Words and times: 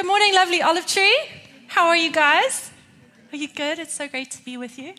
Good 0.00 0.06
morning, 0.06 0.34
lovely 0.34 0.62
olive 0.62 0.86
tree. 0.86 1.14
How 1.66 1.88
are 1.88 1.96
you 1.96 2.10
guys? 2.10 2.70
Are 3.34 3.36
you 3.36 3.48
good? 3.48 3.78
It's 3.78 3.92
so 3.92 4.08
great 4.08 4.30
to 4.30 4.42
be 4.42 4.56
with 4.56 4.78
you. 4.78 4.94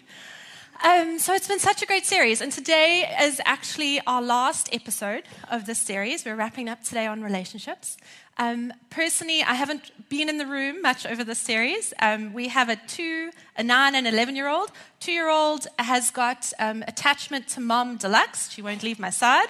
Um, 0.85 1.17
so 1.17 1.33
it's 1.33 1.47
been 1.47 1.58
such 1.58 1.81
a 1.81 1.88
great 1.88 2.05
series, 2.05 2.39
and 2.39 2.51
today 2.51 3.12
is 3.19 3.42
actually 3.44 3.99
our 4.06 4.22
last 4.22 4.69
episode 4.72 5.24
of 5.49 5.65
this 5.65 5.79
series. 5.79 6.24
We're 6.24 6.35
wrapping 6.35 6.69
up 6.69 6.83
today 6.83 7.08
on 7.08 7.24
relationships. 7.24 7.97
Um, 8.37 8.72
personally, 8.92 9.42
I 9.42 9.56
haven't 9.56 9.90
been 10.08 10.29
in 10.29 10.37
the 10.37 10.46
room 10.46 10.83
much 10.83 11.08
over 11.08 11.24
this 11.24 11.40
series. 11.40 11.96
Um, 11.99 12.31
we 12.31 12.49
have 12.49 12.70
a 12.70 12.76
two, 12.76 13.31
a 13.58 13.63
nine, 13.63 13.96
and 13.96 14.06
eleven 14.06 14.36
year 14.36 14.49
old. 14.49 14.72
Two 14.99 15.13
year 15.13 15.29
old 15.29 15.65
has 15.79 16.12
got 16.12 16.54
um, 16.59 16.84
attachment 16.88 17.48
to 17.48 17.59
mom 17.59 17.98
deluxe. 17.98 18.52
She 18.52 18.62
won't 18.62 18.84
leave 18.84 18.99
my 18.99 19.09
side. 19.09 19.49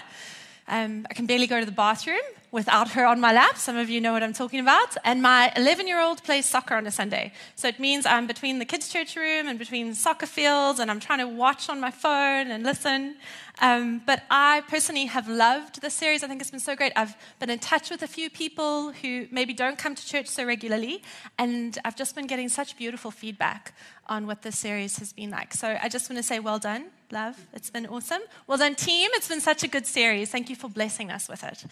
Um, 0.69 1.05
I 1.09 1.13
can 1.13 1.25
barely 1.25 1.47
go 1.47 1.59
to 1.59 1.65
the 1.65 1.73
bathroom 1.73 2.21
without 2.51 2.91
her 2.91 3.05
on 3.05 3.19
my 3.19 3.31
lap. 3.31 3.57
Some 3.57 3.77
of 3.77 3.89
you 3.89 4.01
know 4.01 4.11
what 4.11 4.23
I'm 4.23 4.33
talking 4.33 4.59
about. 4.59 4.97
And 5.03 5.21
my 5.21 5.51
11 5.55 5.87
year 5.87 6.01
old 6.01 6.21
plays 6.23 6.45
soccer 6.45 6.75
on 6.75 6.85
a 6.85 6.91
Sunday. 6.91 7.31
So 7.55 7.67
it 7.67 7.79
means 7.79 8.05
I'm 8.05 8.27
between 8.27 8.59
the 8.59 8.65
kids' 8.65 8.89
church 8.89 9.15
room 9.15 9.47
and 9.47 9.57
between 9.57 9.93
soccer 9.95 10.25
fields, 10.25 10.79
and 10.79 10.91
I'm 10.91 10.99
trying 10.99 11.19
to 11.19 11.27
watch 11.27 11.69
on 11.69 11.79
my 11.79 11.91
phone 11.91 12.51
and 12.51 12.63
listen. 12.63 13.15
Um, 13.59 14.01
but 14.05 14.23
I 14.29 14.63
personally 14.67 15.05
have 15.05 15.27
loved 15.27 15.81
this 15.81 15.93
series. 15.93 16.23
I 16.23 16.27
think 16.27 16.41
it's 16.41 16.51
been 16.51 16.59
so 16.59 16.75
great. 16.75 16.93
I've 16.95 17.15
been 17.39 17.49
in 17.49 17.59
touch 17.59 17.89
with 17.89 18.01
a 18.01 18.07
few 18.07 18.29
people 18.29 18.91
who 18.91 19.27
maybe 19.31 19.53
don't 19.53 19.77
come 19.77 19.95
to 19.95 20.05
church 20.05 20.27
so 20.27 20.43
regularly, 20.43 21.03
and 21.37 21.77
I've 21.85 21.95
just 21.95 22.15
been 22.15 22.27
getting 22.27 22.49
such 22.49 22.77
beautiful 22.77 23.11
feedback 23.11 23.73
on 24.07 24.27
what 24.27 24.41
this 24.41 24.57
series 24.57 24.97
has 24.99 25.13
been 25.13 25.29
like. 25.29 25.53
So 25.53 25.77
I 25.81 25.89
just 25.89 26.09
want 26.09 26.17
to 26.17 26.23
say 26.23 26.39
well 26.39 26.59
done, 26.59 26.87
love. 27.11 27.47
It's 27.53 27.69
been 27.69 27.85
awesome. 27.87 28.21
Well 28.47 28.57
done, 28.57 28.75
team. 28.75 29.09
It's 29.13 29.27
been 29.27 29.41
such 29.41 29.63
a 29.63 29.67
good 29.67 29.85
series. 29.85 30.29
Thank 30.29 30.49
you 30.49 30.55
for 30.55 30.69
blessing 30.69 31.11
us 31.11 31.27
with 31.27 31.43
it. 31.43 31.65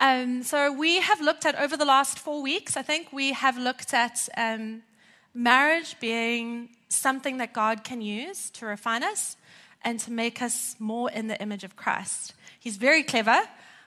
Um, 0.00 0.42
so 0.42 0.72
we 0.72 1.00
have 1.00 1.20
looked 1.20 1.44
at 1.44 1.54
over 1.56 1.76
the 1.76 1.84
last 1.84 2.18
four 2.18 2.42
weeks, 2.42 2.76
I 2.76 2.82
think 2.82 3.12
we 3.12 3.32
have 3.32 3.58
looked 3.58 3.92
at 3.92 4.28
um, 4.36 4.82
marriage 5.34 5.96
being 6.00 6.70
something 6.88 7.38
that 7.38 7.52
God 7.52 7.84
can 7.84 8.00
use 8.00 8.50
to 8.50 8.66
refine 8.66 9.02
us 9.02 9.36
and 9.82 10.00
to 10.00 10.10
make 10.10 10.42
us 10.42 10.76
more 10.78 11.10
in 11.10 11.28
the 11.28 11.40
image 11.40 11.64
of 11.64 11.76
Christ. 11.76 12.34
He's 12.58 12.76
very 12.76 13.02
clever. 13.02 13.40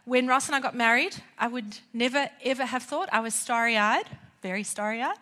When 0.05 0.27
Ross 0.27 0.47
and 0.47 0.55
I 0.55 0.59
got 0.59 0.75
married, 0.75 1.15
I 1.37 1.47
would 1.47 1.79
never 1.93 2.29
ever 2.43 2.65
have 2.65 2.83
thought 2.83 3.09
I 3.11 3.19
was 3.19 3.33
starry 3.33 3.77
eyed, 3.77 4.05
very 4.41 4.63
starry 4.63 5.01
eyed. 5.01 5.17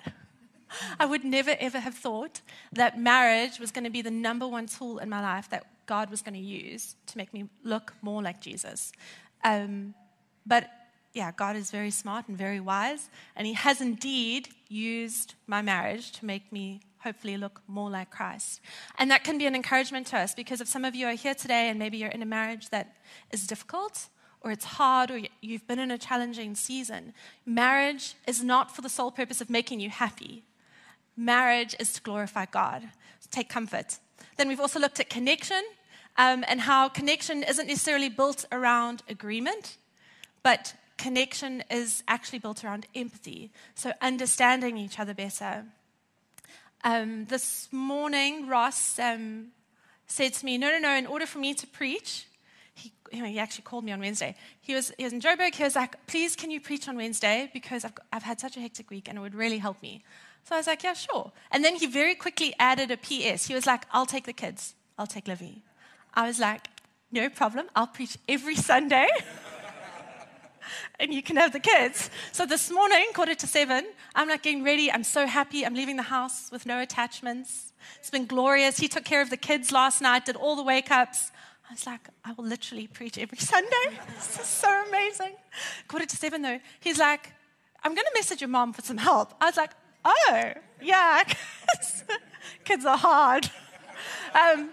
I 0.99 1.05
would 1.05 1.23
never 1.23 1.55
ever 1.59 1.79
have 1.79 1.95
thought 1.95 2.41
that 2.73 2.99
marriage 2.99 3.59
was 3.59 3.71
going 3.71 3.83
to 3.83 3.89
be 3.89 4.01
the 4.01 4.11
number 4.11 4.47
one 4.47 4.67
tool 4.67 4.99
in 4.99 5.09
my 5.09 5.21
life 5.21 5.49
that 5.49 5.65
God 5.85 6.09
was 6.09 6.21
going 6.21 6.35
to 6.35 6.39
use 6.39 6.95
to 7.07 7.17
make 7.17 7.33
me 7.33 7.49
look 7.63 7.93
more 8.01 8.21
like 8.21 8.39
Jesus. 8.41 8.91
Um, 9.43 9.93
but 10.45 10.69
yeah, 11.13 11.31
God 11.35 11.55
is 11.55 11.71
very 11.71 11.91
smart 11.91 12.27
and 12.27 12.37
very 12.37 12.59
wise, 12.59 13.09
and 13.35 13.45
He 13.45 13.53
has 13.53 13.81
indeed 13.81 14.49
used 14.69 15.35
my 15.47 15.61
marriage 15.61 16.11
to 16.13 16.25
make 16.25 16.51
me 16.51 16.81
hopefully 16.99 17.35
look 17.35 17.61
more 17.67 17.89
like 17.89 18.11
Christ. 18.11 18.61
And 18.97 19.09
that 19.11 19.23
can 19.23 19.37
be 19.37 19.45
an 19.47 19.55
encouragement 19.55 20.07
to 20.07 20.17
us 20.17 20.35
because 20.35 20.61
if 20.61 20.67
some 20.67 20.85
of 20.85 20.95
you 20.95 21.07
are 21.07 21.13
here 21.13 21.33
today 21.33 21.69
and 21.69 21.79
maybe 21.79 21.97
you're 21.97 22.09
in 22.09 22.21
a 22.21 22.27
marriage 22.27 22.69
that 22.69 22.95
is 23.31 23.47
difficult, 23.47 24.07
or 24.41 24.51
it's 24.51 24.65
hard, 24.65 25.11
or 25.11 25.19
you've 25.41 25.67
been 25.67 25.79
in 25.79 25.91
a 25.91 25.97
challenging 25.97 26.55
season, 26.55 27.13
marriage 27.45 28.15
is 28.27 28.43
not 28.43 28.75
for 28.75 28.81
the 28.81 28.89
sole 28.89 29.11
purpose 29.11 29.41
of 29.41 29.49
making 29.49 29.79
you 29.79 29.89
happy. 29.89 30.43
Marriage 31.15 31.75
is 31.79 31.93
to 31.93 32.01
glorify 32.01 32.45
God. 32.45 32.83
Take 33.31 33.49
comfort. 33.49 33.97
Then 34.37 34.47
we've 34.47 34.59
also 34.59 34.79
looked 34.79 34.99
at 34.99 35.09
connection 35.09 35.63
um, 36.17 36.43
and 36.47 36.61
how 36.61 36.89
connection 36.89 37.43
isn't 37.43 37.67
necessarily 37.67 38.09
built 38.09 38.45
around 38.51 39.03
agreement, 39.07 39.77
but 40.43 40.75
connection 40.97 41.63
is 41.71 42.03
actually 42.07 42.39
built 42.39 42.63
around 42.63 42.85
empathy, 42.93 43.51
so 43.75 43.93
understanding 44.01 44.77
each 44.77 44.99
other 44.99 45.13
better. 45.13 45.65
Um, 46.83 47.25
this 47.25 47.69
morning, 47.71 48.47
Ross 48.47 48.99
um, 48.99 49.47
said 50.07 50.33
to 50.33 50.45
me, 50.45 50.57
No, 50.57 50.69
no, 50.71 50.79
no, 50.79 50.95
in 50.95 51.07
order 51.07 51.25
for 51.25 51.39
me 51.39 51.53
to 51.53 51.67
preach, 51.67 52.25
he, 52.73 52.91
he, 53.11 53.39
actually 53.39 53.63
called 53.63 53.83
me 53.83 53.91
on 53.91 53.99
Wednesday. 53.99 54.35
He 54.61 54.73
was, 54.73 54.91
he 54.97 55.03
was 55.03 55.13
in 55.13 55.21
Joburg. 55.21 55.53
He 55.53 55.63
was 55.63 55.75
like, 55.75 55.95
Please, 56.07 56.35
can 56.35 56.49
you 56.49 56.59
preach 56.59 56.87
on 56.87 56.95
Wednesday? 56.95 57.49
Because 57.53 57.85
I've, 57.85 57.93
I've 58.11 58.23
had 58.23 58.39
such 58.39 58.57
a 58.57 58.59
hectic 58.59 58.89
week 58.89 59.07
and 59.07 59.17
it 59.17 59.21
would 59.21 59.35
really 59.35 59.59
help 59.59 59.81
me. 59.81 60.03
So 60.43 60.55
I 60.55 60.57
was 60.59 60.67
like, 60.67 60.83
Yeah, 60.83 60.93
sure. 60.93 61.31
And 61.51 61.63
then 61.63 61.75
he 61.75 61.87
very 61.87 62.15
quickly 62.15 62.53
added 62.59 62.91
a 62.91 62.97
PS. 62.97 63.47
He 63.47 63.53
was 63.53 63.65
like, 63.65 63.85
I'll 63.91 64.05
take 64.05 64.25
the 64.25 64.33
kids, 64.33 64.75
I'll 64.97 65.07
take 65.07 65.27
Livy. 65.27 65.63
I 66.13 66.27
was 66.27 66.39
like, 66.39 66.67
No 67.11 67.29
problem. 67.29 67.67
I'll 67.75 67.87
preach 67.87 68.17
every 68.27 68.55
Sunday. 68.71 69.07
and 70.99 71.13
you 71.13 71.21
can 71.23 71.35
have 71.37 71.51
the 71.53 71.59
kids. 71.59 72.09
So 72.31 72.45
this 72.45 72.69
morning, 72.71 73.05
quarter 73.13 73.35
to 73.35 73.47
seven, 73.47 73.85
I'm 74.15 74.29
like 74.29 74.43
getting 74.43 74.63
ready. 74.63 74.91
I'm 74.91 75.03
so 75.03 75.25
happy. 75.25 75.65
I'm 75.65 75.73
leaving 75.73 75.95
the 75.97 76.03
house 76.03 76.49
with 76.51 76.65
no 76.65 76.79
attachments. 76.81 77.73
It's 77.99 78.09
been 78.09 78.25
glorious. 78.25 78.77
He 78.77 78.87
took 78.87 79.03
care 79.03 79.21
of 79.21 79.29
the 79.29 79.37
kids 79.37 79.71
last 79.71 80.01
night, 80.01 80.25
did 80.25 80.35
all 80.35 80.55
the 80.55 80.63
wake 80.63 80.91
ups. 80.91 81.31
I 81.69 81.73
was 81.73 81.85
like, 81.85 82.09
I 82.25 82.33
will 82.33 82.45
literally 82.45 82.87
preach 82.87 83.17
every 83.17 83.37
Sunday. 83.53 83.97
this 84.15 84.39
is 84.39 84.45
so 84.45 84.69
amazing. 84.89 85.35
Quarter 85.87 86.05
to 86.07 86.15
seven, 86.17 86.41
though, 86.41 86.59
he's 86.79 86.99
like, 86.99 87.31
I'm 87.83 87.95
going 87.95 88.05
to 88.05 88.11
message 88.13 88.41
your 88.41 88.49
mom 88.49 88.73
for 88.73 88.81
some 88.81 88.97
help. 88.97 89.33
I 89.41 89.45
was 89.45 89.57
like, 89.57 89.71
oh, 90.05 90.53
yeah, 90.81 91.23
kids 92.63 92.85
are 92.85 92.97
hard. 92.97 93.49
Um, 94.33 94.71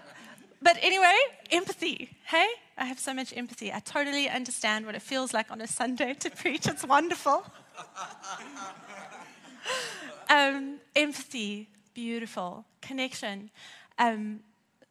but 0.61 0.77
anyway, 0.81 1.15
empathy, 1.51 2.09
hey? 2.25 2.47
I 2.77 2.85
have 2.85 2.99
so 2.99 3.13
much 3.13 3.35
empathy. 3.35 3.73
I 3.73 3.79
totally 3.79 4.29
understand 4.29 4.85
what 4.85 4.95
it 4.95 5.01
feels 5.01 5.33
like 5.33 5.51
on 5.51 5.59
a 5.59 5.67
Sunday 5.67 6.13
to 6.13 6.29
preach. 6.29 6.65
It's 6.65 6.85
wonderful. 6.85 7.43
um, 10.29 10.79
empathy, 10.95 11.67
beautiful. 11.93 12.65
Connection. 12.81 13.51
Um, 13.97 14.39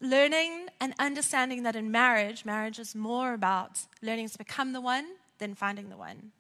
learning 0.01 0.67
and 0.81 0.93
understanding 0.99 1.63
that 1.63 1.77
in 1.77 1.91
marriage, 1.91 2.45
marriage 2.45 2.79
is 2.79 2.95
more 2.95 3.33
about 3.33 3.81
learning 4.03 4.29
to 4.29 4.39
become 4.39 4.75
the 4.75 4.83
one 4.83 5.07
than 5.39 5.55
finding 5.55 5.89
the 5.89 5.97
one. 5.97 6.33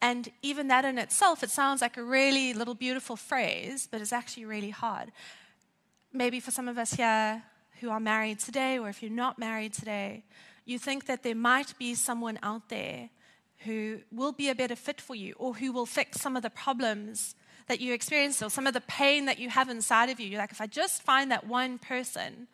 And 0.00 0.28
even 0.42 0.68
that 0.68 0.84
in 0.84 0.98
itself, 0.98 1.42
it 1.42 1.50
sounds 1.50 1.80
like 1.80 1.96
a 1.96 2.02
really 2.02 2.52
little 2.52 2.74
beautiful 2.74 3.16
phrase, 3.16 3.88
but 3.90 4.00
it's 4.00 4.12
actually 4.12 4.44
really 4.44 4.70
hard. 4.70 5.10
Maybe 6.12 6.40
for 6.40 6.50
some 6.50 6.68
of 6.68 6.78
us 6.78 6.94
here 6.94 7.42
who 7.80 7.90
are 7.90 8.00
married 8.00 8.38
today, 8.38 8.78
or 8.78 8.88
if 8.88 9.02
you're 9.02 9.10
not 9.10 9.38
married 9.38 9.72
today, 9.72 10.24
you 10.64 10.78
think 10.78 11.06
that 11.06 11.22
there 11.22 11.34
might 11.34 11.78
be 11.78 11.94
someone 11.94 12.38
out 12.42 12.68
there 12.68 13.10
who 13.58 14.00
will 14.12 14.32
be 14.32 14.48
a 14.48 14.54
better 14.54 14.76
fit 14.76 15.00
for 15.00 15.14
you 15.14 15.34
or 15.38 15.54
who 15.54 15.72
will 15.72 15.86
fix 15.86 16.20
some 16.20 16.36
of 16.36 16.42
the 16.42 16.50
problems 16.50 17.34
that 17.68 17.80
you 17.80 17.92
experience 17.92 18.42
or 18.42 18.50
some 18.50 18.66
of 18.66 18.74
the 18.74 18.80
pain 18.82 19.24
that 19.26 19.38
you 19.38 19.48
have 19.48 19.68
inside 19.68 20.10
of 20.10 20.20
you. 20.20 20.28
You're 20.28 20.40
like, 20.40 20.52
if 20.52 20.60
I 20.60 20.66
just 20.66 21.02
find 21.02 21.30
that 21.30 21.46
one 21.46 21.78
person, 21.78 22.48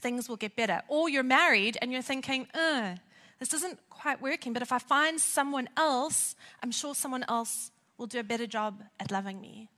things 0.00 0.28
will 0.28 0.36
get 0.36 0.56
better. 0.56 0.82
Or 0.88 1.08
you're 1.08 1.22
married 1.22 1.76
and 1.80 1.92
you're 1.92 2.02
thinking, 2.02 2.48
uh, 2.54 2.96
this 3.38 3.52
isn't 3.54 3.78
quite 3.88 4.20
working, 4.20 4.52
but 4.52 4.62
if 4.62 4.72
I 4.72 4.78
find 4.78 5.20
someone 5.20 5.68
else, 5.76 6.34
I'm 6.62 6.72
sure 6.72 6.94
someone 6.94 7.24
else 7.28 7.70
will 7.96 8.06
do 8.06 8.18
a 8.18 8.24
better 8.24 8.46
job 8.46 8.82
at 8.98 9.10
loving 9.10 9.40
me. 9.40 9.70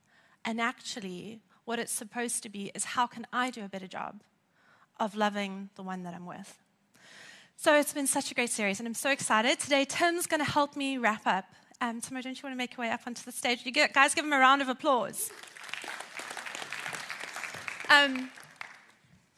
And 0.43 0.59
actually, 0.59 1.41
what 1.65 1.79
it's 1.79 1.91
supposed 1.91 2.43
to 2.43 2.49
be 2.49 2.71
is 2.73 2.83
how 2.83 3.05
can 3.07 3.27
I 3.31 3.51
do 3.51 3.63
a 3.63 3.69
better 3.69 3.87
job 3.87 4.21
of 4.99 5.15
loving 5.15 5.69
the 5.75 5.83
one 5.83 6.03
that 6.03 6.13
I'm 6.13 6.25
with? 6.25 6.59
So 7.55 7.77
it's 7.77 7.93
been 7.93 8.07
such 8.07 8.31
a 8.31 8.33
great 8.33 8.49
series, 8.49 8.79
and 8.79 8.87
I'm 8.87 8.95
so 8.95 9.11
excited. 9.11 9.59
Today, 9.59 9.85
Tim's 9.85 10.25
going 10.25 10.43
to 10.43 10.51
help 10.51 10.75
me 10.75 10.97
wrap 10.97 11.27
up. 11.27 11.45
Um, 11.79 12.01
Timo, 12.01 12.21
don't 12.23 12.35
you 12.35 12.41
want 12.43 12.53
to 12.53 12.57
make 12.57 12.75
your 12.75 12.85
way 12.85 12.91
up 12.91 13.01
onto 13.05 13.23
the 13.23 13.31
stage? 13.31 13.63
You 13.63 13.71
guys, 13.71 14.15
give 14.15 14.25
him 14.25 14.33
a 14.33 14.39
round 14.39 14.63
of 14.63 14.69
applause. 14.69 15.29
Um, 17.89 18.31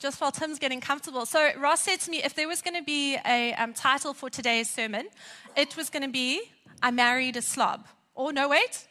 just 0.03 0.19
while 0.19 0.33
Tim's 0.33 0.59
getting 0.59 0.81
comfortable. 0.81 1.25
So 1.25 1.51
Ross 1.57 1.81
said 1.81 2.01
to 2.01 2.11
me 2.11 2.21
if 2.21 2.35
there 2.35 2.49
was 2.49 2.61
going 2.61 2.75
to 2.75 2.83
be 2.83 3.17
a 3.25 3.53
um, 3.53 3.73
title 3.73 4.13
for 4.13 4.29
today's 4.29 4.69
sermon, 4.69 5.07
it 5.55 5.77
was 5.77 5.89
going 5.89 6.03
to 6.03 6.09
be 6.09 6.41
I 6.81 6.91
Married 6.91 7.37
a 7.37 7.41
Slob. 7.41 7.87
Or 8.13 8.33
no, 8.33 8.49
wait, 8.49 8.85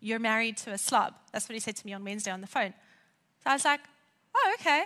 you're 0.00 0.18
married 0.18 0.56
to 0.58 0.72
a 0.72 0.78
slob. 0.78 1.12
That's 1.30 1.46
what 1.46 1.52
he 1.52 1.60
said 1.60 1.76
to 1.76 1.86
me 1.86 1.92
on 1.92 2.02
Wednesday 2.02 2.30
on 2.30 2.40
the 2.40 2.46
phone. 2.46 2.72
So 3.44 3.50
I 3.50 3.52
was 3.52 3.66
like, 3.66 3.80
oh, 4.34 4.54
okay. 4.58 4.84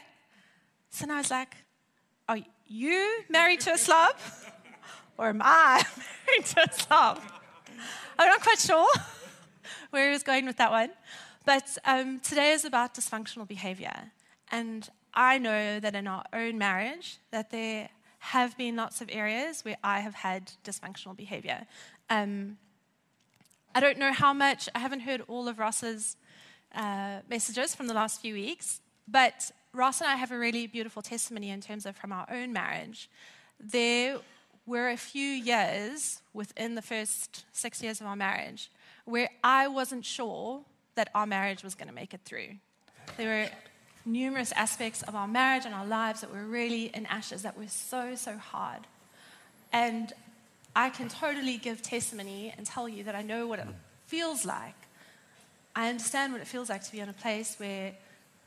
So 0.90 1.06
then 1.06 1.14
I 1.14 1.18
was 1.18 1.30
like, 1.30 1.54
are 2.28 2.38
you 2.66 3.22
married 3.28 3.60
to 3.60 3.72
a 3.72 3.78
slob? 3.78 4.16
Or 5.18 5.28
am 5.28 5.40
I 5.40 5.84
married 6.26 6.46
to 6.46 6.68
a 6.68 6.72
slob? 6.72 7.20
I'm 8.18 8.28
not 8.28 8.42
quite 8.42 8.58
sure 8.58 8.88
where 9.90 10.06
he 10.06 10.12
was 10.12 10.24
going 10.24 10.46
with 10.46 10.56
that 10.56 10.72
one. 10.72 10.90
But 11.46 11.78
um, 11.84 12.18
today 12.18 12.50
is 12.50 12.64
about 12.64 12.94
dysfunctional 12.94 13.46
behavior. 13.46 14.10
And 14.50 14.88
I 15.14 15.38
know 15.38 15.80
that 15.80 15.94
in 15.94 16.06
our 16.06 16.24
own 16.32 16.58
marriage, 16.58 17.18
that 17.30 17.50
there 17.50 17.88
have 18.20 18.56
been 18.56 18.76
lots 18.76 19.00
of 19.00 19.08
areas 19.10 19.64
where 19.64 19.76
I 19.82 20.00
have 20.00 20.14
had 20.14 20.52
dysfunctional 20.64 21.16
behavior. 21.16 21.66
Um, 22.08 22.58
I 23.74 23.80
don't 23.80 23.98
know 23.98 24.12
how 24.12 24.32
much, 24.32 24.68
I 24.74 24.78
haven't 24.78 25.00
heard 25.00 25.22
all 25.26 25.48
of 25.48 25.58
Ross's 25.58 26.16
uh, 26.74 27.20
messages 27.28 27.74
from 27.74 27.86
the 27.86 27.94
last 27.94 28.20
few 28.20 28.34
weeks, 28.34 28.80
but 29.08 29.50
Ross 29.72 30.00
and 30.00 30.10
I 30.10 30.16
have 30.16 30.32
a 30.32 30.38
really 30.38 30.66
beautiful 30.66 31.02
testimony 31.02 31.50
in 31.50 31.60
terms 31.60 31.86
of 31.86 31.96
from 31.96 32.12
our 32.12 32.26
own 32.30 32.52
marriage. 32.52 33.08
There 33.58 34.18
were 34.66 34.90
a 34.90 34.96
few 34.96 35.26
years 35.26 36.20
within 36.34 36.74
the 36.74 36.82
first 36.82 37.44
six 37.52 37.82
years 37.82 38.00
of 38.00 38.06
our 38.06 38.16
marriage 38.16 38.70
where 39.04 39.30
I 39.42 39.68
wasn't 39.68 40.04
sure 40.04 40.62
that 40.94 41.08
our 41.14 41.26
marriage 41.26 41.62
was 41.62 41.74
going 41.74 41.88
to 41.88 41.94
make 41.94 42.12
it 42.12 42.20
through. 42.24 42.56
There 43.16 43.44
were 43.44 43.50
numerous 44.04 44.52
aspects 44.52 45.02
of 45.02 45.14
our 45.14 45.28
marriage 45.28 45.64
and 45.64 45.74
our 45.74 45.86
lives 45.86 46.20
that 46.22 46.32
were 46.32 46.44
really 46.44 46.86
in 46.86 47.06
ashes, 47.06 47.42
that 47.42 47.58
were 47.58 47.68
so, 47.68 48.14
so 48.14 48.36
hard. 48.36 48.86
And 49.72 50.12
I 50.74 50.90
can 50.90 51.08
totally 51.08 51.56
give 51.56 51.82
testimony 51.82 52.54
and 52.56 52.66
tell 52.66 52.88
you 52.88 53.04
that 53.04 53.14
I 53.14 53.22
know 53.22 53.46
what 53.46 53.58
it 53.58 53.66
feels 54.06 54.44
like. 54.44 54.74
I 55.74 55.88
understand 55.88 56.32
what 56.32 56.40
it 56.40 56.48
feels 56.48 56.68
like 56.68 56.84
to 56.84 56.92
be 56.92 57.00
in 57.00 57.08
a 57.08 57.14
place 57.14 57.56
where 57.58 57.92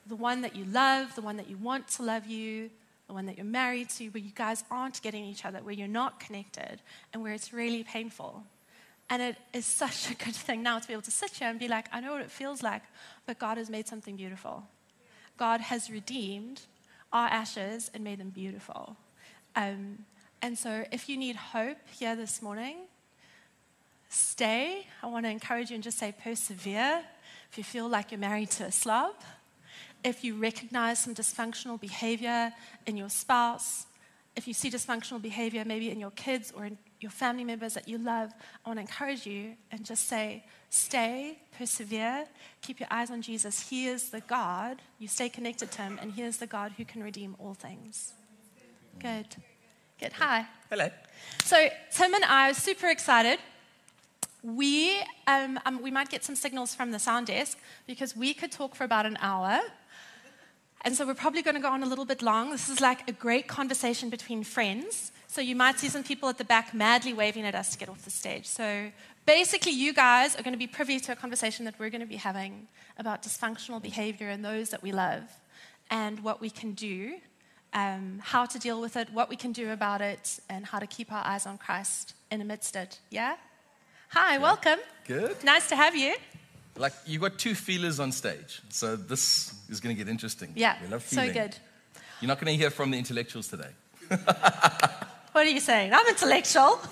the 0.08 0.16
one 0.16 0.42
that 0.42 0.56
you 0.56 0.66
love, 0.66 1.16
the 1.16 1.22
one 1.22 1.38
that 1.38 1.50
you 1.50 1.58
want 1.58 1.88
to 1.90 2.04
love 2.04 2.28
you, 2.28 2.70
the 3.08 3.14
one 3.14 3.26
that 3.26 3.38
you're 3.38 3.46
married 3.46 3.90
to, 3.92 4.10
where 4.10 4.24
you 4.24 4.32
guys 4.34 4.64
aren't 4.70 5.02
getting 5.02 5.24
each 5.24 5.46
other, 5.46 5.60
where 5.60 5.74
you're 5.74 5.88
not 5.88 6.20
connected, 6.20 6.82
and 7.14 7.22
where 7.22 7.34
it's 7.34 7.54
really 7.54 7.84
painful. 7.84 8.44
And 9.10 9.22
it 9.22 9.38
is 9.54 9.66
such 9.66 10.10
a 10.10 10.16
good 10.16 10.36
thing 10.36 10.64
now 10.64 10.80
to 10.80 10.88
be 10.88 10.94
able 10.94 11.04
to 11.04 11.12
sit 11.12 11.32
here 11.32 11.50
and 11.50 11.60
be 11.60 11.68
like, 11.68 11.88
I 11.92 12.00
know 12.00 12.14
what 12.14 12.22
it 12.22 12.32
feels 12.32 12.64
like, 12.64 12.82
but 13.26 13.40
God 13.40 13.58
has 13.58 13.70
made 13.70 13.88
something 13.88 14.16
beautiful. 14.16 14.64
God 15.38 15.62
has 15.62 15.90
redeemed 15.90 16.62
our 17.12 17.28
ashes 17.28 17.92
and 17.94 18.04
made 18.04 18.20
them 18.20 18.30
beautiful. 18.30 18.96
Um, 19.56 20.06
and 20.42 20.58
so, 20.58 20.86
if 20.92 21.08
you 21.08 21.18
need 21.18 21.36
hope 21.36 21.78
here 21.92 22.16
this 22.16 22.42
morning, 22.42 22.78
stay. 24.10 24.88
I 25.02 25.08
want 25.08 25.26
to 25.26 25.30
encourage 25.30 25.70
you 25.70 25.76
and 25.76 25.84
just 25.84 25.98
say 25.98 26.14
persevere. 26.24 27.04
If 27.52 27.58
you 27.58 27.64
feel 27.64 27.88
like 27.88 28.12
you're 28.12 28.20
married 28.20 28.50
to 28.52 28.66
a 28.66 28.72
slob, 28.72 29.14
if 30.04 30.24
you 30.24 30.36
recognize 30.36 31.00
some 31.00 31.16
dysfunctional 31.16 31.80
behavior 31.80 32.52
in 32.86 32.98
your 32.98 33.10
spouse, 33.10 33.86
if 34.36 34.48
you 34.48 34.54
see 34.54 34.70
dysfunctional 34.70 35.22
behavior 35.22 35.64
maybe 35.66 35.92
in 35.92 36.00
your 36.00 36.12
kids 36.12 36.52
or 36.56 36.66
in 36.66 36.78
your 37.00 37.12
family 37.12 37.44
members 37.44 37.74
that 37.76 37.88
you 37.88 37.98
love, 37.98 38.32
I 38.66 38.70
want 38.70 38.78
to 38.78 38.82
encourage 38.82 39.26
you 39.26 39.54
and 39.72 39.86
just 39.86 40.08
say, 40.08 40.44
stay, 40.74 41.38
persevere, 41.56 42.26
keep 42.62 42.80
your 42.80 42.88
eyes 42.90 43.12
on 43.12 43.22
Jesus. 43.22 43.70
He 43.70 43.86
is 43.86 44.10
the 44.10 44.22
God. 44.22 44.82
You 44.98 45.08
stay 45.08 45.30
connected 45.30 45.72
to 45.72 45.82
Him, 45.84 46.00
and 46.02 46.12
He 46.12 46.24
is 46.24 46.38
the 46.38 46.48
God 46.48 46.74
who 46.78 46.84
can 46.84 47.04
redeem 47.04 47.36
all 47.40 47.54
things. 47.54 48.14
Good. 49.00 49.36
Good. 50.00 50.14
Hi. 50.14 50.48
Hello. 50.70 50.90
So, 51.44 51.70
Tim 51.92 52.14
and 52.16 52.26
I 52.26 52.50
are 52.50 52.54
super 52.56 52.88
excited. 52.88 53.38
We, 54.42 55.00
um, 55.28 55.60
um, 55.66 55.82
we 55.82 55.92
might 55.92 56.10
get 56.10 56.24
some 56.24 56.36
signals 56.36 56.74
from 56.74 56.92
the 56.92 57.00
sound 57.00 57.28
desk 57.28 57.58
because 57.86 58.16
we 58.16 58.34
could 58.34 58.52
talk 58.52 58.76
for 58.76 58.84
about 58.84 59.06
an 59.06 59.18
hour. 59.22 59.62
And 60.82 60.96
so 60.96 61.06
we're 61.06 61.14
probably 61.14 61.42
going 61.44 61.56
to 61.56 61.62
go 61.62 61.70
on 61.70 61.84
a 61.84 61.86
little 61.86 62.04
bit 62.04 62.22
long. 62.22 62.52
This 62.52 62.68
is 62.68 62.82
like 62.82 63.08
a 63.08 63.14
great 63.14 63.48
conversation 63.48 64.10
between 64.10 64.44
friends. 64.44 65.14
So 65.28 65.40
you 65.40 65.56
might 65.56 65.80
see 65.80 65.88
some 65.88 66.04
people 66.04 66.28
at 66.30 66.38
the 66.38 66.44
back 66.44 66.74
madly 66.74 67.14
waving 67.14 67.46
at 67.46 67.56
us 67.56 67.72
to 67.72 67.78
get 67.78 67.90
off 67.90 68.04
the 68.04 68.12
stage. 68.12 68.46
So 68.46 68.92
basically, 69.26 69.72
you 69.72 69.94
guys 69.94 70.36
are 70.36 70.44
going 70.44 70.54
to 70.54 70.58
be 70.60 70.68
privy 70.68 71.00
to 71.00 71.12
a 71.12 71.16
conversation 71.16 71.66
that 71.66 71.76
we're 71.80 71.90
going 71.90 72.02
to 72.02 72.08
be 72.08 72.18
having 72.18 72.68
about 72.98 73.24
dysfunctional 73.24 73.82
behavior 73.82 74.30
and 74.30 74.44
those 74.44 74.70
that 74.70 74.84
we 74.84 74.92
love 74.92 75.24
and 75.90 76.20
what 76.24 76.42
we 76.42 76.50
can 76.50 76.74
do, 76.74 77.16
um, 77.74 78.20
how 78.24 78.46
to 78.46 78.60
deal 78.60 78.80
with 78.82 78.96
it, 78.96 79.12
what 79.12 79.30
we 79.30 79.36
can 79.36 79.52
do 79.52 79.72
about 79.72 80.02
it, 80.02 80.40
and 80.50 80.66
how 80.66 80.80
to 80.80 80.88
keep 80.88 81.12
our 81.12 81.26
eyes 81.26 81.46
on 81.46 81.58
Christ 81.58 82.14
in 82.32 82.42
amidst 82.42 82.76
it. 82.76 83.00
Yeah? 83.10 83.36
Hi, 84.10 84.38
welcome. 84.38 84.80
Good. 85.08 85.44
Nice 85.44 85.70
to 85.70 85.76
have 85.76 85.96
you. 85.96 86.16
Like 86.76 86.94
you 87.06 87.20
got 87.20 87.38
two 87.38 87.54
feelers 87.54 88.00
on 88.00 88.12
stage, 88.12 88.62
so 88.70 88.96
this 88.96 89.54
is 89.70 89.80
going 89.80 89.96
to 89.96 90.04
get 90.04 90.10
interesting. 90.10 90.54
Yeah, 90.56 90.76
we 90.82 90.88
love 90.88 91.04
so 91.04 91.22
feeling. 91.22 91.34
good. 91.34 91.56
You're 92.20 92.30
not 92.30 92.40
going 92.40 92.52
to 92.52 92.58
hear 92.58 92.72
from 92.72 92.90
the 92.90 92.98
intellectuals 92.98 93.48
today. 93.48 93.70
What 95.34 95.48
are 95.48 95.50
you 95.50 95.60
saying? 95.60 95.92
I'm 95.94 96.08
intellectual. 96.08 96.80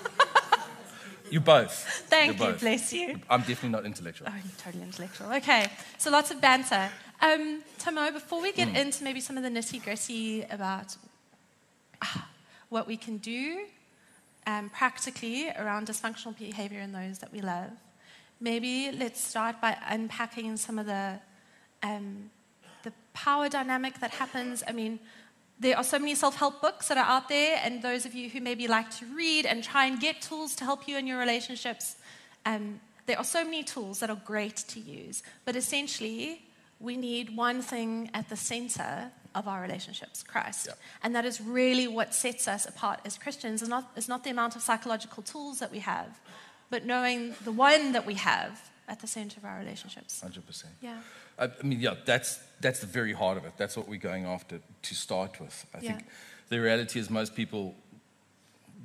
You 1.32 1.40
both. 1.40 1.72
Thank 2.10 2.38
You're 2.38 2.46
you, 2.48 2.52
both. 2.52 2.60
bless 2.60 2.92
you. 2.92 3.18
I'm 3.30 3.40
definitely 3.40 3.70
not 3.70 3.86
intellectual. 3.86 4.28
Oh, 4.30 4.34
you're 4.34 4.52
totally 4.58 4.82
intellectual. 4.84 5.32
Okay, 5.32 5.66
so 5.96 6.10
lots 6.10 6.30
of 6.30 6.42
banter. 6.42 6.90
Um, 7.22 7.62
Tomo, 7.78 8.10
before 8.10 8.42
we 8.42 8.52
get 8.52 8.68
Hmm. 8.68 8.76
into 8.76 9.02
maybe 9.02 9.18
some 9.20 9.38
of 9.38 9.42
the 9.42 9.48
nitty 9.48 9.82
gritty 9.82 10.42
about 10.50 10.94
ah, 12.02 12.28
what 12.68 12.86
we 12.86 12.98
can 12.98 13.16
do 13.16 13.64
um, 14.46 14.68
practically 14.68 15.48
around 15.50 15.86
dysfunctional 15.88 16.36
behavior 16.36 16.80
in 16.80 16.92
those 16.92 17.20
that 17.20 17.32
we 17.32 17.40
love, 17.40 17.70
maybe 18.38 18.92
let's 18.92 19.18
start 19.24 19.58
by 19.58 19.78
unpacking 19.88 20.58
some 20.58 20.78
of 20.78 20.84
the 20.84 21.18
um, 21.82 22.30
the 22.82 22.92
power 23.14 23.48
dynamic 23.48 24.00
that 24.00 24.10
happens. 24.10 24.62
I 24.68 24.72
mean, 24.72 24.98
there 25.58 25.76
are 25.76 25.84
so 25.84 25.98
many 25.98 26.14
self 26.14 26.36
help 26.36 26.60
books 26.60 26.88
that 26.88 26.98
are 26.98 27.04
out 27.04 27.28
there, 27.28 27.60
and 27.62 27.82
those 27.82 28.04
of 28.06 28.14
you 28.14 28.28
who 28.28 28.40
maybe 28.40 28.66
like 28.68 28.90
to 28.98 29.06
read 29.06 29.46
and 29.46 29.62
try 29.62 29.86
and 29.86 30.00
get 30.00 30.20
tools 30.20 30.54
to 30.56 30.64
help 30.64 30.88
you 30.88 30.96
in 30.96 31.06
your 31.06 31.18
relationships, 31.18 31.96
um, 32.44 32.80
there 33.06 33.18
are 33.18 33.24
so 33.24 33.44
many 33.44 33.62
tools 33.62 34.00
that 34.00 34.10
are 34.10 34.20
great 34.24 34.56
to 34.56 34.80
use. 34.80 35.22
But 35.44 35.56
essentially, 35.56 36.42
we 36.80 36.96
need 36.96 37.36
one 37.36 37.62
thing 37.62 38.10
at 38.12 38.28
the 38.28 38.36
center 38.36 39.10
of 39.34 39.48
our 39.48 39.62
relationships 39.62 40.22
Christ. 40.22 40.66
Yeah. 40.68 40.74
And 41.02 41.14
that 41.14 41.24
is 41.24 41.40
really 41.40 41.88
what 41.88 42.14
sets 42.14 42.48
us 42.48 42.66
apart 42.66 43.00
as 43.04 43.16
Christians, 43.16 43.62
is 43.62 43.68
not, 43.68 43.90
is 43.96 44.08
not 44.08 44.24
the 44.24 44.30
amount 44.30 44.56
of 44.56 44.62
psychological 44.62 45.22
tools 45.22 45.60
that 45.60 45.70
we 45.70 45.78
have, 45.78 46.20
but 46.70 46.84
knowing 46.84 47.34
the 47.44 47.52
one 47.52 47.92
that 47.92 48.06
we 48.06 48.14
have 48.14 48.71
at 48.88 49.00
the 49.00 49.06
center 49.06 49.38
of 49.38 49.44
our 49.44 49.58
relationships. 49.58 50.20
Hundred 50.20 50.46
percent. 50.46 50.74
Yeah. 50.80 50.98
I 51.38 51.44
I 51.44 51.62
mean, 51.62 51.80
yeah, 51.80 51.94
that's 52.04 52.40
that's 52.60 52.80
the 52.80 52.86
very 52.86 53.12
heart 53.12 53.36
of 53.36 53.44
it. 53.44 53.52
That's 53.56 53.76
what 53.76 53.88
we're 53.88 53.98
going 53.98 54.24
after 54.26 54.60
to 54.82 54.94
start 54.94 55.40
with. 55.40 55.66
I 55.74 55.78
think 55.78 56.06
the 56.48 56.58
reality 56.58 56.98
is 56.98 57.10
most 57.10 57.34
people 57.34 57.74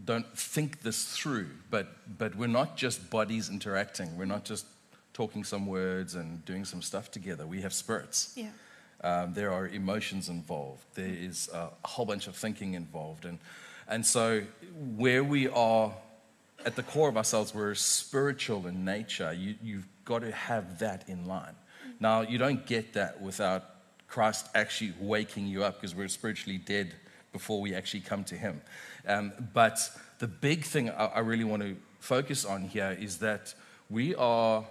don't 0.06 0.38
think 0.38 0.82
this 0.82 1.06
through, 1.18 1.50
but 1.70 1.88
but 2.18 2.36
we're 2.36 2.48
not 2.48 2.78
just 2.78 3.10
bodies 3.10 3.50
interacting. 3.50 4.18
We're 4.18 4.26
not 4.26 4.46
just 4.46 4.66
talking 5.14 5.44
some 5.44 5.66
words 5.66 6.16
and 6.16 6.46
doing 6.46 6.66
some 6.66 6.82
stuff 6.82 7.10
together. 7.12 7.46
We 7.48 7.62
have 7.62 7.74
spirits. 7.74 8.34
Yeah. 8.36 8.52
Um, 9.02 9.34
there 9.34 9.52
are 9.52 9.68
emotions 9.68 10.30
involved. 10.30 10.84
There 10.96 11.08
is 11.08 11.50
a 11.54 11.70
whole 11.86 12.06
bunch 12.06 12.28
of 12.28 12.36
thinking 12.36 12.74
involved, 12.76 13.26
and 13.26 13.40
and 13.88 14.06
so 14.06 14.44
where 14.96 15.24
we 15.24 15.48
are 15.50 15.94
at 16.66 16.76
the 16.76 16.84
core 16.84 17.10
of 17.10 17.18
ourselves, 17.18 17.54
we're 17.54 17.76
spiritual 17.76 18.68
in 18.68 18.84
nature. 18.86 19.34
You, 19.34 19.56
you've 19.62 19.88
got 20.06 20.20
to 20.20 20.32
have 20.32 20.80
that 20.80 21.08
in 21.08 21.26
line. 21.26 21.56
Now, 22.00 22.22
you 22.22 22.38
don't 22.38 22.66
get 22.66 22.94
that 22.94 23.22
without 23.22 23.64
Christ 24.08 24.48
actually 24.56 24.94
waking 25.00 25.48
you 25.48 25.64
up 25.64 25.76
because 25.76 25.96
we're 25.96 26.08
spiritually 26.08 26.58
dead 26.58 26.94
before 27.34 27.62
we 27.62 27.76
actually 27.76 28.02
come 28.02 28.24
to 28.26 28.36
Him. 28.36 28.62
Um, 29.08 29.34
but 29.54 29.80
the 30.20 30.28
big 30.28 30.64
thing 30.64 30.90
I, 30.90 31.06
I 31.06 31.20
really 31.20 31.44
want 31.44 31.62
to 31.64 31.76
focus 32.00 32.46
on 32.46 32.64
here 32.64 32.98
is 33.00 33.18
that 33.20 33.54
we 33.90 34.16
are 34.16 34.66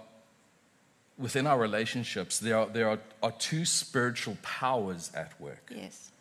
within 1.17 1.47
our 1.47 1.57
relationships, 1.57 2.39
there 2.39 2.57
are, 2.57 2.65
there 2.67 2.89
are, 2.89 2.99
are 3.23 3.31
two 3.31 3.65
spiritual 3.65 4.37
powers 4.43 5.11
at 5.15 5.39
work. 5.41 5.71
Yes. 5.75 6.11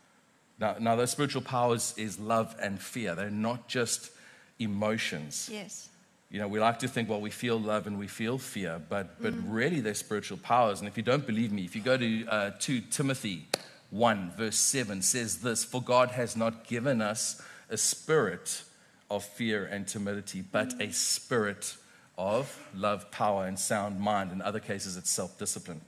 Now, 0.58 0.76
now, 0.80 0.96
those 0.96 1.10
spiritual 1.10 1.42
powers 1.42 1.92
is 1.98 2.18
love 2.18 2.56
and 2.62 2.80
fear. 2.80 3.14
They're 3.14 3.30
not 3.30 3.68
just 3.68 4.10
emotions. 4.58 5.48
Yes. 5.52 5.88
You 6.30 6.40
know, 6.40 6.48
we 6.48 6.58
like 6.58 6.80
to 6.80 6.88
think, 6.88 7.08
well, 7.08 7.20
we 7.20 7.30
feel 7.30 7.58
love 7.58 7.86
and 7.86 7.98
we 7.98 8.08
feel 8.08 8.36
fear, 8.38 8.80
but, 8.88 9.22
but 9.22 9.32
Mm. 9.34 9.44
really 9.46 9.80
they're 9.80 9.94
spiritual 9.94 10.38
powers. 10.38 10.80
And 10.80 10.88
if 10.88 10.96
you 10.96 11.02
don't 11.02 11.26
believe 11.26 11.52
me, 11.52 11.64
if 11.64 11.76
you 11.76 11.82
go 11.82 11.96
to 11.96 12.26
uh, 12.26 12.50
2 12.58 12.80
Timothy 12.90 13.46
1, 13.90 14.32
verse 14.36 14.56
7, 14.58 15.02
says 15.02 15.38
this 15.38 15.64
For 15.64 15.80
God 15.80 16.10
has 16.10 16.36
not 16.36 16.66
given 16.66 17.00
us 17.00 17.40
a 17.70 17.76
spirit 17.76 18.62
of 19.08 19.24
fear 19.24 19.64
and 19.64 19.86
timidity, 19.86 20.42
but 20.42 20.70
Mm. 20.70 20.88
a 20.88 20.92
spirit 20.92 21.76
of 22.18 22.58
love, 22.74 23.10
power, 23.12 23.46
and 23.46 23.56
sound 23.58 24.00
mind. 24.00 24.32
In 24.32 24.42
other 24.42 24.58
cases, 24.60 24.96
it's 24.96 25.10
self 25.10 25.38
discipline, 25.38 25.80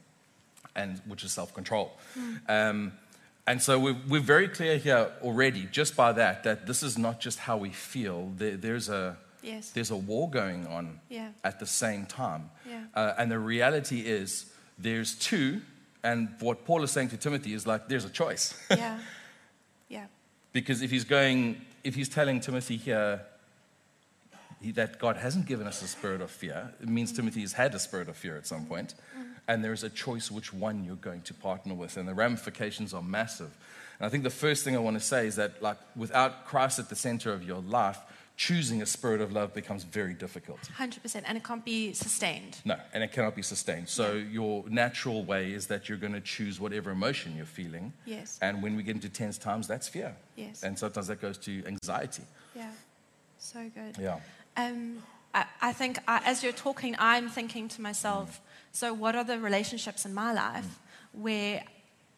and 0.77 1.01
which 1.07 1.25
is 1.25 1.33
self 1.33 1.53
control. 1.53 1.99
Um, 2.49 2.93
and 3.49 3.61
so 3.63 3.79
we're, 3.81 3.97
we're 4.09 4.21
very 4.21 4.47
clear 4.49 4.77
here 4.79 5.11
already, 5.23 5.67
just 5.73 5.97
by 5.97 6.13
that, 6.13 6.45
that 6.45 6.67
this 6.67 6.83
is 6.83 6.97
not 6.99 7.19
just 7.21 7.39
how 7.39 7.57
we 7.57 7.71
feel. 7.71 8.31
There, 8.37 8.57
there's, 8.57 8.89
a, 8.89 9.17
Yes. 9.43 9.71
there's 9.71 9.91
a 9.91 9.97
war 9.97 10.29
going 10.31 10.67
on 10.67 11.01
Yeah. 11.09 11.31
at 11.43 11.59
the 11.59 11.67
same 11.67 12.07
time. 12.07 12.51
Yeah. 12.69 12.85
Uh, 12.95 13.15
and 13.19 13.31
the 13.31 13.39
reality 13.39 14.01
is, 14.01 14.53
there's 14.79 15.15
two, 15.15 15.61
and 16.05 16.29
what 16.41 16.65
Paul 16.65 16.83
is 16.83 16.91
saying 16.91 17.09
to 17.11 17.17
Timothy 17.17 17.53
is 17.55 17.67
like, 17.67 17.89
there's 17.89 18.05
a 18.05 18.11
choice. 18.11 18.55
Yeah. 18.71 18.99
Yeah. 19.89 20.07
because 20.53 20.83
if 20.83 20.91
he's 20.91 21.05
going, 21.05 21.61
if 21.83 21.95
he's 21.95 22.09
telling 22.11 22.41
Timothy 22.41 22.77
here 22.77 23.23
he, 24.61 24.73
that 24.73 24.99
God 24.99 25.17
hasn't 25.17 25.47
given 25.47 25.67
us 25.67 25.81
a 25.83 25.87
spirit 25.89 26.21
of 26.21 26.31
fear, 26.31 26.73
it 26.83 26.89
means 26.89 27.13
Timothy 27.13 27.41
has 27.41 27.53
had 27.55 27.75
a 27.75 27.79
spirit 27.79 28.09
of 28.09 28.17
fear 28.17 28.37
at 28.37 28.47
some 28.47 28.67
point, 28.67 28.95
and 29.49 29.65
there 29.65 29.73
is 29.73 29.83
a 29.83 29.91
choice 29.91 30.31
which 30.31 30.53
one 30.53 30.85
you're 30.85 30.97
going 30.97 31.23
to 31.23 31.35
partner 31.35 31.75
with, 31.75 31.97
and 31.97 32.07
the 32.07 32.15
ramifications 32.15 32.95
are 32.95 33.03
massive. 33.03 33.51
And 33.99 34.07
I 34.07 34.11
think 34.11 34.23
the 34.23 34.31
first 34.31 34.63
thing 34.63 34.77
I 34.77 34.79
want 34.79 34.97
to 34.97 35.05
say 35.05 35.27
is 35.27 35.37
that, 35.37 35.61
like, 35.63 35.79
without 35.97 36.47
Christ 36.47 36.79
at 36.79 36.89
the 36.89 36.95
center 36.95 37.33
of 37.33 37.43
your 37.43 37.61
life, 37.61 37.99
choosing 38.37 38.81
a 38.81 38.87
spirit 38.87 39.21
of 39.21 39.33
love 39.33 39.53
becomes 39.53 39.83
very 39.83 40.15
difficult. 40.15 40.61
100%. 40.79 41.23
And 41.27 41.37
it 41.37 41.43
can't 41.43 41.65
be 41.65 41.93
sustained. 41.93 42.59
No, 42.65 42.77
and 42.95 43.03
it 43.03 43.11
cannot 43.11 43.35
be 43.35 43.43
sustained. 43.43 43.89
So 43.89 44.13
your 44.13 44.63
natural 44.69 45.25
way 45.25 45.53
is 45.53 45.67
that 45.67 45.89
you're 45.89 45.99
going 45.99 46.13
to 46.13 46.21
choose 46.21 46.61
whatever 46.61 46.93
emotion 46.93 47.35
you're 47.37 47.47
feeling. 47.47 47.93
Yes. 48.07 48.39
And 48.41 48.63
when 48.63 48.77
we 48.77 48.85
get 48.85 48.95
into 48.95 49.09
tense 49.09 49.39
times, 49.39 49.67
that's 49.67 49.89
fear. 49.89 50.15
Yes. 50.37 50.63
And 50.63 50.79
sometimes 50.79 51.09
that 51.09 51.21
goes 51.21 51.37
to 51.39 51.65
anxiety. 51.67 52.23
Yeah. 52.55 52.71
So 53.39 53.69
good. 53.75 53.97
Yeah. 54.01 54.21
Um, 54.57 54.99
I, 55.35 55.47
I 55.61 55.73
think 55.73 55.99
I, 56.07 56.23
as 56.25 56.45
you're 56.45 56.53
talking, 56.53 56.95
I'm 56.99 57.29
thinking 57.29 57.67
to 57.69 57.83
myself 57.83 58.41
So, 58.79 58.95
what 58.95 59.17
are 59.17 59.25
the 59.25 59.41
relationships 59.41 60.07
in 60.07 60.15
my 60.15 60.33
life 60.33 60.79
where 61.11 61.65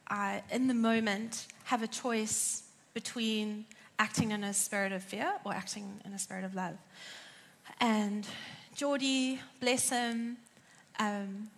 I, 0.08 0.42
in 0.52 0.66
the 0.66 0.74
moment, 0.74 1.46
have 1.64 1.82
a 1.82 1.86
choice 1.86 2.64
between 2.92 3.64
acting 3.98 4.32
in 4.32 4.44
a 4.44 4.52
spirit 4.52 4.92
of 4.92 5.02
fear 5.02 5.32
or 5.46 5.54
acting 5.54 6.02
in 6.04 6.12
a 6.12 6.18
spirit 6.18 6.44
of 6.44 6.54
love? 6.54 6.74
And 7.80 8.26
Geordie, 8.76 9.40
bless 9.58 9.88
him, 9.88 10.36
um, 10.98 11.48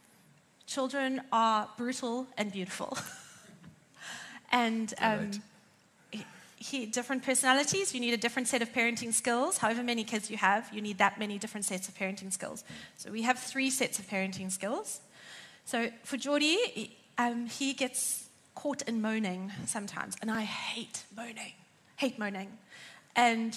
children 0.69 1.21
are 1.33 1.69
brutal 1.77 2.29
and 2.39 2.53
beautiful. 2.53 2.97
and 4.53 4.95
um. 5.01 5.33
He, 6.63 6.87
different 6.87 7.25
personalities, 7.25 7.93
you 7.93 8.01
need 8.01 8.15
a 8.15 8.17
different 8.17 8.49
set 8.49 8.63
of 8.63 8.73
parenting 8.73 9.13
skills. 9.13 9.59
However 9.59 9.83
many 9.83 10.05
kids 10.05 10.31
you 10.31 10.37
have, 10.37 10.71
you 10.73 10.81
need 10.81 10.99
that 10.99 11.19
many 11.19 11.39
different 11.39 11.67
sets 11.67 11.89
of 11.89 11.95
parenting 11.95 12.33
skills. 12.33 12.65
So 12.97 13.11
we 13.11 13.23
have 13.23 13.39
three 13.39 13.71
sets 13.71 13.99
of 13.99 14.09
parenting 14.09 14.51
skills. 14.51 15.01
So 15.65 15.91
for 16.05 16.17
Geordie, 16.17 16.97
um, 17.19 17.47
he 17.47 17.73
gets 17.73 18.29
caught 18.55 18.83
in 18.83 19.03
moaning 19.03 19.53
sometimes, 19.67 20.17
and 20.21 20.31
I 20.31 20.43
hate 20.43 21.05
moaning, 21.17 21.53
hate 21.97 22.19
moaning. 22.19 22.59
And 23.17 23.57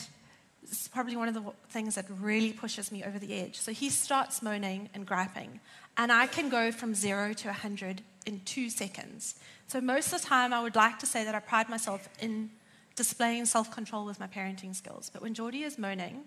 it's 0.64 0.88
probably 0.88 1.16
one 1.16 1.28
of 1.28 1.34
the 1.34 1.44
things 1.70 1.96
that 1.96 2.06
really 2.20 2.54
pushes 2.54 2.92
me 2.92 3.04
over 3.04 3.20
the 3.20 3.34
edge. 3.34 3.58
So 3.58 3.72
he 3.72 3.90
starts 3.90 4.42
moaning 4.42 4.90
and 4.94 5.06
griping, 5.06 5.60
and 5.98 6.12
I 6.12 6.28
can 6.28 6.50
go 6.50 6.72
from 6.72 6.96
zero 6.96 7.34
to 7.34 7.48
100 7.48 8.02
in 8.26 8.42
two 8.46 8.70
seconds. 8.70 9.36
So 9.68 9.80
most 9.80 10.12
of 10.14 10.22
the 10.22 10.28
time, 10.28 10.54
I 10.54 10.62
would 10.62 10.76
like 10.76 11.00
to 11.00 11.06
say 11.06 11.24
that 11.24 11.36
I 11.36 11.40
pride 11.40 11.70
myself 11.70 12.10
in 12.20 12.50
displaying 12.96 13.46
self 13.46 13.72
control 13.72 14.06
with 14.06 14.20
my 14.20 14.28
parenting 14.28 14.76
skills. 14.76 15.10
But 15.12 15.22
when 15.22 15.34
Geordie 15.34 15.64
is 15.64 15.78
moaning, 15.78 16.24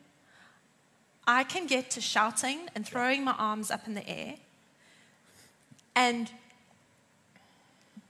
I 1.26 1.44
can 1.44 1.66
get 1.66 1.90
to 1.90 2.00
shouting 2.00 2.68
and 2.75 2.87
throwing 2.87 3.25
my 3.25 3.32
arms 3.32 3.70
up 3.70 3.87
in 3.87 3.94
the 3.94 4.08
air 4.08 4.37
and 5.94 6.30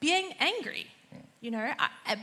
being 0.00 0.32
angry. 0.38 0.86
Mm. 1.14 1.20
You 1.40 1.50
know, 1.50 1.72
I, 1.78 1.88
I, 2.06 2.16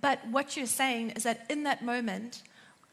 but 0.00 0.20
what 0.28 0.56
you're 0.56 0.66
saying 0.66 1.10
is 1.10 1.22
that 1.24 1.46
in 1.48 1.64
that 1.64 1.84
moment, 1.84 2.42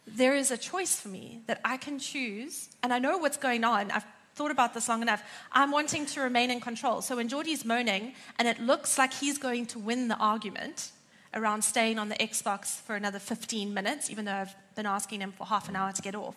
there 0.07 0.35
is 0.35 0.49
a 0.51 0.57
choice 0.57 0.99
for 0.99 1.09
me 1.09 1.41
that 1.47 1.61
I 1.63 1.77
can 1.77 1.99
choose, 1.99 2.69
and 2.81 2.93
I 2.93 2.99
know 2.99 3.17
what's 3.17 3.37
going 3.37 3.63
on. 3.63 3.91
I've 3.91 4.05
thought 4.35 4.51
about 4.51 4.73
this 4.73 4.87
long 4.87 5.01
enough. 5.01 5.21
I'm 5.51 5.71
wanting 5.71 6.05
to 6.07 6.21
remain 6.21 6.49
in 6.49 6.61
control. 6.61 7.01
So 7.01 7.17
when 7.17 7.27
Geordie's 7.27 7.65
moaning 7.65 8.13
and 8.37 8.47
it 8.47 8.59
looks 8.59 8.97
like 8.97 9.13
he's 9.13 9.37
going 9.37 9.65
to 9.67 9.79
win 9.79 10.07
the 10.07 10.15
argument 10.15 10.91
around 11.33 11.63
staying 11.63 11.99
on 11.99 12.09
the 12.09 12.15
Xbox 12.15 12.81
for 12.81 12.95
another 12.95 13.19
15 13.19 13.73
minutes, 13.73 14.09
even 14.09 14.25
though 14.25 14.33
I've 14.33 14.55
been 14.75 14.85
asking 14.85 15.21
him 15.21 15.31
for 15.31 15.45
half 15.45 15.69
an 15.69 15.75
hour 15.75 15.91
to 15.91 16.01
get 16.01 16.15
off, 16.15 16.35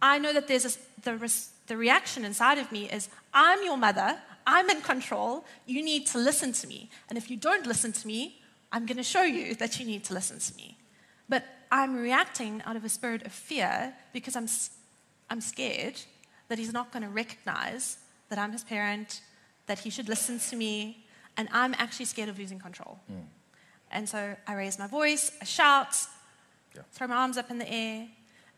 I 0.00 0.18
know 0.18 0.32
that 0.32 0.48
there's 0.48 0.64
a, 0.64 1.00
the, 1.02 1.16
res, 1.16 1.50
the 1.68 1.76
reaction 1.76 2.24
inside 2.24 2.58
of 2.58 2.70
me 2.72 2.90
is 2.90 3.08
I'm 3.32 3.62
your 3.64 3.76
mother, 3.76 4.18
I'm 4.46 4.68
in 4.68 4.80
control, 4.80 5.44
you 5.66 5.82
need 5.82 6.06
to 6.08 6.18
listen 6.18 6.52
to 6.52 6.66
me. 6.66 6.90
And 7.08 7.16
if 7.16 7.30
you 7.30 7.36
don't 7.36 7.66
listen 7.66 7.92
to 7.92 8.06
me, 8.06 8.40
I'm 8.72 8.84
going 8.86 8.96
to 8.96 9.04
show 9.04 9.22
you 9.22 9.54
that 9.56 9.78
you 9.78 9.86
need 9.86 10.04
to 10.04 10.14
listen 10.14 10.38
to 10.40 10.56
me. 10.56 10.76
But 11.28 11.44
I'm 11.70 11.96
reacting 11.96 12.62
out 12.66 12.76
of 12.76 12.84
a 12.84 12.88
spirit 12.88 13.24
of 13.24 13.32
fear 13.32 13.94
because 14.12 14.34
I'm, 14.34 14.48
I'm 15.30 15.40
scared 15.40 16.00
that 16.48 16.58
he's 16.58 16.72
not 16.72 16.92
going 16.92 17.04
to 17.04 17.08
recognize 17.08 17.98
that 18.28 18.38
I'm 18.38 18.52
his 18.52 18.64
parent, 18.64 19.20
that 19.66 19.78
he 19.78 19.90
should 19.90 20.08
listen 20.08 20.38
to 20.38 20.56
me, 20.56 21.04
and 21.36 21.48
I'm 21.52 21.74
actually 21.78 22.06
scared 22.06 22.28
of 22.28 22.38
losing 22.38 22.58
control. 22.58 22.98
Mm. 23.10 23.22
And 23.92 24.08
so 24.08 24.36
I 24.46 24.54
raise 24.54 24.78
my 24.78 24.86
voice, 24.86 25.30
I 25.40 25.44
shout, 25.44 25.94
Yeah. 26.74 26.82
throw 26.92 27.06
my 27.06 27.16
arms 27.16 27.36
up 27.36 27.50
in 27.50 27.58
the 27.58 27.70
air. 27.70 28.08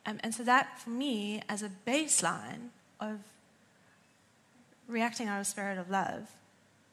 Um, 0.06 0.20
and 0.22 0.34
so 0.34 0.44
that, 0.44 0.78
for 0.78 0.90
me, 0.90 1.42
as 1.48 1.62
a 1.62 1.70
baseline 1.86 2.68
of 3.00 3.18
reacting 4.86 5.28
out 5.28 5.36
of 5.36 5.42
a 5.42 5.44
spirit 5.44 5.78
of 5.78 5.90
love 5.90 6.28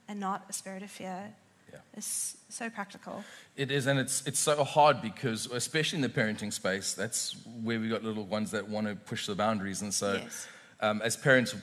and 0.07 0.19
not 0.19 0.45
a 0.49 0.53
spirit 0.53 0.81
of 0.83 0.89
fear, 0.89 1.33
Yeah. 1.71 1.79
is 1.95 2.37
so 2.49 2.69
practical. 2.69 3.23
It 3.55 3.69
is, 3.71 3.85
and 3.85 3.99
it's, 3.99 4.25
it's 4.25 4.39
so 4.39 4.63
hard 4.63 5.01
because, 5.01 5.45
especially 5.51 5.97
in 5.97 6.01
the 6.01 6.09
parenting 6.09 6.51
space, 6.51 6.93
that's 6.93 7.35
where 7.63 7.79
we've 7.79 7.91
got 7.91 8.03
little 8.03 8.25
ones 8.25 8.51
that 8.51 8.67
want 8.67 8.87
to 8.87 8.95
push 8.95 9.27
the 9.27 9.35
boundaries. 9.35 9.81
And 9.81 9.93
so, 9.93 10.13
Yes. 10.13 10.47
Um, 10.81 11.01
as 11.01 11.15
parents, 11.17 11.55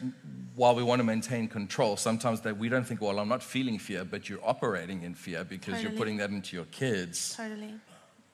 while 0.54 0.74
we 0.74 0.82
want 0.82 1.00
to 1.00 1.04
maintain 1.04 1.48
control, 1.48 1.96
sometimes 1.96 2.40
that 2.42 2.56
we 2.56 2.68
don't 2.68 2.84
think, 2.86 3.00
well, 3.00 3.18
I'm 3.18 3.28
not 3.28 3.42
feeling 3.42 3.78
fear, 3.78 4.04
but 4.04 4.28
you're 4.28 4.44
operating 4.44 5.02
in 5.02 5.14
fear 5.14 5.44
because 5.44 5.82
you're 5.82 5.92
putting 5.92 6.16
that 6.18 6.30
into 6.30 6.56
your 6.56 6.66
kids 6.66 7.34
Totally. 7.36 7.74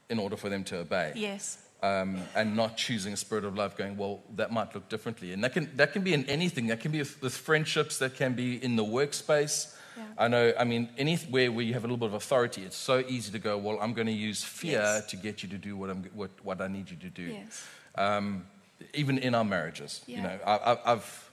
in 0.09 0.19
order 0.19 0.37
for 0.37 0.49
them 0.49 0.65
to 0.65 0.79
obey. 0.79 1.13
Yes. 1.17 1.59
um, 1.83 2.17
and 2.35 2.57
not 2.57 2.79
choosing 2.79 3.13
a 3.13 3.17
spirit 3.17 3.45
of 3.45 3.57
love, 3.57 3.77
going, 3.77 3.97
well, 3.99 4.23
that 4.37 4.51
might 4.51 4.75
look 4.75 4.89
differently. 4.89 5.33
And 5.35 5.45
that 5.45 5.53
can, 5.53 5.71
that 5.77 5.93
can 5.93 6.03
be 6.03 6.15
in 6.15 6.25
anything. 6.27 6.69
That 6.69 6.81
can 6.81 6.93
be 6.93 6.99
with, 7.01 7.21
with 7.21 7.37
friendships, 7.37 7.99
that 7.99 8.15
can 8.17 8.33
be 8.35 8.63
in 8.65 8.77
the 8.77 8.85
workspace. 8.85 9.75
Yeah. 9.97 10.05
I 10.17 10.29
know, 10.29 10.53
I 10.59 10.65
mean, 10.65 10.89
anywhere 10.97 11.53
where 11.53 11.65
you 11.65 11.75
have 11.75 11.85
a 11.85 11.87
little 11.87 11.99
bit 11.99 12.07
of 12.09 12.15
authority, 12.15 12.63
it's 12.63 12.77
so 12.77 13.01
easy 13.07 13.31
to 13.33 13.39
go, 13.39 13.59
well, 13.59 13.79
I'm 13.83 13.93
going 13.93 14.07
to 14.07 14.13
use 14.15 14.43
fear 14.43 14.81
Yes. 14.81 15.07
to 15.11 15.17
get 15.17 15.43
you 15.43 15.49
to 15.51 15.59
do 15.59 15.77
what, 15.77 15.91
I'm, 15.91 16.03
what, 16.15 16.31
what 16.43 16.61
I 16.63 16.69
need 16.69 16.91
you 16.91 16.97
to 16.97 17.11
do. 17.11 17.23
Yes. 17.23 17.67
Um, 17.97 18.47
even 18.93 19.19
in 19.19 19.35
our 19.35 19.45
marriages, 19.45 20.03
you 20.07 20.23
know, 20.23 20.39
I, 20.47 20.57
I, 20.57 20.93
I've, 20.93 21.31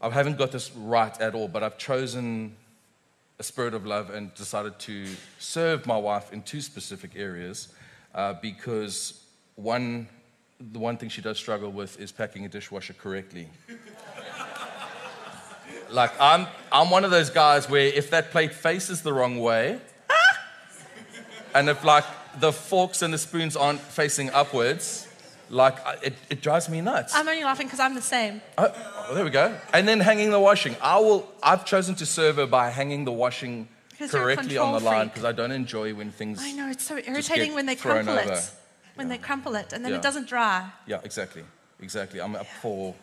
I 0.00 0.10
haven't 0.10 0.38
got 0.38 0.52
this 0.52 0.70
right 0.76 1.18
at 1.20 1.34
all, 1.34 1.48
but 1.48 1.62
I've 1.62 1.78
chosen 1.78 2.56
a 3.38 3.42
spirit 3.42 3.74
of 3.74 3.84
love 3.84 4.10
and 4.10 4.32
decided 4.34 4.78
to 4.78 5.06
serve 5.38 5.86
my 5.86 5.96
wife 5.96 6.32
in 6.32 6.42
two 6.42 6.60
specific 6.60 7.12
areas 7.16 7.68
uh, 8.14 8.34
because 8.34 9.24
one, 9.56 10.08
the 10.60 10.78
one 10.78 10.96
thing 10.96 11.08
she 11.08 11.20
does 11.20 11.38
struggle 11.38 11.70
with 11.70 11.98
is 11.98 12.12
packing 12.12 12.44
a 12.44 12.48
dishwasher 12.48 12.92
correctly. 12.92 13.48
like 15.90 16.12
I'm, 16.20 16.46
I'm 16.70 16.90
one 16.90 17.04
of 17.04 17.10
those 17.10 17.30
guys 17.30 17.68
where 17.68 17.86
if 17.86 18.10
that 18.10 18.30
plate 18.30 18.54
faces 18.54 19.02
the 19.02 19.12
wrong 19.12 19.40
way, 19.40 19.80
and 21.54 21.68
if 21.68 21.82
like 21.84 22.04
the 22.38 22.52
forks 22.52 23.02
and 23.02 23.12
the 23.12 23.18
spoons 23.18 23.56
aren't 23.56 23.80
facing 23.80 24.30
upwards, 24.30 25.08
like 25.50 25.76
it, 26.02 26.14
it 26.30 26.40
drives 26.42 26.68
me 26.68 26.80
nuts. 26.80 27.14
I'm 27.14 27.28
only 27.28 27.44
laughing 27.44 27.66
because 27.66 27.80
I'm 27.80 27.94
the 27.94 28.02
same. 28.02 28.40
Oh, 28.58 28.72
oh, 29.08 29.14
there 29.14 29.24
we 29.24 29.30
go. 29.30 29.56
And 29.72 29.86
then 29.86 30.00
hanging 30.00 30.30
the 30.30 30.40
washing. 30.40 30.76
I 30.80 30.98
will. 30.98 31.28
I've 31.42 31.64
chosen 31.64 31.94
to 31.96 32.06
serve 32.06 32.36
her 32.36 32.46
by 32.46 32.70
hanging 32.70 33.04
the 33.04 33.12
washing 33.12 33.68
Because 33.90 34.10
correctly 34.10 34.56
on 34.58 34.72
the 34.72 34.80
line 34.80 35.08
because 35.08 35.24
I 35.24 35.32
don't 35.32 35.52
enjoy 35.52 35.94
when 35.94 36.10
things. 36.10 36.38
I 36.42 36.52
know, 36.52 36.70
it's 36.70 36.84
so 36.84 36.96
irritating 36.96 37.54
when 37.54 37.66
they 37.66 37.76
crumple 37.76 38.18
over. 38.18 38.32
it. 38.32 38.50
When 38.96 39.08
they 39.08 39.18
crumple 39.18 39.56
it 39.56 39.72
and 39.72 39.84
then 39.84 39.92
Yeah. 39.92 39.98
it 39.98 40.02
doesn't 40.02 40.28
dry. 40.28 40.70
Yeah, 40.86 41.00
exactly, 41.02 41.42
exactly. 41.80 42.20
I'm 42.20 42.36
up 42.36 42.46
for 42.62 42.94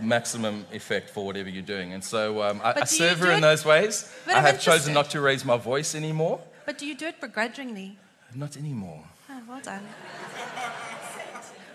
maximum 0.00 0.66
effect 0.72 1.08
for 1.10 1.24
whatever 1.24 1.48
you're 1.48 1.62
doing, 1.62 1.92
and 1.94 2.02
so 2.04 2.42
um, 2.42 2.60
I, 2.62 2.80
I 2.82 2.84
serve 2.84 3.18
her 3.20 3.30
in 3.30 3.38
it- 3.38 3.40
those 3.40 3.64
ways. 3.64 4.12
But 4.26 4.34
I 4.36 4.40
have 4.40 4.60
chosen 4.60 4.92
not 4.92 5.08
to 5.10 5.20
raise 5.20 5.44
my 5.44 5.56
voice 5.56 5.94
anymore. 5.94 6.40
But 6.66 6.78
do 6.78 6.86
you 6.86 6.94
do 6.94 7.06
it 7.06 7.20
begrudgingly? 7.20 7.96
Not 8.34 8.56
anymore. 8.56 9.04
Oh, 9.30 9.40
well 9.48 9.60
done. 9.62 9.86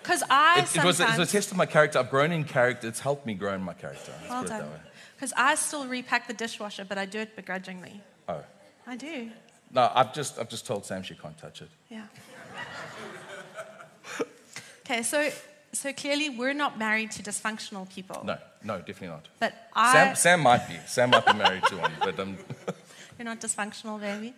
Because 0.10 0.24
I 0.28 0.62
It, 0.62 0.76
it 0.76 0.84
was 0.84 1.00
a, 1.00 1.04
it 1.04 1.20
was 1.20 1.30
a 1.30 1.32
test 1.32 1.52
of 1.52 1.58
my 1.58 1.68
character. 1.68 2.00
I've 2.00 2.10
grown 2.10 2.32
in 2.32 2.44
character. 2.44 2.88
It's 2.88 3.00
helped 3.00 3.28
me 3.28 3.36
grow 3.36 3.54
in 3.54 3.62
my 3.62 3.76
character. 3.76 4.12
Let's 4.22 4.30
well 4.30 4.44
done. 4.44 4.68
Because 5.16 5.34
I 5.38 5.54
still 5.54 5.86
repack 5.86 6.28
the 6.28 6.34
dishwasher, 6.34 6.84
but 6.84 6.98
I 6.98 7.06
do 7.06 7.20
it 7.20 7.36
begrudgingly. 7.36 8.02
Oh 8.28 8.42
I 8.88 8.96
do. 8.96 9.30
no, 9.72 9.92
I've 9.94 10.12
just 10.12 10.40
I've 10.40 10.50
just 10.50 10.66
told 10.66 10.84
Sam 10.84 11.04
she 11.04 11.14
can't 11.14 11.38
touch 11.38 11.62
it. 11.62 11.70
Yeah. 11.90 12.06
okay, 14.80 15.04
so 15.04 15.30
so 15.74 15.94
clearly 15.94 16.30
we're 16.30 16.56
not 16.56 16.80
married 16.80 17.12
to 17.12 17.22
dysfunctional 17.22 17.88
people. 17.88 18.24
No, 18.26 18.38
no, 18.64 18.80
definitely 18.80 19.10
not. 19.10 19.28
But 19.40 19.54
I 19.76 19.94
Sam, 19.94 20.16
Sam 20.16 20.40
might 20.42 20.68
be. 20.68 20.78
Sam 20.88 21.12
might 21.12 21.26
be 21.28 21.34
married 21.34 21.66
to 21.66 21.78
one, 21.78 21.92
but 22.00 22.20
um, 22.20 22.36
you're 23.20 23.26
not 23.26 23.40
dysfunctional, 23.40 24.02
baby. 24.02 24.34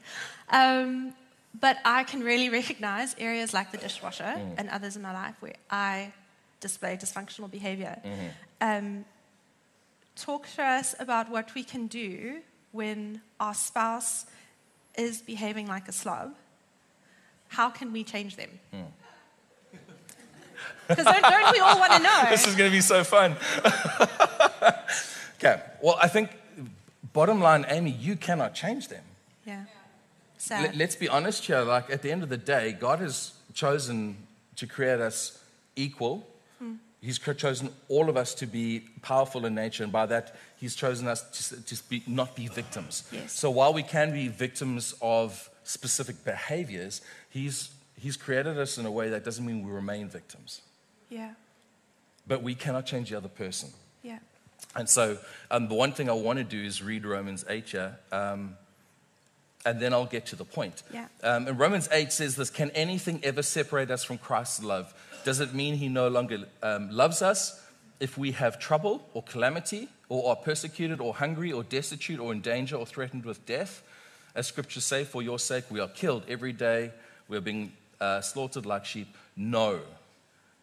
Um, 0.49 1.13
but 1.59 1.77
I 1.85 2.03
can 2.03 2.21
really 2.23 2.49
recognize 2.49 3.15
areas 3.19 3.53
like 3.53 3.71
the 3.71 3.77
dishwasher 3.77 4.23
Mm. 4.37 4.55
and 4.57 4.69
others 4.69 4.95
in 4.95 5.01
my 5.01 5.13
life 5.13 5.35
where 5.41 5.55
I 5.69 6.11
display 6.59 6.95
dysfunctional 6.97 7.49
behavior. 7.51 7.99
Mm-hmm. 8.05 8.27
Um, 8.61 9.05
talk 10.15 10.47
to 10.55 10.63
us 10.63 10.95
about 10.99 11.29
what 11.29 11.53
we 11.55 11.63
can 11.63 11.87
do 11.87 12.41
when 12.71 13.21
our 13.39 13.53
spouse 13.53 14.25
is 14.97 15.21
behaving 15.21 15.67
like 15.67 15.87
a 15.87 15.91
slob. 15.91 16.35
How 17.49 17.69
can 17.69 17.91
we 17.91 18.03
change 18.03 18.35
them? 18.37 18.49
Because 20.87 21.05
don't, 21.05 21.21
don't 21.21 21.51
we 21.53 21.59
all 21.59 21.79
want 21.79 21.93
to 21.93 21.99
know? 22.07 22.09
Mm. 22.09 22.29
this 22.31 22.45
is 22.47 22.55
going 22.55 22.69
to 22.69 22.75
be 22.75 22.81
so 22.81 23.03
fun. 23.03 23.35
okay, 25.37 25.61
well, 25.81 25.97
I 26.01 26.07
think 26.09 26.31
bottom 27.13 27.39
line, 27.39 27.65
Amy, 27.69 27.91
you 27.91 28.15
cannot 28.17 28.53
change 28.53 28.87
them. 28.89 29.03
yeah. 29.45 29.63
Sad. 30.41 30.63
Let, 30.63 30.75
let's 30.75 30.95
be 30.95 31.07
honest 31.07 31.45
here. 31.45 31.61
Like 31.61 31.91
at 31.91 32.01
the 32.01 32.11
end 32.11 32.23
of 32.23 32.29
the 32.29 32.37
day, 32.37 32.71
God 32.71 32.97
has 32.97 33.33
chosen 33.53 34.17
to 34.55 34.65
create 34.65 34.99
us 34.99 35.39
equal. 35.75 36.25
He's 36.99 37.17
cr- 37.17 37.33
chosen 37.33 37.69
all 37.89 38.09
of 38.09 38.17
us 38.17 38.35
to 38.35 38.45
be 38.45 38.81
powerful 39.01 39.45
in 39.47 39.55
nature, 39.55 39.83
and 39.83 39.91
by 39.91 40.05
that, 40.07 40.35
He's 40.57 40.75
chosen 40.75 41.07
us 41.07 41.49
to, 41.49 41.63
to 41.63 41.83
be, 41.89 42.03
not 42.05 42.35
be 42.35 42.47
victims. 42.47 43.03
Yes. 43.11 43.31
So 43.33 43.49
while 43.49 43.73
we 43.73 43.81
can 43.81 44.13
be 44.13 44.27
victims 44.27 44.95
of 45.01 45.49
specific 45.63 46.23
behaviors, 46.23 47.01
He's 47.29 47.71
He's 47.95 48.17
created 48.17 48.57
us 48.57 48.79
in 48.79 48.85
a 48.87 48.91
way 48.91 49.09
that 49.09 49.23
doesn't 49.23 49.45
mean 49.45 49.63
we 49.63 49.71
remain 49.71 50.09
victims. 50.09 50.61
yeah. 51.09 51.33
But 52.27 52.41
we 52.41 52.55
cannot 52.55 52.85
change 52.87 53.09
the 53.09 53.17
other 53.17 53.29
person. 53.29 53.69
Yeah. 54.03 54.19
And 54.75 54.87
so, 54.87 55.17
um, 55.49 55.67
the 55.67 55.75
one 55.75 55.91
thing 55.91 56.09
I 56.09 56.13
want 56.13 56.37
to 56.37 56.43
do 56.43 56.63
is 56.63 56.81
read 56.81 57.05
Romans 57.05 57.45
8 57.49 57.69
here, 57.69 57.97
um, 58.11 58.57
and 59.65 59.79
then 59.79 59.93
I'll 59.93 60.05
get 60.05 60.25
to 60.27 60.35
the 60.35 60.45
point. 60.45 60.83
Yeah. 60.93 61.07
Um, 61.23 61.47
and 61.47 61.59
Romans 61.59 61.87
8 61.91 62.11
says 62.11 62.35
this 62.35 62.49
Can 62.49 62.71
anything 62.71 63.19
ever 63.23 63.43
separate 63.43 63.91
us 63.91 64.03
from 64.03 64.17
Christ's 64.17 64.63
love? 64.63 64.93
Does 65.23 65.39
it 65.39 65.53
mean 65.53 65.75
he 65.75 65.87
no 65.87 66.07
longer 66.07 66.45
um, 66.63 66.89
loves 66.89 67.21
us 67.21 67.63
if 67.99 68.17
we 68.17 68.31
have 68.31 68.59
trouble 68.59 69.07
or 69.13 69.21
calamity, 69.23 69.87
or 70.09 70.29
are 70.31 70.35
persecuted, 70.35 70.99
or 70.99 71.13
hungry, 71.13 71.51
or 71.51 71.63
destitute, 71.63 72.19
or 72.19 72.31
in 72.31 72.41
danger, 72.41 72.75
or 72.75 72.85
threatened 72.85 73.23
with 73.23 73.45
death? 73.45 73.83
As 74.33 74.47
scriptures 74.47 74.85
say, 74.85 75.03
for 75.03 75.21
your 75.21 75.39
sake 75.39 75.65
we 75.69 75.79
are 75.79 75.89
killed 75.89 76.23
every 76.27 76.53
day, 76.53 76.91
we 77.27 77.37
are 77.37 77.41
being 77.41 77.73
uh, 77.99 78.21
slaughtered 78.21 78.65
like 78.65 78.85
sheep. 78.85 79.15
No. 79.35 79.81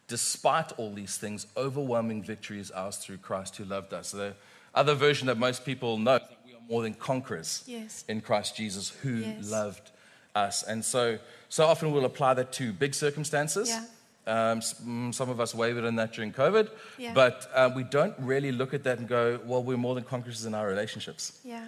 Despite 0.07 0.71
all 0.77 0.91
these 0.91 1.17
things, 1.17 1.47
overwhelming 1.55 2.23
victory 2.23 2.59
is 2.59 2.71
ours 2.71 2.97
through 2.97 3.17
Christ 3.17 3.57
who 3.57 3.63
loved 3.63 3.93
us. 3.93 4.11
The 4.11 4.33
other 4.73 4.95
version 4.95 5.27
that 5.27 5.37
most 5.37 5.65
people 5.65 5.97
know 5.97 6.19
is 6.69 6.75
that 6.75 6.75
we 6.75 6.75
are 6.75 6.79
more 6.79 6.83
than 6.83 6.93
conquerors 6.93 7.63
Yes. 7.67 8.03
in 8.07 8.21
Christ 8.21 8.55
Jesus 8.55 8.89
who 9.03 9.15
Yes. 9.17 9.49
loved 9.49 9.91
us. 10.35 10.63
And 10.63 10.83
so, 10.83 11.17
so 11.49 11.65
often 11.65 11.91
we'll 11.91 12.05
apply 12.05 12.35
that 12.35 12.51
to 12.53 12.71
big 12.73 12.93
circumstances. 12.93 13.69
Yeah. 13.69 13.85
Um, 14.27 14.59
mm, 14.59 15.13
some 15.13 15.29
of 15.31 15.39
us 15.39 15.55
wavered 15.55 15.85
in 15.85 15.95
that 15.95 16.13
during 16.13 16.33
COVID, 16.33 16.69
Yeah. 16.97 17.13
but 17.13 17.49
uh, 17.53 17.71
we 17.75 17.83
don't 17.83 18.13
really 18.19 18.51
look 18.51 18.73
at 18.73 18.83
that 18.83 18.99
and 18.99 19.07
go, 19.07 19.39
well, 19.45 19.63
we're 19.63 19.77
more 19.77 19.95
than 19.95 20.03
conquerors 20.03 20.45
in 20.45 20.53
our 20.53 20.67
relationships. 20.67 21.31
Yeah. 21.43 21.65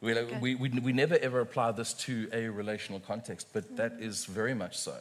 We, 0.00 0.14
we, 0.40 0.54
we, 0.56 0.68
we 0.68 0.92
never 0.92 1.16
ever 1.18 1.40
apply 1.40 1.72
this 1.72 1.92
to 2.06 2.28
a 2.32 2.48
relational 2.48 3.00
context, 3.00 3.48
but 3.52 3.76
that 3.76 3.92
is 4.00 4.24
very 4.26 4.54
much 4.54 4.76
so. 4.76 4.96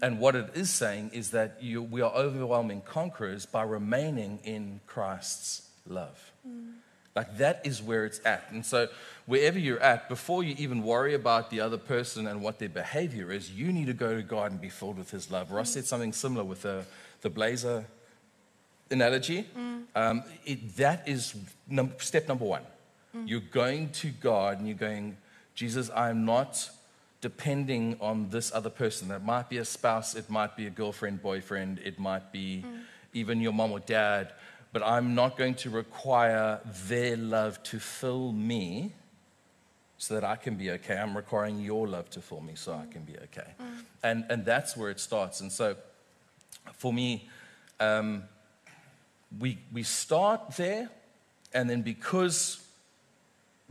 And 0.00 0.20
what 0.20 0.34
it 0.36 0.50
is 0.54 0.70
saying 0.70 1.10
is 1.12 1.30
that 1.32 1.62
you, 1.62 1.82
we 1.82 2.00
are 2.02 2.12
overwhelming 2.14 2.80
conquerors 2.80 3.44
by 3.46 3.62
remaining 3.64 4.38
in 4.44 4.80
Christ's 4.86 5.68
love. 5.86 6.32
Like 7.18 7.38
that 7.38 7.62
is 7.64 7.82
where 7.82 8.04
it's 8.04 8.20
at. 8.24 8.46
And 8.52 8.64
so, 8.64 8.86
wherever 9.26 9.58
you're 9.58 9.80
at, 9.80 10.08
before 10.08 10.44
you 10.44 10.54
even 10.56 10.84
worry 10.84 11.14
about 11.14 11.50
the 11.50 11.58
other 11.58 11.76
person 11.76 12.28
and 12.28 12.40
what 12.40 12.60
their 12.60 12.68
behavior 12.68 13.32
is, 13.32 13.50
you 13.50 13.72
need 13.72 13.88
to 13.88 13.92
go 13.92 14.14
to 14.14 14.22
God 14.22 14.52
and 14.52 14.60
be 14.60 14.68
filled 14.68 14.98
with 14.98 15.10
His 15.10 15.28
love. 15.28 15.50
Ross 15.50 15.72
said 15.72 15.84
something 15.84 16.12
similar 16.12 16.44
with 16.44 16.62
the, 16.62 16.84
the 17.22 17.28
blazer 17.28 17.86
analogy. 18.88 19.48
Mm. 19.58 19.82
Um, 19.96 20.22
it, 20.46 20.76
that 20.76 21.08
is 21.08 21.34
num- 21.68 21.94
step 21.98 22.28
number 22.28 22.44
one. 22.44 22.62
Mm. 23.16 23.28
You're 23.28 23.40
going 23.40 23.90
to 23.94 24.10
God 24.10 24.58
and 24.58 24.68
you're 24.68 24.76
going, 24.76 25.16
Jesus, 25.56 25.90
I'm 25.96 26.24
not 26.24 26.70
depending 27.20 27.96
on 28.00 28.28
this 28.30 28.52
other 28.54 28.70
person. 28.70 29.08
That 29.08 29.24
might 29.24 29.48
be 29.48 29.58
a 29.58 29.64
spouse, 29.64 30.14
it 30.14 30.30
might 30.30 30.56
be 30.56 30.68
a 30.68 30.70
girlfriend, 30.70 31.20
boyfriend, 31.20 31.80
it 31.84 31.98
might 31.98 32.30
be 32.30 32.64
mm. 32.64 32.82
even 33.12 33.40
your 33.40 33.52
mom 33.52 33.72
or 33.72 33.80
dad, 33.80 34.34
but 34.78 34.86
I'm 34.86 35.16
not 35.16 35.36
going 35.36 35.54
to 35.54 35.70
require 35.70 36.60
their 36.86 37.16
love 37.16 37.60
to 37.64 37.80
fill 37.80 38.30
me 38.30 38.92
so 39.96 40.14
that 40.14 40.22
I 40.22 40.36
can 40.36 40.54
be 40.54 40.70
okay. 40.70 40.96
I'm 40.96 41.16
requiring 41.16 41.58
your 41.58 41.88
love 41.88 42.08
to 42.10 42.20
fill 42.20 42.40
me 42.40 42.52
so 42.54 42.74
I 42.74 42.86
can 42.92 43.02
be 43.02 43.16
okay. 43.24 43.50
And, 44.04 44.24
and 44.30 44.44
that's 44.44 44.76
where 44.76 44.90
it 44.90 45.00
starts. 45.00 45.40
And 45.40 45.50
so 45.50 45.74
for 46.74 46.92
me, 46.92 47.28
um, 47.80 48.22
we, 49.40 49.58
we 49.72 49.82
start 49.82 50.56
there, 50.56 50.90
and 51.52 51.68
then 51.68 51.82
because, 51.82 52.64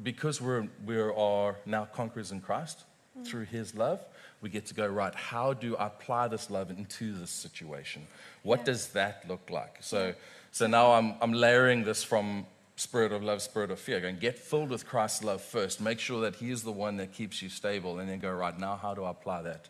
because 0.04 0.42
we're, 0.42 0.68
we 0.86 0.98
are 1.00 1.56
now 1.66 1.86
conquerors 1.86 2.34
in 2.34 2.42
Christ 2.42 2.84
through 3.24 3.46
his 3.46 3.76
love, 3.76 4.02
we 4.42 4.50
get 4.50 4.66
to 4.66 4.74
go, 4.74 4.86
right, 4.86 5.16
how 5.16 5.54
do 5.54 5.78
I 5.78 5.88
apply 5.88 6.28
this 6.28 6.50
love 6.50 6.70
into 6.70 7.14
this 7.14 7.32
situation? 7.32 8.08
What 8.44 8.60
Yeah. 8.60 8.66
does 8.66 8.88
that 8.90 9.24
look 9.30 9.50
like? 9.50 9.78
So, 9.80 10.14
so 10.58 10.66
now 10.68 10.94
I'm, 10.94 11.14
I'm 11.22 11.34
layering 11.34 11.84
this 11.84 12.04
from 12.04 12.46
spirit 12.76 13.12
of 13.12 13.24
love, 13.24 13.42
spirit 13.42 13.70
of 13.72 13.80
fear. 13.80 14.00
Going, 14.00 14.18
get 14.18 14.40
filled 14.40 14.70
with 14.70 14.88
Christ's 14.88 15.24
love 15.24 15.42
first. 15.42 15.80
Make 15.80 16.00
sure 16.00 16.22
that 16.22 16.36
he 16.36 16.50
is 16.52 16.64
the 16.64 16.72
one 16.72 16.98
that 16.98 17.14
keeps 17.14 17.42
you 17.44 17.50
stable, 17.50 18.00
and 18.00 18.10
then 18.10 18.20
go, 18.20 18.32
right, 18.32 18.58
now 18.58 18.76
how 18.76 18.94
do 18.96 19.04
I 19.04 19.12
apply 19.12 19.44
that 19.44 19.70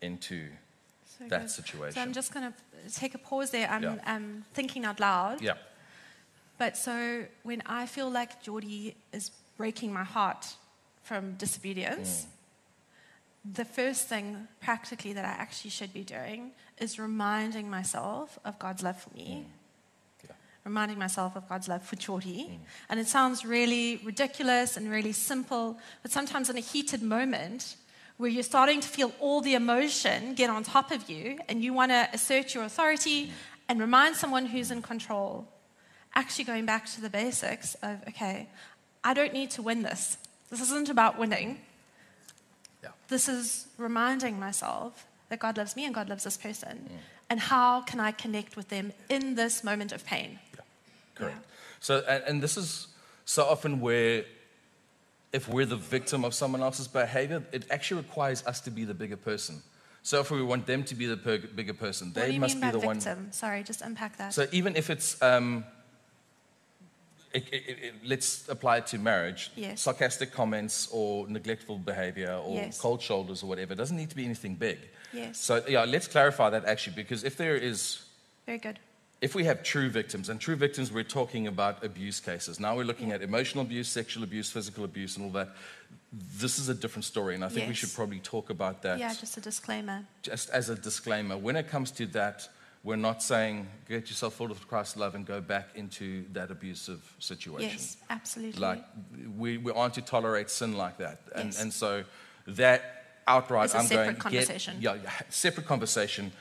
into 0.00 0.48
So 1.18 1.24
that 1.28 1.40
good. 1.42 1.50
situation? 1.50 1.94
So 1.94 2.00
I'm 2.00 2.12
just 2.12 2.32
going 2.32 2.46
to 2.52 2.54
take 3.00 3.14
a 3.14 3.18
pause 3.18 3.50
there. 3.50 3.68
I'm 3.68 3.82
Yeah. 3.82 3.96
um, 4.14 4.44
thinking 4.54 4.84
out 4.84 5.00
loud. 5.00 5.42
yeah. 5.42 5.54
But 6.58 6.76
so 6.76 7.24
when 7.42 7.62
I 7.66 7.86
feel 7.86 8.10
like 8.10 8.42
Geordie 8.42 8.94
is 9.12 9.30
breaking 9.56 9.92
my 9.92 10.04
heart 10.04 10.46
from 11.02 11.34
disobedience, 11.38 12.26
the 13.60 13.64
first 13.64 14.08
thing 14.08 14.46
practically 14.60 15.12
that 15.14 15.24
I 15.24 15.34
actually 15.44 15.70
should 15.70 15.92
be 15.94 16.04
doing 16.04 16.52
is 16.78 16.98
reminding 16.98 17.70
myself 17.70 18.38
of 18.44 18.58
God's 18.58 18.82
love 18.82 19.00
for 19.02 19.10
me. 19.14 19.46
Yeah. 19.46 19.59
Reminding 20.70 21.00
myself 21.00 21.34
of 21.34 21.48
God's 21.48 21.66
love 21.66 21.82
for 21.82 21.96
Geordie. 21.96 22.48
Mm. 22.48 22.58
And 22.88 23.00
it 23.00 23.08
sounds 23.08 23.44
really 23.44 24.00
ridiculous 24.04 24.76
and 24.76 24.88
really 24.88 25.10
simple, 25.10 25.76
but 26.02 26.12
sometimes 26.12 26.48
in 26.48 26.56
a 26.56 26.60
heated 26.60 27.02
moment 27.02 27.74
where 28.18 28.30
you're 28.30 28.44
starting 28.44 28.80
to 28.80 28.86
feel 28.86 29.10
all 29.18 29.40
the 29.40 29.54
emotion 29.54 30.34
get 30.34 30.48
on 30.48 30.62
top 30.62 30.92
of 30.92 31.10
you 31.10 31.40
and 31.48 31.64
you 31.64 31.72
want 31.72 31.90
to 31.90 32.08
assert 32.12 32.54
your 32.54 32.62
authority 32.62 33.26
mm. 33.26 33.30
and 33.68 33.80
remind 33.80 34.14
someone 34.14 34.46
who's 34.46 34.70
in 34.70 34.80
control, 34.80 35.48
actually 36.14 36.44
going 36.44 36.66
back 36.66 36.86
to 36.86 37.00
the 37.00 37.10
basics 37.10 37.74
of, 37.82 37.98
okay, 38.06 38.48
I 39.02 39.12
don't 39.12 39.32
need 39.32 39.50
to 39.56 39.62
win 39.62 39.82
this. 39.82 40.18
This 40.50 40.60
isn't 40.60 40.88
about 40.88 41.18
winning. 41.18 41.58
Yeah. 42.84 42.90
This 43.08 43.28
is 43.28 43.66
reminding 43.76 44.38
myself 44.38 45.04
that 45.30 45.40
God 45.40 45.56
loves 45.56 45.74
me 45.74 45.84
and 45.84 45.92
God 45.92 46.08
loves 46.08 46.22
this 46.22 46.36
person. 46.36 46.88
Mm. 46.88 46.98
And 47.28 47.40
how 47.40 47.80
can 47.80 47.98
I 47.98 48.12
connect 48.12 48.56
with 48.56 48.68
them 48.68 48.92
in 49.08 49.34
this 49.34 49.64
moment 49.64 49.90
of 49.92 50.04
pain? 50.04 50.38
Yeah, 51.18 51.26
correct. 51.26 51.46
So, 51.80 52.04
and, 52.08 52.22
and 52.26 52.42
this 52.42 52.56
is 52.56 52.88
so 53.24 53.44
often 53.44 53.80
where, 53.80 54.24
if 55.32 55.48
we're 55.48 55.66
the 55.66 55.76
victim 55.76 56.24
of 56.24 56.34
someone 56.34 56.60
else's 56.62 56.88
behavior, 56.88 57.42
it 57.52 57.64
actually 57.70 58.02
requires 58.02 58.44
us 58.46 58.60
to 58.62 58.70
be 58.70 58.84
the 58.84 58.94
bigger 58.94 59.16
person. 59.16 59.62
So, 60.02 60.20
if 60.20 60.30
we 60.30 60.42
want 60.42 60.66
them 60.66 60.82
to 60.84 60.94
be 60.94 61.06
the 61.06 61.16
per- 61.16 61.38
bigger 61.38 61.74
person, 61.74 62.08
what 62.08 62.14
do 62.14 62.20
they 62.22 62.32
you 62.34 62.40
must 62.40 62.56
mean 62.56 62.60
be 62.62 62.66
by 62.66 62.72
the 62.72 62.86
one. 62.86 62.96
victim? 62.96 63.28
Sorry, 63.32 63.62
just 63.62 63.82
unpack 63.82 64.16
that. 64.18 64.32
So, 64.34 64.46
even 64.50 64.74
if 64.76 64.90
it's, 64.90 65.20
um, 65.22 65.64
it, 67.32 67.44
it, 67.52 67.78
it, 67.80 67.94
let's 68.04 68.48
apply 68.48 68.78
it 68.78 68.86
to 68.88 68.98
marriage. 68.98 69.52
Yes. 69.54 69.82
Sarcastic 69.82 70.32
comments 70.32 70.88
or 70.90 71.28
neglectful 71.28 71.78
behavior 71.78 72.32
or 72.44 72.56
Yes. 72.56 72.80
cold 72.80 73.00
shoulders 73.00 73.42
or 73.42 73.46
whatever. 73.46 73.72
It 73.74 73.76
doesn't 73.76 73.96
need 73.96 74.10
to 74.10 74.16
be 74.16 74.24
anything 74.24 74.56
big. 74.56 74.78
Yes. 75.12 75.38
So, 75.38 75.62
yeah, 75.68 75.84
let's 75.84 76.08
clarify 76.08 76.50
that 76.50 76.64
actually, 76.64 76.96
because 76.96 77.22
if 77.22 77.36
there 77.36 77.54
is 77.56 78.02
Very 78.46 78.58
good. 78.58 78.78
If 79.20 79.34
we 79.34 79.44
have 79.44 79.62
true 79.62 79.90
victims, 79.90 80.28
and 80.28 80.40
true 80.40 80.56
victims, 80.56 80.90
we're 80.90 81.02
talking 81.04 81.46
about 81.46 81.84
abuse 81.84 82.20
cases. 82.20 82.58
Now 82.58 82.74
we're 82.76 82.84
looking 82.84 83.12
at 83.12 83.20
emotional 83.22 83.62
abuse, 83.64 83.88
sexual 83.88 84.22
abuse, 84.24 84.50
physical 84.50 84.84
abuse, 84.84 85.16
and 85.16 85.26
all 85.26 85.32
that. 85.32 85.50
This 86.12 86.58
is 86.58 86.68
a 86.68 86.74
different 86.74 87.04
story, 87.04 87.34
and 87.34 87.44
I 87.44 87.48
think 87.48 87.68
we 87.68 87.74
should 87.74 87.92
probably 87.94 88.20
talk 88.20 88.50
about 88.50 88.82
that 88.82 88.98
Yeah, 88.98 89.12
just 89.14 89.36
a 89.36 89.40
disclaimer. 89.40 90.04
just 90.22 90.50
as 90.50 90.68
a 90.70 90.74
disclaimer. 90.74 91.36
When 91.36 91.54
it 91.56 91.68
comes 91.68 91.90
to 91.92 92.06
that, 92.08 92.48
we're 92.82 92.96
not 92.96 93.22
saying 93.22 93.68
get 93.88 94.08
yourself 94.08 94.34
full 94.34 94.50
of 94.50 94.66
Christ's 94.66 94.96
love 94.96 95.14
and 95.14 95.26
go 95.26 95.40
back 95.40 95.68
into 95.74 96.24
that 96.32 96.50
abusive 96.50 97.00
situation. 97.18 97.70
Yes, 97.70 97.96
absolutely. 98.08 98.58
Like 98.60 98.82
we, 99.36 99.58
we 99.58 99.70
aren't 99.72 99.94
to 99.94 100.02
tolerate 100.02 100.48
sin 100.50 100.76
like 100.78 100.96
that, 100.98 101.20
and 101.34 101.46
Yes. 101.52 101.60
and 101.60 101.72
so 101.72 102.04
that 102.46 102.80
outright, 103.28 103.66
It's 103.66 103.74
a 103.74 103.78
I'm 103.78 103.86
separate 103.86 104.04
going 104.04 104.16
conversation. 104.16 104.80
Get, 104.80 105.02
yeah, 105.04 105.10
separate 105.28 105.66
conversation. 105.66 106.32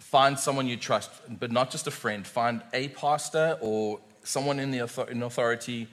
Find 0.00 0.38
someone 0.38 0.66
you 0.66 0.76
trust, 0.76 1.10
but 1.40 1.50
not 1.50 1.70
just 1.70 1.86
a 1.86 1.90
friend. 1.90 2.26
Find 2.26 2.62
a 2.72 2.88
pastor 2.88 3.58
or 3.60 4.00
someone 4.24 4.58
in 4.60 4.70
the 4.70 4.82
author- 4.82 5.08
in 5.10 5.22
authority, 5.22 5.88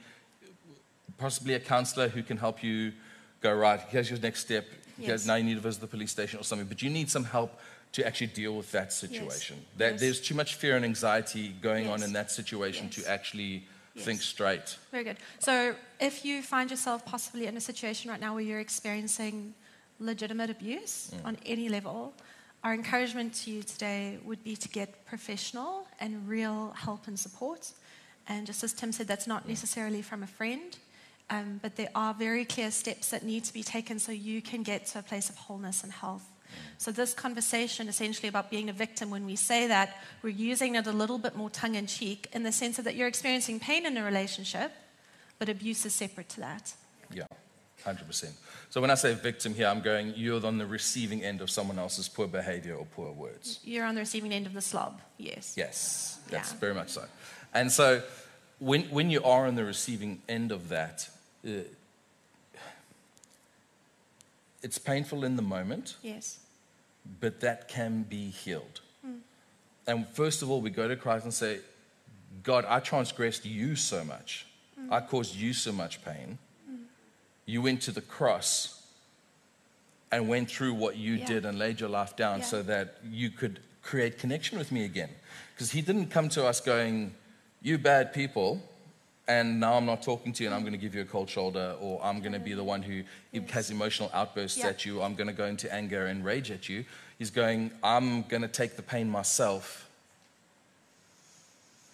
possibly 1.18 1.54
a 1.54 1.60
counselor 1.60 2.08
who 2.08 2.22
can 2.22 2.36
help 2.36 2.62
you 2.62 2.92
go 3.40 3.52
right. 3.52 3.80
Here's 3.88 4.10
your 4.10 4.18
next 4.18 4.40
step. 4.40 4.66
Here's, 4.98 5.22
Yes. 5.22 5.26
now 5.26 5.34
you 5.34 5.44
need 5.44 5.54
to 5.54 5.60
visit 5.60 5.80
the 5.80 5.86
police 5.86 6.10
station 6.12 6.38
or 6.40 6.44
something. 6.44 6.66
But 6.68 6.82
you 6.82 6.90
need 6.90 7.10
some 7.10 7.24
help 7.24 7.58
to 7.92 8.06
actually 8.06 8.28
deal 8.28 8.56
with 8.56 8.70
that 8.72 8.92
situation. 8.92 9.64
That, 9.76 9.92
Yes. 9.92 10.00
There's 10.00 10.20
too 10.20 10.34
much 10.34 10.54
fear 10.54 10.76
and 10.76 10.84
anxiety 10.84 11.48
going 11.60 11.88
on 11.88 12.02
in 12.02 12.12
that 12.14 12.30
situation 12.30 12.86
Yes. 12.86 12.94
to 13.04 13.10
actually 13.10 13.66
Yes. 13.94 14.04
think 14.04 14.22
straight. 14.22 14.76
Very 14.90 15.04
good. 15.04 15.16
So, 15.38 15.76
if 16.00 16.24
you 16.24 16.42
find 16.42 16.70
yourself 16.70 17.04
possibly 17.04 17.46
in 17.46 17.56
a 17.56 17.60
situation 17.60 18.10
right 18.10 18.20
now 18.20 18.34
where 18.34 18.42
you're 18.42 18.60
experiencing 18.60 19.54
legitimate 20.00 20.50
abuse 20.50 21.10
Mm. 21.14 21.24
on 21.24 21.38
any 21.46 21.68
level, 21.68 22.12
our 22.64 22.72
encouragement 22.72 23.34
to 23.34 23.50
you 23.50 23.62
today 23.62 24.18
would 24.24 24.42
be 24.42 24.56
to 24.56 24.68
get 24.70 25.04
professional 25.04 25.86
and 26.00 26.26
real 26.26 26.70
help 26.70 27.06
and 27.06 27.18
support. 27.18 27.70
And 28.26 28.46
just 28.46 28.64
as 28.64 28.72
Tim 28.72 28.90
said, 28.90 29.06
that's 29.06 29.26
not 29.26 29.46
necessarily 29.46 30.00
from 30.00 30.22
a 30.22 30.26
friend, 30.26 30.76
um, 31.28 31.60
but 31.62 31.76
there 31.76 31.90
are 31.94 32.14
very 32.14 32.46
clear 32.46 32.70
steps 32.70 33.10
that 33.10 33.22
need 33.22 33.44
to 33.44 33.52
be 33.52 33.62
taken 33.62 33.98
so 33.98 34.12
you 34.12 34.40
can 34.40 34.62
get 34.62 34.86
to 34.86 35.00
a 35.00 35.02
place 35.02 35.28
of 35.28 35.36
wholeness 35.36 35.84
and 35.84 35.92
health. 35.92 36.26
So, 36.78 36.92
this 36.92 37.12
conversation 37.12 37.88
essentially 37.88 38.28
about 38.28 38.50
being 38.50 38.70
a 38.70 38.72
victim, 38.72 39.10
when 39.10 39.26
we 39.26 39.34
say 39.34 39.66
that, 39.66 39.96
we're 40.22 40.30
using 40.30 40.76
it 40.76 40.86
a 40.86 40.92
little 40.92 41.18
bit 41.18 41.36
more 41.36 41.50
tongue 41.50 41.74
in 41.74 41.86
cheek 41.86 42.28
in 42.32 42.44
the 42.44 42.52
sense 42.52 42.76
that 42.76 42.94
you're 42.94 43.08
experiencing 43.08 43.58
pain 43.58 43.84
in 43.86 43.96
a 43.96 44.04
relationship, 44.04 44.72
but 45.38 45.48
abuse 45.48 45.84
is 45.84 45.94
separate 45.94 46.28
to 46.30 46.40
that. 46.40 46.72
Yeah, 47.12 47.26
100%. 47.84 48.30
So 48.70 48.80
when 48.80 48.90
I 48.90 48.94
say 48.94 49.14
victim 49.14 49.54
here, 49.54 49.66
I'm 49.68 49.80
going, 49.80 50.14
you're 50.16 50.44
on 50.44 50.58
the 50.58 50.66
receiving 50.66 51.22
end 51.22 51.40
of 51.40 51.50
someone 51.50 51.78
else's 51.78 52.08
poor 52.08 52.26
behavior 52.26 52.74
or 52.74 52.86
poor 52.86 53.12
words. 53.12 53.60
You're 53.64 53.84
on 53.84 53.94
the 53.94 54.00
receiving 54.00 54.32
end 54.32 54.46
of 54.46 54.54
the 54.54 54.60
slob, 54.60 55.00
yes. 55.18 55.54
Yes, 55.56 56.18
that's 56.28 56.52
Yeah. 56.52 56.58
very 56.58 56.74
much 56.74 56.88
so. 56.90 57.04
And 57.52 57.70
so 57.70 58.02
when, 58.58 58.82
when 58.84 59.10
you 59.10 59.22
are 59.22 59.46
on 59.46 59.54
the 59.54 59.64
receiving 59.64 60.22
end 60.28 60.50
of 60.52 60.68
that, 60.70 61.08
uh, 61.46 61.50
it's 64.62 64.78
painful 64.78 65.24
in 65.24 65.36
the 65.36 65.42
moment, 65.42 65.96
Yes. 66.02 66.38
but 67.20 67.40
that 67.40 67.68
can 67.68 68.02
be 68.02 68.30
healed. 68.30 68.80
And 69.86 70.08
first 70.08 70.40
of 70.40 70.50
all, 70.50 70.62
we 70.62 70.70
go 70.70 70.88
to 70.88 70.96
Christ 70.96 71.24
and 71.24 71.34
say, 71.34 71.58
God, 72.42 72.64
I 72.66 72.80
transgressed 72.80 73.44
you 73.44 73.76
so 73.76 74.02
much. 74.02 74.46
I 74.90 75.00
caused 75.00 75.34
you 75.36 75.52
so 75.52 75.72
much 75.72 76.02
pain. 76.04 76.38
You 77.46 77.62
went 77.62 77.82
to 77.82 77.92
the 77.92 78.00
cross 78.00 78.80
and 80.10 80.28
went 80.28 80.50
through 80.50 80.74
what 80.74 80.96
you 80.96 81.14
Yeah. 81.14 81.26
did 81.26 81.44
and 81.44 81.58
laid 81.58 81.80
your 81.80 81.88
life 81.88 82.16
down 82.16 82.40
Yeah. 82.40 82.44
so 82.46 82.62
that 82.62 82.96
you 83.08 83.30
could 83.30 83.60
create 83.82 84.18
connection 84.18 84.58
with 84.58 84.70
me 84.72 84.84
again. 84.84 85.10
Because 85.54 85.72
He 85.72 85.82
didn't 85.82 86.08
come 86.08 86.28
to 86.30 86.46
us 86.46 86.60
going, 86.60 87.14
You 87.62 87.78
bad 87.78 88.12
people, 88.12 88.60
and 89.26 89.58
now 89.58 89.74
I'm 89.74 89.86
not 89.86 90.02
talking 90.02 90.34
to 90.34 90.42
you 90.42 90.48
and 90.48 90.54
I'm 90.54 90.60
going 90.62 90.72
to 90.72 90.78
give 90.78 90.94
you 90.94 91.00
a 91.00 91.06
cold 91.06 91.30
shoulder, 91.30 91.76
or 91.80 91.98
I'm 92.04 92.20
going 92.20 92.34
to 92.34 92.38
be 92.38 92.52
the 92.52 92.62
one 92.64 92.82
who 92.82 93.04
has 93.50 93.70
emotional 93.70 94.10
outbursts 94.12 94.58
Yeah. 94.58 94.68
at 94.68 94.84
you, 94.84 95.00
I'm 95.02 95.14
going 95.14 95.28
to 95.28 95.32
go 95.32 95.46
into 95.46 95.72
anger 95.72 96.04
and 96.06 96.22
rage 96.24 96.50
at 96.50 96.68
you. 96.68 96.84
He's 97.18 97.30
going, 97.30 97.70
I'm 97.82 98.22
going 98.24 98.42
to 98.42 98.48
take 98.48 98.76
the 98.76 98.82
pain 98.82 99.08
myself 99.08 99.83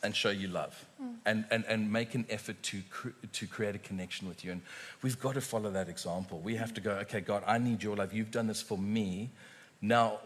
and 0.02 0.16
show 0.16 0.30
you 0.30 0.48
love 0.48 0.86
mm. 1.02 1.14
and, 1.26 1.44
and, 1.50 1.64
and 1.68 1.92
make 1.92 2.14
an 2.14 2.24
effort 2.30 2.62
to, 2.62 2.82
cre- 2.90 3.08
to 3.32 3.46
create 3.46 3.74
a 3.74 3.78
connection 3.78 4.28
with 4.28 4.44
you. 4.44 4.52
And 4.52 4.62
we've 5.02 5.20
got 5.20 5.34
to 5.34 5.40
follow 5.40 5.70
that 5.70 5.88
example. 5.88 6.40
We 6.40 6.56
have 6.56 6.72
to 6.74 6.80
go, 6.80 6.92
okay, 7.02 7.20
God, 7.20 7.42
I 7.46 7.58
need 7.58 7.82
your 7.82 7.96
love. 7.96 8.12
You've 8.12 8.30
done 8.30 8.46
this 8.46 8.62
for 8.62 8.78
me. 8.78 9.30
Now 9.82 10.20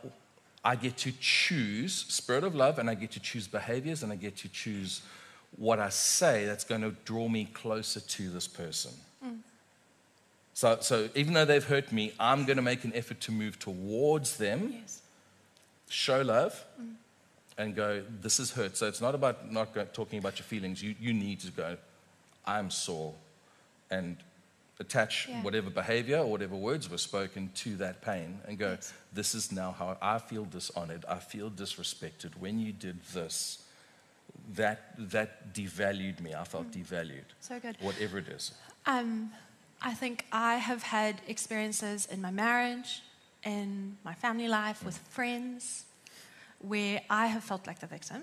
I 0.64 0.76
get 0.76 0.96
to 0.98 1.12
choose 1.20 1.94
spirit 2.08 2.44
of 2.44 2.54
love 2.54 2.78
and 2.78 2.88
I 2.88 2.94
get 2.94 3.10
to 3.12 3.20
choose 3.20 3.46
behaviors 3.48 4.02
and 4.02 4.12
I 4.12 4.16
get 4.16 4.36
to 4.38 4.48
choose 4.48 5.02
what 5.56 5.78
I 5.78 5.88
say 5.88 6.46
that's 6.46 6.64
going 6.64 6.80
to 6.80 6.90
draw 7.04 7.28
me 7.28 7.46
closer 7.52 8.00
to 8.00 8.30
this 8.30 8.48
person. 8.48 8.92
Mm. 9.24 9.38
So, 10.54 10.78
so 10.80 11.08
even 11.14 11.34
though 11.34 11.44
they've 11.44 11.64
hurt 11.64 11.92
me, 11.92 12.12
I'm 12.18 12.44
going 12.44 12.56
to 12.56 12.62
make 12.62 12.84
an 12.84 12.92
effort 12.94 13.20
to 13.22 13.32
move 13.32 13.58
towards 13.58 14.36
them 14.36 14.72
Yes. 14.72 15.02
show 15.88 16.22
love 16.22 16.64
mm. 16.80 16.94
And 17.56 17.74
go, 17.74 18.02
this 18.20 18.40
is 18.40 18.50
hurt. 18.52 18.76
So 18.76 18.86
it's 18.88 19.00
not 19.00 19.14
about 19.14 19.50
not 19.52 19.74
go, 19.74 19.84
talking 19.84 20.18
about 20.18 20.38
your 20.38 20.44
feelings. 20.46 20.82
You, 20.82 20.94
you 21.00 21.12
need 21.12 21.40
to 21.40 21.50
go, 21.50 21.76
I'm 22.46 22.70
sore, 22.70 23.14
and 23.90 24.16
attach 24.80 25.28
Yeah. 25.28 25.42
whatever 25.42 25.70
behavior 25.70 26.18
or 26.18 26.26
whatever 26.26 26.56
words 26.56 26.90
were 26.90 26.98
spoken 26.98 27.50
to 27.54 27.76
that 27.76 28.02
pain 28.02 28.40
and 28.48 28.58
go, 28.58 28.70
Yes. 28.72 28.92
this 29.12 29.34
is 29.34 29.52
now 29.52 29.70
how 29.78 29.96
I 30.02 30.18
feel 30.18 30.44
dishonored. 30.44 31.04
I 31.08 31.18
feel 31.18 31.48
disrespected. 31.50 32.36
When 32.40 32.58
you 32.58 32.72
did 32.72 33.00
this, 33.12 33.62
that, 34.54 34.94
that 34.98 35.54
devalued 35.54 36.20
me. 36.20 36.34
I 36.34 36.44
felt 36.44 36.70
devalued. 36.72 37.24
So 37.40 37.60
good. 37.60 37.76
Whatever 37.80 38.18
it 38.18 38.28
is. 38.28 38.52
Um, 38.86 39.30
I 39.80 39.94
think 39.94 40.24
I 40.32 40.56
have 40.56 40.82
had 40.82 41.20
experiences 41.28 42.06
in 42.10 42.20
my 42.20 42.30
marriage, 42.30 43.02
in 43.44 43.96
my 44.04 44.14
family 44.14 44.48
life, 44.48 44.84
with 44.84 44.98
friends, 44.98 45.84
where 46.66 47.02
I 47.10 47.26
have 47.26 47.44
felt 47.44 47.66
like 47.66 47.80
the 47.80 47.86
victim. 47.86 48.22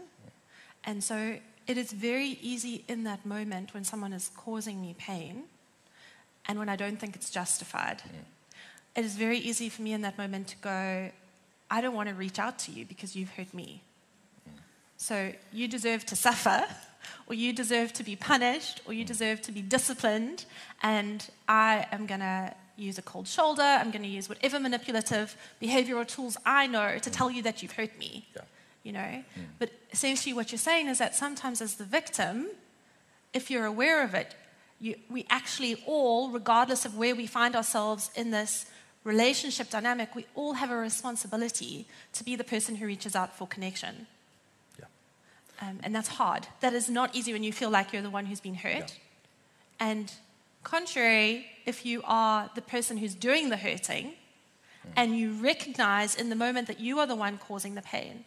And 0.84 1.04
so 1.04 1.38
it 1.68 1.78
is 1.78 1.92
very 1.92 2.40
easy 2.42 2.84
in 2.88 3.04
that 3.04 3.26
moment 3.26 3.74
when 3.74 3.84
someone 3.84 4.14
is 4.14 4.32
causing 4.36 4.82
me 4.82 4.96
pain 4.98 5.44
and 6.48 6.58
when 6.58 6.70
I 6.70 6.76
don't 6.76 7.00
think 7.00 7.16
it's 7.16 7.30
justified. 7.30 8.02
It 8.96 9.06
is 9.06 9.16
very 9.16 9.38
easy 9.38 9.70
for 9.70 9.82
me 9.82 9.94
in 9.94 10.02
that 10.02 10.18
moment 10.18 10.48
to 10.50 10.58
go, 10.58 11.12
I 11.70 11.82
don't 11.82 11.96
want 11.96 12.10
to 12.10 12.16
reach 12.16 12.40
out 12.40 12.60
to 12.60 12.72
you 12.72 12.86
because 12.86 13.16
you've 13.16 13.30
hurt 13.32 13.54
me. 13.54 13.82
So 14.98 15.34
you 15.54 15.68
deserve 15.68 16.06
to 16.08 16.16
suffer, 16.16 16.64
or 17.28 17.34
you 17.34 17.54
deserve 17.54 17.94
to 17.94 18.04
be 18.04 18.16
punished, 18.16 18.82
or 18.86 18.94
you 18.94 19.04
mm. 19.04 19.08
deserve 19.08 19.42
to 19.44 19.52
be 19.52 19.62
disciplined, 19.62 20.46
and 20.84 21.28
I 21.48 21.88
am 21.92 22.06
going 22.06 22.20
to 22.20 22.54
use 22.76 22.98
a 22.98 23.02
cold 23.02 23.28
shoulder, 23.28 23.62
I'm 23.62 23.92
going 23.92 24.04
to 24.04 24.08
use 24.08 24.30
whatever 24.30 24.60
manipulative 24.60 25.36
behavioral 25.62 26.08
tools 26.08 26.38
I 26.46 26.68
know 26.68 26.98
to 27.00 27.10
tell 27.10 27.30
you 27.30 27.42
that 27.44 27.62
you've 27.62 27.74
hurt 27.74 27.98
me. 27.98 28.28
Yeah. 28.36 28.42
You 28.84 28.92
know? 28.94 29.24
But 29.60 29.72
essentially, 29.92 30.34
what 30.34 30.52
you're 30.52 30.60
saying 30.60 30.88
is 30.88 30.98
that 30.98 31.16
sometimes, 31.16 31.62
as 31.62 31.76
the 31.76 31.84
victim, 31.84 32.48
if 33.34 33.52
you're 33.52 33.66
aware 33.66 34.04
of 34.04 34.16
it, 34.16 34.36
you, 34.80 34.96
we 35.10 35.26
actually 35.30 35.84
all, 35.86 36.32
regardless 36.32 36.86
of 36.86 36.98
where 36.98 37.16
we 37.16 37.28
find 37.28 37.56
ourselves 37.56 38.10
in 38.16 38.32
this 38.32 38.66
relationship 39.04 39.70
dynamic, 39.70 40.16
we 40.16 40.26
all 40.36 40.54
have 40.54 40.72
a 40.72 40.76
responsibility 40.76 41.86
to 42.14 42.24
be 42.24 42.36
the 42.36 42.44
person 42.44 42.76
who 42.76 42.86
reaches 42.86 43.16
out 43.16 43.38
for 43.38 43.48
connection. 43.48 44.08
Yeah. 44.80 44.86
Um, 45.62 45.80
and 45.84 45.94
that's 45.94 46.08
hard. 46.08 46.48
That 46.62 46.74
is 46.74 46.90
not 46.90 47.16
easy 47.16 47.34
when 47.34 47.44
you 47.44 47.54
feel 47.54 47.70
like 47.70 47.94
you're 47.94 48.02
the 48.02 48.10
one 48.10 48.26
who's 48.26 48.42
been 48.42 48.56
hurt. 48.56 48.74
Yeah. 48.74 49.88
And 49.88 50.12
contrary, 50.64 51.46
if 51.66 51.86
you 51.86 52.02
are 52.06 52.50
the 52.56 52.62
person 52.62 52.98
who's 52.98 53.16
doing 53.16 53.50
the 53.50 53.58
hurting 53.58 54.14
and 54.96 55.18
you 55.18 55.34
recognize 55.34 56.16
in 56.16 56.30
the 56.30 56.36
moment 56.36 56.68
that 56.68 56.80
you 56.80 57.00
are 57.00 57.06
the 57.08 57.16
one 57.16 57.38
causing 57.38 57.76
the 57.76 57.82
pain, 57.82 58.26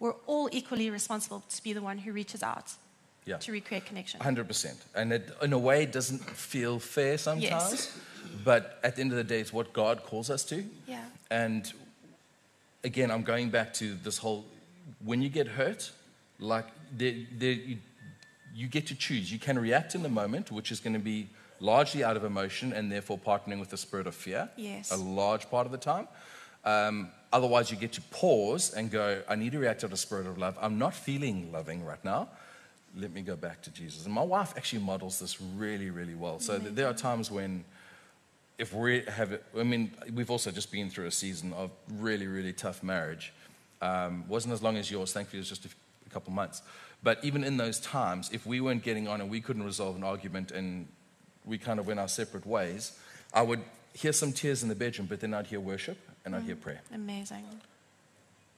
we're 0.00 0.14
all 0.26 0.48
equally 0.52 0.90
responsible 0.90 1.42
to 1.48 1.62
be 1.62 1.72
the 1.72 1.82
one 1.82 1.98
who 1.98 2.12
reaches 2.12 2.42
out 2.42 2.72
Yeah. 3.24 3.38
to 3.38 3.52
recreate 3.52 3.84
connection. 3.86 4.20
100%. 4.20 4.76
And 4.94 5.12
it, 5.12 5.30
in 5.42 5.52
a 5.52 5.58
way, 5.58 5.82
it 5.82 5.92
doesn't 5.92 6.20
feel 6.20 6.78
fair 6.78 7.18
sometimes. 7.18 7.42
yes. 7.42 7.98
But 8.44 8.78
at 8.82 8.94
the 8.96 9.00
end 9.02 9.10
of 9.10 9.16
the 9.16 9.24
day, 9.24 9.40
it's 9.40 9.52
what 9.52 9.72
God 9.72 10.04
calls 10.04 10.30
us 10.30 10.44
to. 10.44 10.64
Yeah. 10.86 11.04
And 11.30 11.72
again, 12.84 13.10
I'm 13.10 13.22
going 13.22 13.50
back 13.50 13.74
to 13.74 13.94
this 13.94 14.18
whole 14.18 14.44
when 15.04 15.20
you 15.22 15.28
get 15.28 15.46
hurt, 15.48 15.90
like 16.38 16.66
there, 16.96 17.14
there, 17.38 17.52
you, 17.52 17.78
you 18.54 18.66
get 18.68 18.86
to 18.88 18.94
choose. 18.94 19.30
You 19.32 19.38
can 19.38 19.58
react 19.58 19.94
in 19.94 20.02
the 20.02 20.08
moment, 20.08 20.50
which 20.50 20.70
is 20.72 20.80
going 20.80 20.94
to 20.94 20.98
be 21.00 21.28
largely 21.60 22.04
out 22.04 22.16
of 22.16 22.24
emotion 22.24 22.72
and 22.72 22.90
therefore 22.90 23.18
partnering 23.18 23.60
with 23.60 23.70
the 23.70 23.76
spirit 23.76 24.06
of 24.06 24.14
fear. 24.14 24.48
Yes. 24.56 24.90
A 24.90 24.96
large 24.96 25.50
part 25.50 25.66
of 25.66 25.72
the 25.72 25.78
time. 25.78 26.08
Um, 26.64 27.10
otherwise, 27.32 27.70
you 27.70 27.76
get 27.76 27.92
to 27.92 28.00
pause 28.02 28.72
and 28.74 28.90
go, 28.90 29.22
I 29.28 29.34
need 29.36 29.52
to 29.52 29.58
react 29.58 29.80
out 29.80 29.84
of 29.84 29.90
the 29.90 29.96
spirit 29.96 30.26
of 30.26 30.38
love. 30.38 30.58
I'm 30.60 30.78
not 30.78 30.94
feeling 30.94 31.50
loving 31.52 31.84
right 31.84 32.04
now. 32.04 32.28
Let 32.96 33.12
me 33.12 33.22
go 33.22 33.36
back 33.36 33.62
to 33.62 33.70
Jesus. 33.70 34.04
And 34.04 34.14
my 34.14 34.22
wife 34.22 34.54
actually 34.56 34.82
models 34.82 35.18
this 35.18 35.40
really, 35.40 35.90
really 35.90 36.14
well. 36.14 36.40
So 36.40 36.58
th- 36.58 36.74
there 36.74 36.86
are 36.86 36.94
times 36.94 37.30
when 37.30 37.64
if 38.58 38.74
we 38.74 39.02
have 39.02 39.38
I 39.56 39.62
mean, 39.62 39.92
we've 40.12 40.30
also 40.30 40.50
just 40.50 40.72
been 40.72 40.90
through 40.90 41.06
a 41.06 41.12
season 41.12 41.52
of 41.52 41.70
really, 41.92 42.26
really 42.26 42.52
tough 42.52 42.82
marriage. 42.82 43.32
Um, 43.80 44.24
wasn't 44.26 44.52
as 44.52 44.62
long 44.62 44.76
as 44.76 44.90
yours, 44.90 45.12
thankfully, 45.12 45.38
it 45.38 45.42
was 45.42 45.48
just 45.48 45.64
a, 45.64 45.68
f- 45.68 45.76
a 46.06 46.10
couple 46.10 46.32
months. 46.32 46.62
But 47.02 47.22
even 47.22 47.44
in 47.44 47.56
those 47.56 47.78
times, 47.78 48.30
if 48.32 48.44
we 48.44 48.60
weren't 48.60 48.82
getting 48.82 49.06
on 49.06 49.20
and 49.20 49.30
we 49.30 49.40
couldn't 49.40 49.62
resolve 49.62 49.94
an 49.94 50.02
argument 50.02 50.50
and 50.50 50.88
we 51.48 51.58
kind 51.58 51.80
of 51.80 51.86
went 51.86 51.98
our 51.98 52.08
separate 52.08 52.46
ways, 52.46 52.92
I 53.32 53.42
would 53.42 53.60
hear 53.94 54.12
some 54.12 54.32
tears 54.32 54.62
in 54.62 54.68
the 54.68 54.74
bedroom, 54.74 55.06
but 55.08 55.20
then 55.20 55.34
I'd 55.34 55.46
hear 55.46 55.60
worship 55.60 55.98
and 56.24 56.36
I'd 56.36 56.42
hear 56.42 56.56
prayer 56.56 56.80
Amazing. 56.94 57.44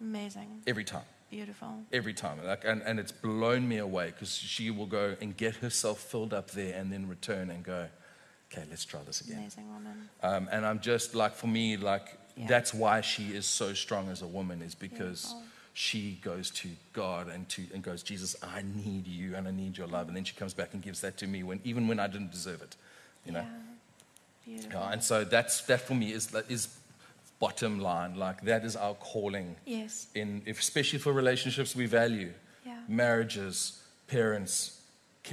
Amazing. 0.00 0.62
every 0.66 0.84
time. 0.84 1.02
Beautiful. 1.30 1.68
Every 1.92 2.12
time. 2.12 2.44
Like, 2.44 2.64
and, 2.64 2.82
and 2.82 2.98
it's 2.98 3.12
blown 3.12 3.68
me 3.68 3.78
away 3.78 4.06
because 4.06 4.34
she 4.34 4.70
will 4.70 4.86
go 4.86 5.16
and 5.20 5.36
get 5.36 5.56
herself 5.56 6.00
filled 6.00 6.34
up 6.34 6.50
there 6.50 6.74
and 6.76 6.92
then 6.92 7.06
return 7.08 7.50
and 7.50 7.62
go, 7.62 7.86
okay, 8.52 8.64
let's 8.68 8.84
try 8.84 9.00
this 9.06 9.20
again. 9.20 9.38
Amazing 9.38 9.72
woman. 9.72 10.08
Um, 10.24 10.48
and 10.50 10.66
I'm 10.66 10.80
just 10.80 11.14
like, 11.14 11.34
for 11.34 11.46
me, 11.46 11.76
like, 11.76 12.18
Yeah. 12.36 12.48
that's 12.48 12.74
why 12.74 13.00
she 13.02 13.28
is 13.34 13.46
so 13.46 13.74
strong 13.74 14.08
as 14.08 14.22
a 14.22 14.26
woman, 14.26 14.60
is 14.62 14.74
because 14.74 15.26
Beautiful. 15.26 15.42
She 15.72 16.18
goes 16.22 16.50
to 16.50 16.68
God 16.92 17.28
and, 17.28 17.48
to, 17.50 17.62
and 17.72 17.82
goes, 17.82 18.02
Jesus, 18.02 18.36
I 18.42 18.62
need 18.62 19.06
you 19.06 19.36
and 19.36 19.46
I 19.46 19.50
need 19.50 19.78
your 19.78 19.86
love. 19.86 20.08
And 20.08 20.16
then 20.16 20.24
she 20.24 20.34
comes 20.34 20.52
back 20.54 20.74
and 20.74 20.82
gives 20.82 21.00
that 21.00 21.16
to 21.18 21.26
me, 21.26 21.42
when, 21.42 21.60
even 21.64 21.88
when 21.88 22.00
I 22.00 22.06
didn't 22.06 22.32
deserve 22.32 22.62
it. 22.62 22.76
You 23.24 23.32
know? 23.32 23.44
Yeah. 24.46 24.60
Yeah, 24.72 24.90
and 24.90 25.02
so 25.02 25.22
that's, 25.22 25.60
that 25.62 25.82
for 25.82 25.94
me 25.94 26.12
is, 26.12 26.34
is 26.48 26.76
bottom 27.38 27.78
line. 27.78 28.16
Like, 28.16 28.42
that 28.42 28.64
is 28.64 28.74
our 28.74 28.94
calling, 28.94 29.54
yes. 29.64 30.08
in, 30.14 30.42
if, 30.44 30.58
especially 30.58 30.98
for 30.98 31.12
relationships 31.12 31.76
we 31.76 31.86
value 31.86 32.32
Yeah. 32.66 32.80
marriages, 32.88 33.80
parents, 34.08 34.80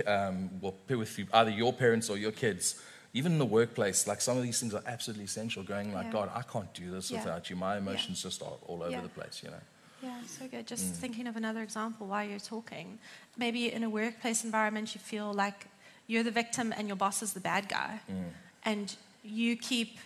um, 0.05 0.51
well, 0.61 0.75
with 0.87 1.19
either 1.33 1.49
your 1.49 1.73
parents 1.73 2.09
or 2.09 2.17
your 2.17 2.31
kids, 2.31 2.79
even 3.13 3.31
in 3.31 3.39
the 3.39 3.45
workplace, 3.45 4.05
like 4.05 4.21
some 4.21 4.37
of 4.37 4.43
these 4.43 4.59
things 4.59 4.73
are 4.75 4.83
absolutely 4.85 5.25
essential. 5.25 5.63
Going 5.63 5.93
like, 5.93 6.07
Yeah. 6.07 6.11
God, 6.11 6.31
I 6.35 6.43
can't 6.43 6.71
do 6.73 6.91
this 6.91 7.09
Yeah. 7.09 7.19
without 7.19 7.49
you. 7.49 7.55
My 7.55 7.77
emotions 7.77 8.21
just 8.21 8.43
are 8.43 8.57
all 8.67 8.83
over 8.83 8.91
Yeah. 8.91 9.01
the 9.01 9.09
place, 9.09 9.41
you 9.43 9.49
know. 9.49 9.61
Yeah, 10.01 10.21
so 10.27 10.47
good. 10.47 10.65
Mm. 10.65 10.69
Just 10.69 10.93
thinking 10.95 11.27
of 11.27 11.35
another 11.35 11.61
example 11.61 12.07
while 12.07 12.27
you're 12.27 12.39
talking. 12.39 12.99
Maybe 13.37 13.71
in 13.71 13.83
a 13.83 13.89
workplace 13.89 14.43
environment, 14.43 14.93
you 14.95 15.01
feel 15.01 15.33
like 15.33 15.67
you're 16.07 16.23
the 16.23 16.31
victim 16.31 16.73
and 16.77 16.87
your 16.87 16.95
boss 16.97 17.21
is 17.23 17.33
the 17.33 17.39
bad 17.39 17.67
guy. 17.67 17.99
Mm. 18.09 18.23
And 18.63 18.95
you 19.23 19.55
keep 19.57 19.97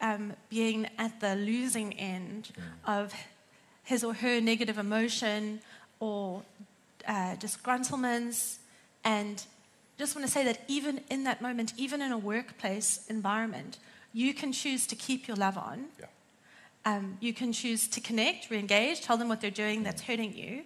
um, 0.00 0.32
being 0.48 0.88
at 0.98 1.20
the 1.20 1.34
losing 1.36 1.94
end 1.98 2.50
Mm. 2.56 2.98
of 2.98 3.14
his 3.84 4.04
or 4.04 4.14
her 4.14 4.40
negative 4.40 4.78
emotion 4.78 5.60
or 6.00 6.42
uh, 7.06 7.36
disgruntlements. 7.36 8.58
And 9.04 9.42
just 9.98 10.14
want 10.14 10.26
to 10.26 10.32
say 10.32 10.44
that 10.44 10.60
even 10.68 11.00
in 11.10 11.24
that 11.24 11.40
moment, 11.40 11.72
even 11.76 12.02
in 12.02 12.12
a 12.12 12.18
workplace 12.18 13.06
environment, 13.08 13.78
you 14.12 14.34
can 14.34 14.52
choose 14.52 14.86
to 14.88 14.96
keep 14.96 15.28
your 15.28 15.36
love 15.36 15.56
on. 15.56 15.86
Yeah. 15.98 16.06
Um, 16.84 17.18
you 17.20 17.34
can 17.34 17.52
choose 17.52 17.88
to 17.88 18.00
connect, 18.00 18.50
re 18.50 18.58
engage, 18.58 19.02
tell 19.02 19.16
them 19.16 19.28
what 19.28 19.40
they're 19.40 19.50
doing 19.50 19.82
that's 19.82 20.02
hurting 20.02 20.34
you. 20.36 20.64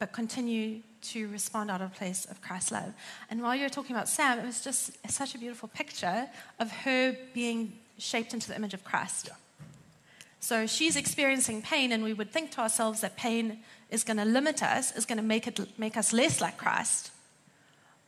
but 0.00 0.12
continue 0.12 0.80
to 1.02 1.28
respond 1.28 1.70
out 1.70 1.80
of 1.80 1.94
place 1.94 2.24
of 2.24 2.40
Christ's 2.42 2.72
love. 2.72 2.92
And 3.30 3.42
while 3.42 3.54
you 3.54 3.62
were 3.62 3.68
talking 3.68 3.94
about 3.94 4.08
Sam, 4.08 4.38
it 4.38 4.46
was 4.46 4.64
just 4.64 4.90
such 5.08 5.34
a 5.34 5.38
beautiful 5.38 5.68
picture 5.68 6.26
of 6.58 6.72
her 6.72 7.16
being 7.34 7.74
shaped 7.98 8.34
into 8.34 8.48
the 8.48 8.56
image 8.56 8.74
of 8.74 8.82
Christ. 8.82 9.28
Yeah. 9.28 9.34
So 10.40 10.66
she's 10.66 10.96
experiencing 10.96 11.60
pain, 11.60 11.92
and 11.92 12.02
we 12.02 12.14
would 12.14 12.32
think 12.32 12.50
to 12.52 12.60
ourselves 12.62 13.02
that 13.02 13.16
pain 13.16 13.58
is 13.90 14.02
going 14.02 14.16
to 14.16 14.24
limit 14.24 14.62
us, 14.62 14.96
is 14.96 15.04
going 15.04 15.18
to 15.18 15.24
make, 15.24 15.46
it, 15.46 15.60
make 15.78 15.98
us 15.98 16.14
less 16.14 16.40
like 16.40 16.56
Christ. 16.56 17.10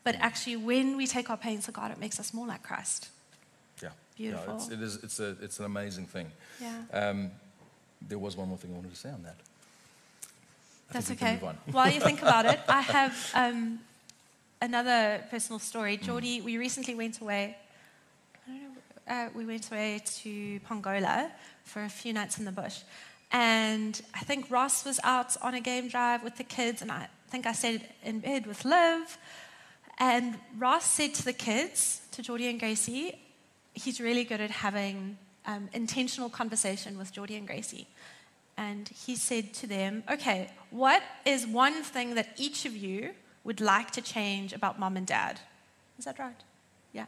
But 0.03 0.17
actually, 0.19 0.57
when 0.57 0.97
we 0.97 1.07
take 1.07 1.29
our 1.29 1.37
pain 1.37 1.61
to 1.61 1.73
God, 1.73 1.91
it 1.93 1.99
makes 2.01 2.19
us 2.19 2.33
more 2.33 2.47
like 2.47 2.63
Christ. 2.63 3.11
Yeah. 3.83 3.91
Beautiful. 4.17 4.55
Yeah, 4.55 4.61
it's, 4.61 4.69
it 4.71 4.83
is, 4.83 4.97
it's, 5.03 5.21
a, 5.21 5.37
it's 5.43 5.59
an 5.59 5.67
amazing 5.67 6.07
thing. 6.07 6.33
Yeah. 6.59 6.81
Um, 6.93 7.31
there 8.09 8.19
was 8.19 8.37
one 8.37 8.49
more 8.49 8.59
thing 8.59 8.71
I 8.73 8.75
wanted 8.75 8.93
to 8.93 8.97
say 8.97 9.11
on 9.11 9.23
that. 9.23 9.37
I 10.91 10.93
That's 10.93 11.09
think 11.09 11.21
we 11.21 11.27
can 11.27 11.37
okay. 11.37 11.57
While 11.73 11.91
you 11.91 12.01
think 12.01 12.23
about 12.23 12.47
it, 12.47 12.61
I 12.69 12.81
have 12.99 13.31
um, 13.35 13.81
another 14.61 15.25
personal 15.31 15.59
story. 15.59 15.97
Geordie, 15.97 16.41
we 16.41 16.59
recently 16.59 16.95
went 16.95 17.21
away. 17.21 17.57
I 18.47 18.51
don't 18.51 18.63
know. 18.63 18.69
Uh, 19.09 19.29
we 19.35 19.45
went 19.45 19.71
away 19.71 20.01
to 20.05 20.61
Pongola 20.61 21.31
for 21.65 21.83
a 21.85 21.89
few 21.89 22.13
nights 22.13 22.39
in 22.39 22.45
the 22.45 22.53
bush, 22.53 22.81
and 23.33 24.01
I 24.15 24.21
think 24.21 24.51
Ross 24.51 24.85
was 24.85 25.01
out 25.03 25.37
on 25.43 25.55
a 25.55 25.61
game 25.61 25.89
drive 25.89 26.23
with 26.23 26.37
the 26.37 26.45
kids, 26.45 26.83
and 26.83 26.93
I 26.93 27.09
think 27.29 27.47
I 27.47 27.53
stayed 27.53 27.89
in 28.05 28.21
bed 28.21 28.47
with 28.47 28.65
Liv. 28.65 29.19
And 29.99 30.39
Ross 30.59 30.85
said 30.85 31.15
to 31.15 31.25
the 31.25 31.33
kids, 31.33 32.03
to 32.13 32.23
Geordie 32.23 32.49
and 32.49 32.61
Gracie, 32.61 33.19
he's 33.75 34.01
really 34.01 34.25
good 34.25 34.41
at 34.41 34.51
having 34.51 35.17
um, 35.47 35.69
intentional 35.73 36.29
conversation 36.29 36.99
with 36.99 37.13
Geordie 37.13 37.37
and 37.37 37.47
Gracie. 37.47 37.87
And 38.57 38.89
he 38.89 39.17
said 39.17 39.55
to 39.55 39.67
them, 39.67 40.05
Okay, 40.11 40.51
what 40.71 41.03
is 41.25 41.47
one 41.47 41.83
thing 41.83 42.15
that 42.15 42.29
each 42.37 42.65
of 42.65 42.77
you 42.77 43.11
would 43.45 43.61
like 43.61 43.91
to 43.93 44.03
change 44.03 44.53
about 44.53 44.79
mom 44.79 44.97
and 44.97 45.07
dad? 45.07 45.41
Is 45.99 46.05
that 46.05 46.19
right? 46.19 46.37
Yeah. 46.93 47.07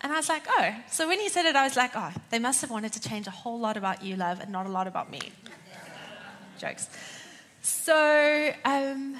And 0.00 0.12
I 0.12 0.16
was 0.16 0.28
like, 0.28 0.44
Oh. 0.48 0.74
So 0.90 1.08
when 1.08 1.18
he 1.18 1.28
said 1.28 1.46
it, 1.46 1.56
I 1.56 1.64
was 1.64 1.76
like, 1.76 1.92
Oh, 1.94 2.12
they 2.30 2.38
must 2.38 2.60
have 2.60 2.70
wanted 2.70 2.92
to 2.92 3.00
change 3.00 3.26
a 3.26 3.32
whole 3.32 3.58
lot 3.58 3.76
about 3.76 4.02
you, 4.02 4.16
love, 4.16 4.40
and 4.40 4.50
not 4.50 4.66
a 4.66 4.70
lot 4.70 4.86
about 4.86 5.10
me. 5.10 5.20
Jokes. 6.58 6.88
So 7.60 8.52
um, 8.64 9.16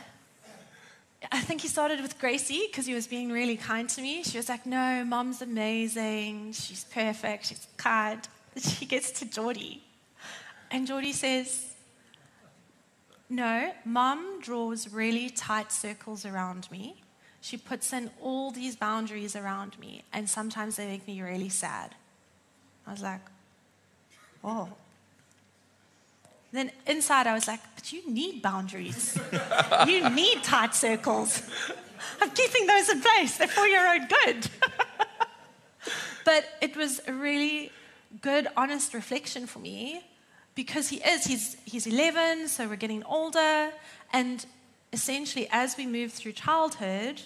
I 1.33 1.41
think 1.41 1.63
he 1.63 1.69
started 1.69 2.01
with 2.01 2.19
Gracie 2.19 2.67
because 2.71 2.87
he 2.87 2.95
was 2.95 3.07
being 3.07 3.31
really 3.31 3.57
kind 3.57 3.89
to 3.91 4.01
me. 4.01 4.23
She 4.23 4.37
was 4.37 4.49
like, 4.49 4.67
No, 4.67 5.05
mom's 5.05 5.43
amazing. 5.43 6.53
She's 6.53 6.85
perfect. 6.85 7.47
She's 7.47 7.67
kind. 7.77 8.21
She 8.57 8.87
gets 8.87 9.13
to 9.21 9.25
Geordie. 9.25 9.83
And 10.71 10.87
Geordie 10.87 11.13
says, 11.13 11.75
No, 13.29 13.73
mom 13.85 14.41
draws 14.41 14.93
really 14.93 15.31
tight 15.31 15.71
circles 15.71 16.25
around 16.25 16.71
me. 16.71 17.03
She 17.41 17.57
puts 17.57 17.93
in 17.93 18.11
all 18.21 18.51
these 18.51 18.75
boundaries 18.75 19.37
around 19.37 19.79
me, 19.79 20.03
and 20.13 20.29
sometimes 20.29 20.77
they 20.77 20.87
make 20.87 21.07
me 21.07 21.23
really 21.23 21.49
sad. 21.49 21.95
I 22.87 22.93
was 22.93 23.03
like, 23.03 23.21
Oh. 24.43 24.69
Then 26.53 26.71
inside, 26.87 27.27
I 27.27 27.35
was 27.35 27.47
like, 27.47 27.61
But 27.75 27.93
you 27.93 28.11
need 28.11 28.43
boundaries. 28.43 29.19
you 29.87 30.09
need 30.23 30.43
tight 30.43 30.75
circles. 30.75 31.43
I'm 32.21 32.31
keeping 32.31 32.67
those 32.67 32.89
in 32.89 33.01
place. 33.01 33.37
They're 33.37 33.49
for 33.49 33.67
your 33.67 33.87
own 33.87 34.07
good. 34.09 34.49
but 36.25 36.45
it 36.61 36.77
was 36.77 37.01
a 37.07 37.13
really 37.13 37.73
good, 38.23 38.49
honest 38.57 38.95
reflection 38.95 39.47
for 39.47 39.59
me 39.59 40.05
because 40.55 40.89
he 40.89 40.97
is. 40.97 41.25
He's, 41.25 41.57
he's 41.65 41.87
11, 41.87 42.49
so 42.49 42.67
we're 42.69 42.77
getting 42.77 43.05
older. 43.05 43.71
And 44.13 44.45
essentially, 44.93 45.49
as 45.51 45.77
we 45.77 45.87
move 45.87 46.13
through 46.13 46.33
childhood, 46.33 47.23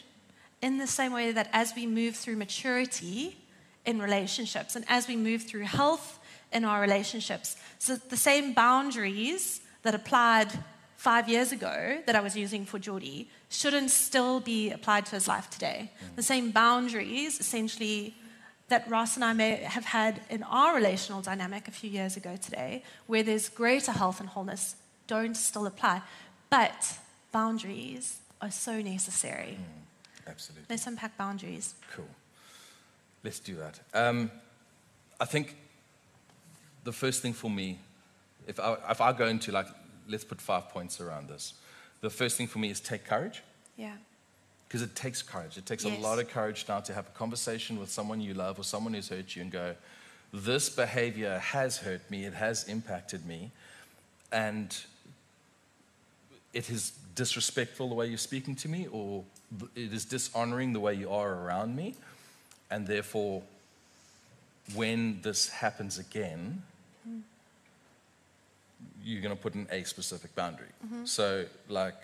in 0.62 0.78
the 0.78 0.86
same 0.86 1.12
way 1.12 1.32
that 1.32 1.48
as 1.52 1.74
we 1.74 1.86
move 1.86 2.16
through 2.16 2.36
maturity 2.36 3.36
in 3.84 4.00
relationships 4.00 4.76
and 4.76 4.84
as 4.88 5.08
we 5.08 5.16
move 5.16 5.42
through 5.42 5.62
health 5.62 6.20
in 6.52 6.64
our 6.64 6.80
relationships, 6.80 7.56
so 7.78 7.96
the 7.96 8.16
same 8.16 8.52
boundaries 8.52 9.60
that 9.82 9.94
applied 9.94 10.48
five 10.96 11.28
years 11.28 11.50
ago 11.50 11.98
that 12.06 12.14
I 12.14 12.20
was 12.20 12.36
using 12.36 12.64
for 12.64 12.78
Geordie 12.78 13.28
shouldn't 13.48 13.90
still 13.90 14.38
be 14.38 14.70
applied 14.70 15.04
to 15.06 15.16
his 15.16 15.26
life 15.26 15.50
today. 15.50 15.90
The 16.14 16.22
same 16.22 16.52
boundaries, 16.52 17.40
essentially, 17.40 18.14
that 18.68 18.88
Ross 18.88 19.16
and 19.16 19.24
I 19.24 19.32
may 19.32 19.56
have 19.56 19.84
had 19.84 20.20
in 20.30 20.42
our 20.44 20.74
relational 20.74 21.20
dynamic 21.20 21.68
a 21.68 21.72
few 21.72 21.90
years 21.90 22.16
ago 22.16 22.36
today, 22.36 22.84
where 23.06 23.22
there's 23.22 23.48
greater 23.48 23.92
health 23.92 24.20
and 24.20 24.28
wholeness, 24.28 24.76
don't 25.08 25.36
still 25.36 25.66
apply. 25.66 26.02
But 26.48 26.98
boundaries 27.32 28.20
are 28.40 28.50
so 28.50 28.80
necessary. 28.80 29.58
Absolutely. 30.26 30.66
Let's 30.70 30.86
unpack 30.86 31.18
boundaries. 31.18 31.74
Cool. 31.94 32.08
Let's 33.24 33.40
do 33.40 33.56
that. 33.56 33.80
Um, 33.92 34.30
I 35.20 35.24
think 35.24 35.56
the 36.84 36.92
first 36.92 37.22
thing 37.22 37.32
for 37.32 37.50
me, 37.50 37.78
if 38.46 38.58
I, 38.58 38.76
if 38.90 39.00
I 39.00 39.12
go 39.12 39.26
into 39.26 39.52
like, 39.52 39.66
let's 40.08 40.24
put 40.24 40.40
five 40.40 40.68
points 40.68 41.00
around 41.00 41.28
this. 41.28 41.54
The 42.00 42.10
first 42.10 42.36
thing 42.36 42.48
for 42.48 42.58
me 42.58 42.70
is 42.70 42.80
take 42.80 43.04
courage. 43.04 43.42
Yeah. 43.76 43.92
Because 44.66 44.82
it 44.82 44.94
takes 44.96 45.22
courage. 45.22 45.56
It 45.56 45.66
takes 45.66 45.84
Yes. 45.84 45.98
a 45.98 46.00
lot 46.00 46.18
of 46.18 46.28
courage 46.28 46.64
now 46.68 46.80
to 46.80 46.92
have 46.94 47.06
a 47.06 47.10
conversation 47.10 47.78
with 47.78 47.90
someone 47.90 48.20
you 48.20 48.34
love 48.34 48.58
or 48.58 48.64
someone 48.64 48.94
who's 48.94 49.08
hurt 49.08 49.36
you 49.36 49.42
and 49.42 49.52
go, 49.52 49.74
this 50.32 50.68
behavior 50.68 51.38
has 51.38 51.78
hurt 51.78 52.10
me, 52.10 52.24
it 52.24 52.32
has 52.32 52.64
impacted 52.64 53.26
me, 53.26 53.50
and 54.32 54.76
it 56.54 56.70
is 56.70 56.92
disrespectful 57.14 57.88
the 57.88 57.94
way 57.94 58.06
you're 58.06 58.16
speaking 58.18 58.56
to 58.56 58.68
me, 58.68 58.88
or 58.90 59.24
it 59.76 59.92
is 59.92 60.06
dishonoring 60.06 60.72
the 60.72 60.80
way 60.80 60.94
you 60.94 61.10
are 61.10 61.34
around 61.34 61.76
me, 61.76 61.94
and 62.70 62.86
therefore, 62.86 63.42
when 64.74 65.20
this 65.20 65.50
happens 65.50 65.98
again, 65.98 66.62
you're 69.04 69.22
going 69.22 69.34
to 69.34 69.40
put 69.40 69.54
in 69.54 69.66
a 69.70 69.84
specific 69.84 70.34
boundary. 70.34 70.68
Mm-hmm. 70.84 71.04
So, 71.04 71.44
like, 71.68 71.96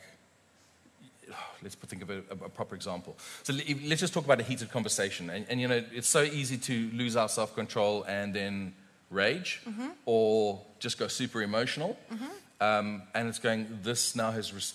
let's 1.62 1.74
think 1.74 2.02
of 2.02 2.10
a, 2.10 2.18
a 2.30 2.48
proper 2.48 2.74
example. 2.74 3.16
So 3.42 3.52
let's 3.84 4.00
just 4.00 4.12
talk 4.12 4.24
about 4.24 4.40
a 4.40 4.44
heated 4.44 4.70
conversation. 4.70 5.30
And, 5.30 5.46
and 5.48 5.60
you 5.60 5.68
know, 5.68 5.82
it's 5.92 6.08
so 6.08 6.22
easy 6.22 6.58
to 6.58 6.90
lose 6.92 7.16
our 7.16 7.28
self 7.28 7.54
control 7.54 8.04
and 8.04 8.34
then 8.34 8.74
rage 9.10 9.60
mm-hmm. 9.68 9.88
or 10.04 10.60
just 10.78 10.98
go 10.98 11.08
super 11.08 11.42
emotional. 11.42 11.98
Mm-hmm. 12.12 12.24
Um, 12.60 13.02
and 13.14 13.28
it's 13.28 13.38
going, 13.38 13.78
this 13.82 14.16
now 14.16 14.32
has, 14.32 14.52
res- 14.52 14.74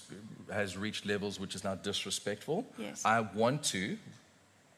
has 0.52 0.78
reached 0.78 1.06
levels 1.06 1.40
which 1.40 1.54
is 1.54 1.64
now 1.64 1.76
disrespectful. 1.76 2.66
Yes. 2.78 3.04
I 3.06 3.20
want 3.22 3.64
to 3.66 3.98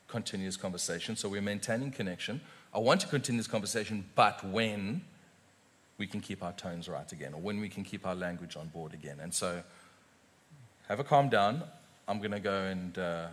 continue 0.07 0.47
this 0.47 0.57
conversation, 0.57 1.15
so 1.15 1.29
we're 1.29 1.41
maintaining 1.41 1.91
connection. 1.91 2.41
I 2.73 2.79
want 2.79 3.01
to 3.01 3.07
continue 3.07 3.39
this 3.39 3.47
conversation, 3.47 4.05
but 4.15 4.43
when 4.43 5.01
we 5.97 6.07
can 6.07 6.19
keep 6.21 6.43
our 6.43 6.53
tones 6.53 6.87
right 6.89 7.09
again, 7.11 7.33
or 7.33 7.41
when 7.41 7.59
we 7.59 7.69
can 7.69 7.83
keep 7.83 8.05
our 8.05 8.15
language 8.15 8.55
on 8.55 8.67
board 8.67 8.93
again. 8.93 9.17
And 9.21 9.33
so, 9.33 9.63
have 10.87 10.99
a 10.99 11.03
calm 11.03 11.29
down. 11.29 11.63
I'm 12.07 12.19
going 12.19 12.31
to 12.31 12.39
go 12.39 12.63
and 12.63 12.97
uh, 12.97 13.27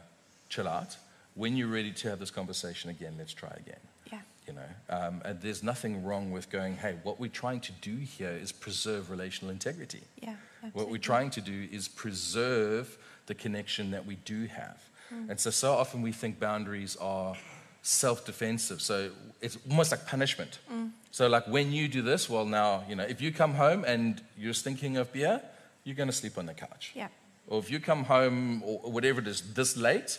chill 0.48 0.68
out. 0.68 0.96
When 1.34 1.56
you're 1.56 1.68
ready 1.68 1.92
to 1.92 2.10
have 2.10 2.18
this 2.18 2.30
conversation 2.30 2.90
again, 2.90 3.14
let's 3.18 3.32
try 3.32 3.50
again. 3.50 3.80
Yeah. 4.10 4.20
You 4.46 4.54
know, 4.54 4.68
um, 4.88 5.22
and 5.24 5.40
there's 5.40 5.62
nothing 5.62 6.04
wrong 6.04 6.30
with 6.30 6.50
going, 6.50 6.76
hey, 6.76 6.96
what 7.02 7.20
we're 7.20 7.30
trying 7.30 7.60
to 7.60 7.72
do 7.80 7.96
here 7.96 8.30
is 8.30 8.52
preserve 8.52 9.10
relational 9.10 9.50
integrity. 9.50 10.02
Yeah. 10.20 10.34
What 10.72 10.90
we're 10.90 10.98
trying 10.98 11.30
to 11.30 11.40
do 11.40 11.68
is 11.72 11.88
preserve 11.88 12.96
the 13.26 13.34
connection 13.34 13.90
that 13.90 14.06
we 14.06 14.16
do 14.16 14.46
have. 14.46 14.82
And 15.28 15.38
so, 15.38 15.50
so 15.50 15.74
often 15.74 16.00
we 16.00 16.10
think 16.10 16.40
boundaries 16.40 16.96
are 16.96 17.36
self 17.82 18.24
defensive. 18.24 18.80
So 18.80 19.10
it's 19.40 19.58
almost 19.68 19.90
like 19.90 20.06
punishment. 20.06 20.60
Mm. 20.72 20.90
So, 21.10 21.28
like 21.28 21.46
when 21.46 21.72
you 21.72 21.88
do 21.88 22.00
this, 22.00 22.30
well, 22.30 22.46
now, 22.46 22.84
you 22.88 22.96
know, 22.96 23.04
if 23.04 23.20
you 23.20 23.32
come 23.32 23.54
home 23.54 23.84
and 23.84 24.20
you're 24.38 24.54
thinking 24.54 24.96
of 24.96 25.12
beer, 25.12 25.42
you're 25.84 25.96
going 25.96 26.08
to 26.08 26.14
sleep 26.14 26.38
on 26.38 26.46
the 26.46 26.54
couch. 26.54 26.92
Yeah. 26.94 27.08
Or 27.48 27.58
if 27.58 27.70
you 27.70 27.80
come 27.80 28.04
home 28.04 28.62
or 28.64 28.90
whatever 28.90 29.20
it 29.20 29.26
is 29.26 29.52
this 29.52 29.76
late, 29.76 30.18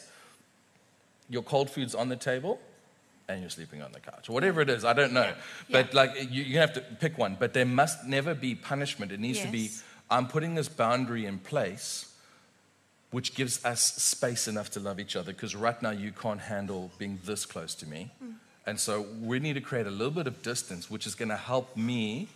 your 1.29 1.41
cold 1.41 1.69
food's 1.69 1.95
on 1.95 2.09
the 2.09 2.15
table 2.15 2.59
and 3.27 3.41
you're 3.41 3.49
sleeping 3.49 3.81
on 3.81 3.91
the 3.93 3.99
couch. 3.99 4.29
Or 4.29 4.33
whatever 4.33 4.61
it 4.61 4.69
is, 4.69 4.83
I 4.85 4.93
don't 4.93 5.13
know. 5.13 5.23
Yeah. 5.23 5.35
But 5.71 5.93
Yeah. 5.93 5.99
like 5.99 6.31
you, 6.31 6.43
you 6.43 6.59
have 6.59 6.73
to 6.73 6.81
pick 6.81 7.17
one. 7.17 7.37
But 7.39 7.53
there 7.53 7.65
must 7.65 8.05
never 8.05 8.35
be 8.35 8.53
punishment. 8.53 9.11
It 9.11 9.19
needs 9.19 9.39
to 9.39 9.47
be 9.47 9.71
I'm 10.11 10.27
putting 10.27 10.53
this 10.53 10.69
boundary 10.69 11.25
in 11.25 11.39
place 11.39 12.12
which 13.13 13.35
gives 13.35 13.63
us 13.63 13.81
space 13.81 14.47
enough 14.47 14.71
to 14.71 14.79
love 14.79 14.99
each 14.99 15.15
other 15.15 15.31
because 15.31 15.55
right 15.55 15.79
now 15.83 15.91
you 15.91 16.11
can't 16.11 16.41
handle 16.41 16.89
being 16.97 17.19
this 17.23 17.45
close 17.45 17.75
to 17.75 17.85
me. 17.85 18.09
And 18.65 18.79
so 18.79 19.05
we 19.21 19.39
need 19.39 19.53
to 19.53 19.61
create 19.61 19.85
a 19.85 19.91
little 19.91 20.09
bit 20.11 20.25
of 20.25 20.41
distance, 20.41 20.89
which 20.89 21.05
is 21.05 21.13
going 21.13 21.29
to 21.29 21.37
help 21.37 21.77
me 21.77 22.27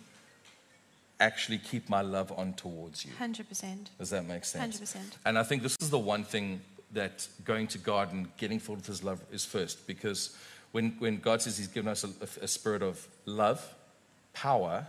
actually 1.18 1.58
keep 1.58 1.88
my 1.88 2.00
love 2.00 2.30
on 2.30 2.52
towards 2.52 3.04
you. 3.04 3.10
100%. 3.18 3.88
Does 3.98 4.10
that 4.10 4.24
make 4.26 4.44
sense? 4.44 4.78
100%. 4.80 4.96
And 5.26 5.36
I 5.36 5.42
think 5.42 5.64
this 5.64 5.76
is 5.80 5.90
the 5.90 5.98
one 5.98 6.22
thing 6.22 6.60
that 6.92 7.26
going 7.44 7.66
to 7.68 7.78
God 7.78 8.12
and 8.12 8.28
getting 8.36 8.60
filled 8.60 8.78
with 8.78 8.86
His 8.86 9.02
love 9.02 9.20
is 9.32 9.44
first, 9.44 9.84
because 9.88 10.36
when, 10.70 10.94
when 11.00 11.18
God 11.18 11.42
says 11.42 11.58
He's 11.58 11.66
given 11.66 11.90
us 11.90 12.04
a, 12.04 12.10
a 12.40 12.46
spirit 12.46 12.82
of 12.82 13.04
love, 13.26 13.74
power, 14.32 14.86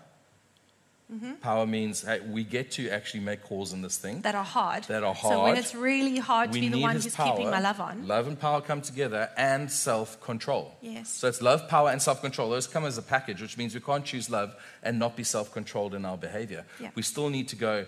Power 1.42 1.66
means 1.66 2.04
hey, 2.04 2.20
we 2.20 2.44
get 2.44 2.70
to 2.72 2.90
actually 2.90 3.22
make 3.22 3.42
calls 3.44 3.74
in 3.74 3.82
this 3.82 3.98
thing. 3.98 4.22
that 4.22 4.36
are 4.36 4.44
hard. 4.44 4.84
That 4.84 5.04
are 5.04 5.16
hard. 5.16 5.34
So 5.34 5.44
when 5.44 5.58
it's 5.58 5.74
really 5.74 6.18
hard 6.18 6.54
to 6.54 6.60
be 6.60 6.70
the 6.70 6.82
one 6.82 6.96
who's 6.96 7.16
power. 7.16 7.36
keeping 7.36 7.50
my 7.50 7.60
love 7.60 7.80
on. 7.80 8.08
Love 8.08 8.28
and 8.28 8.40
power 8.40 8.62
come 8.62 8.82
together, 8.82 9.30
and 9.36 9.72
self-control. 9.72 10.76
Yes. 10.82 11.10
So 11.10 11.28
it's 11.28 11.42
love, 11.42 11.68
power, 11.68 11.90
and 11.90 12.00
self-control. 12.00 12.52
Those 12.52 12.68
come 12.68 12.86
as 12.86 13.00
a 13.00 13.02
package, 13.02 13.42
which 13.42 13.58
means 13.58 13.74
we 13.74 13.82
can't 13.82 14.06
choose 14.06 14.30
love 14.30 14.56
and 14.84 15.00
not 15.00 15.16
be 15.16 15.24
self-controlled 15.24 15.96
in 15.96 16.06
our 16.06 16.18
behavior. 16.18 16.66
Yeah. 16.80 16.92
We 16.94 17.02
still 17.02 17.30
need 17.30 17.48
to 17.50 17.56
go. 17.56 17.86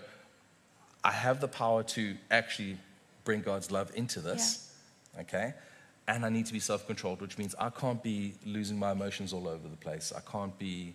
I 1.04 1.12
have 1.12 1.40
the 1.40 1.48
power 1.48 1.84
to 1.84 2.16
actually 2.30 2.76
bring 3.24 3.42
God's 3.42 3.70
love 3.70 3.92
into 3.94 4.20
this. 4.20 4.74
Okay. 5.20 5.54
And 6.08 6.26
I 6.26 6.28
need 6.28 6.46
to 6.46 6.52
be 6.52 6.58
self-controlled, 6.58 7.20
which 7.20 7.38
means 7.38 7.54
I 7.56 7.70
can't 7.70 8.02
be 8.02 8.34
losing 8.44 8.78
my 8.78 8.90
emotions 8.90 9.32
all 9.32 9.46
over 9.46 9.68
the 9.68 9.76
place. 9.76 10.12
I 10.16 10.20
can't 10.28 10.58
be 10.58 10.94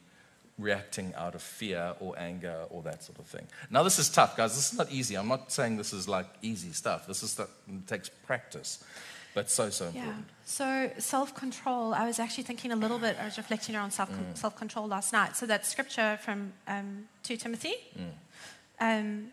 reacting 0.58 1.14
out 1.16 1.36
of 1.36 1.42
fear 1.42 1.94
or 2.00 2.18
anger 2.18 2.64
or 2.70 2.82
that 2.84 3.04
sort 3.04 3.20
of 3.20 3.26
thing. 3.28 3.48
Now, 3.70 3.84
this 3.84 4.00
is 4.00 4.10
tough, 4.10 4.36
guys. 4.36 4.56
This 4.56 4.72
is 4.74 4.78
not 4.78 4.92
easy. 4.92 5.16
I'm 5.16 5.28
not 5.28 5.52
saying 5.52 5.78
this 5.78 5.94
is 5.94 6.08
like 6.08 6.26
easy 6.42 6.72
stuff. 6.74 7.06
This 7.08 7.22
is 7.24 7.32
stuff 7.32 7.50
it 7.68 7.88
takes 7.88 8.10
practice, 8.10 8.84
but 9.36 9.50
so 9.52 9.70
so 9.70 9.86
important. 9.88 10.26
Yeah. 10.28 10.34
So 10.46 10.92
self 11.00 11.36
control, 11.36 11.94
I 11.94 12.06
was 12.08 12.20
actually 12.20 12.44
thinking 12.46 12.72
a 12.72 12.76
little 12.76 12.98
bit, 13.00 13.18
I 13.22 13.26
was 13.26 13.38
reflecting 13.38 13.76
on 13.76 13.92
self 13.92 14.10
Mm. 14.10 14.56
control 14.58 14.88
last 14.88 15.14
night. 15.14 15.36
So 15.38 15.46
that 15.46 15.66
scripture 15.66 16.18
from 16.24 16.54
um, 16.68 17.08
2 17.24 17.38
Timothy, 17.38 17.76
Mm. 17.96 18.12
um, 18.80 19.28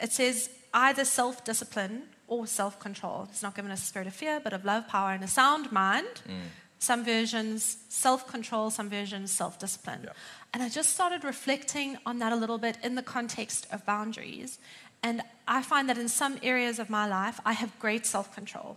it 0.00 0.12
says 0.12 0.50
either 0.74 1.04
self 1.04 1.44
discipline 1.44 2.02
or 2.26 2.46
self 2.46 2.78
control. 2.80 3.28
It's 3.30 3.42
not 3.42 3.54
given 3.54 3.70
us 3.70 3.82
a 3.82 3.86
spirit 3.86 4.08
of 4.08 4.14
fear, 4.14 4.40
but 4.40 4.52
of 4.52 4.64
love, 4.64 4.88
power, 4.88 5.12
and 5.12 5.22
a 5.22 5.28
sound 5.28 5.70
mind. 5.70 6.22
Mm. 6.28 6.40
Some 6.80 7.04
versions 7.04 7.76
self 7.88 8.26
control, 8.26 8.70
some 8.70 8.88
versions 8.88 9.30
self 9.30 9.58
discipline. 9.58 10.00
Yeah. 10.04 10.12
And 10.52 10.62
I 10.62 10.68
just 10.68 10.90
started 10.90 11.22
reflecting 11.22 11.98
on 12.04 12.18
that 12.18 12.32
a 12.32 12.36
little 12.36 12.58
bit 12.58 12.78
in 12.82 12.96
the 12.96 13.02
context 13.02 13.66
of 13.70 13.86
boundaries. 13.86 14.58
And 15.02 15.22
I 15.46 15.62
find 15.62 15.88
that 15.88 15.98
in 15.98 16.08
some 16.08 16.38
areas 16.42 16.78
of 16.78 16.90
my 16.90 17.06
life, 17.06 17.40
I 17.44 17.52
have 17.52 17.78
great 17.78 18.06
self 18.06 18.34
control. 18.34 18.76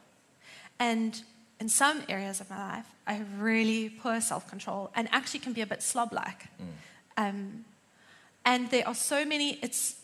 And 0.80 1.22
in 1.60 1.70
some 1.70 2.04
areas 2.10 2.42
of 2.42 2.50
my 2.50 2.58
life, 2.58 2.86
I 3.08 3.14
have 3.14 3.42
really 3.42 3.90
poor 3.90 4.22
self 4.22 4.50
control 4.50 4.92
and 4.96 5.08
actually 5.12 5.40
can 5.40 5.54
be 5.54 5.62
a 5.62 5.68
bit 5.68 5.82
slob 5.82 6.14
like. 6.14 6.48
Um, 7.18 7.66
and 8.46 8.70
there 8.70 8.88
are 8.88 8.96
so 8.96 9.24
many, 9.26 9.60
it's 9.62 9.96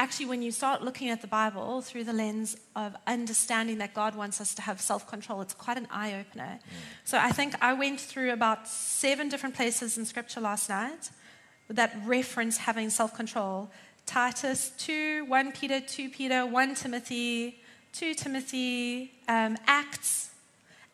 actually 0.00 0.24
when 0.24 0.40
you 0.40 0.50
start 0.50 0.82
looking 0.82 1.10
at 1.10 1.20
the 1.20 1.26
Bible 1.26 1.82
through 1.82 2.04
the 2.04 2.12
lens 2.14 2.56
of 2.74 2.96
understanding 3.06 3.76
that 3.76 3.92
God 3.92 4.14
wants 4.14 4.40
us 4.40 4.54
to 4.54 4.62
have 4.62 4.80
self 4.80 5.06
control, 5.06 5.42
it's 5.42 5.52
quite 5.52 5.76
an 5.76 5.86
eye 5.90 6.14
opener. 6.14 6.58
So 7.04 7.18
I 7.18 7.32
think 7.32 7.54
I 7.60 7.74
went 7.74 8.00
through 8.00 8.32
about 8.32 8.66
seven 8.66 9.28
different 9.28 9.54
places 9.54 9.98
in 9.98 10.06
Scripture 10.06 10.40
last 10.40 10.70
night 10.70 11.10
that 11.68 11.94
reference 12.06 12.56
having 12.56 12.88
self 12.88 13.14
control. 13.14 13.70
Titus 14.06 14.72
2, 14.78 15.26
1 15.26 15.52
Peter, 15.52 15.80
2 15.80 16.08
Peter, 16.08 16.46
1 16.46 16.74
Timothy, 16.74 17.60
2 17.92 18.14
Timothy, 18.14 19.12
um, 19.28 19.58
Acts, 19.66 20.30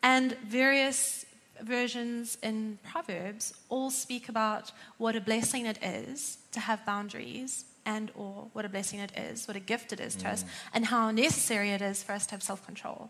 and 0.03 0.33
various 0.45 1.25
versions 1.61 2.37
in 2.43 2.77
Proverbs 2.83 3.53
all 3.69 3.89
speak 3.89 4.27
about 4.27 4.73
what 4.97 5.15
a 5.15 5.21
blessing 5.21 5.65
it 5.65 5.79
is 5.81 6.37
to 6.51 6.59
have 6.59 6.85
boundaries 6.85 7.63
and 7.87 8.11
or 8.15 8.49
what 8.53 8.65
a 8.65 8.69
blessing 8.69 8.99
it 8.99 9.11
is, 9.17 9.47
what 9.47 9.55
a 9.55 9.61
gift 9.61 9.93
it 9.93 9.99
is 9.99 10.13
to 10.17 10.27
us, 10.27 10.43
mm. 10.43 10.47
and 10.73 10.85
how 10.85 11.09
necessary 11.09 11.71
it 11.71 11.81
is 11.81 12.03
for 12.03 12.11
us 12.11 12.25
to 12.27 12.31
have 12.33 12.43
self-control. 12.43 13.09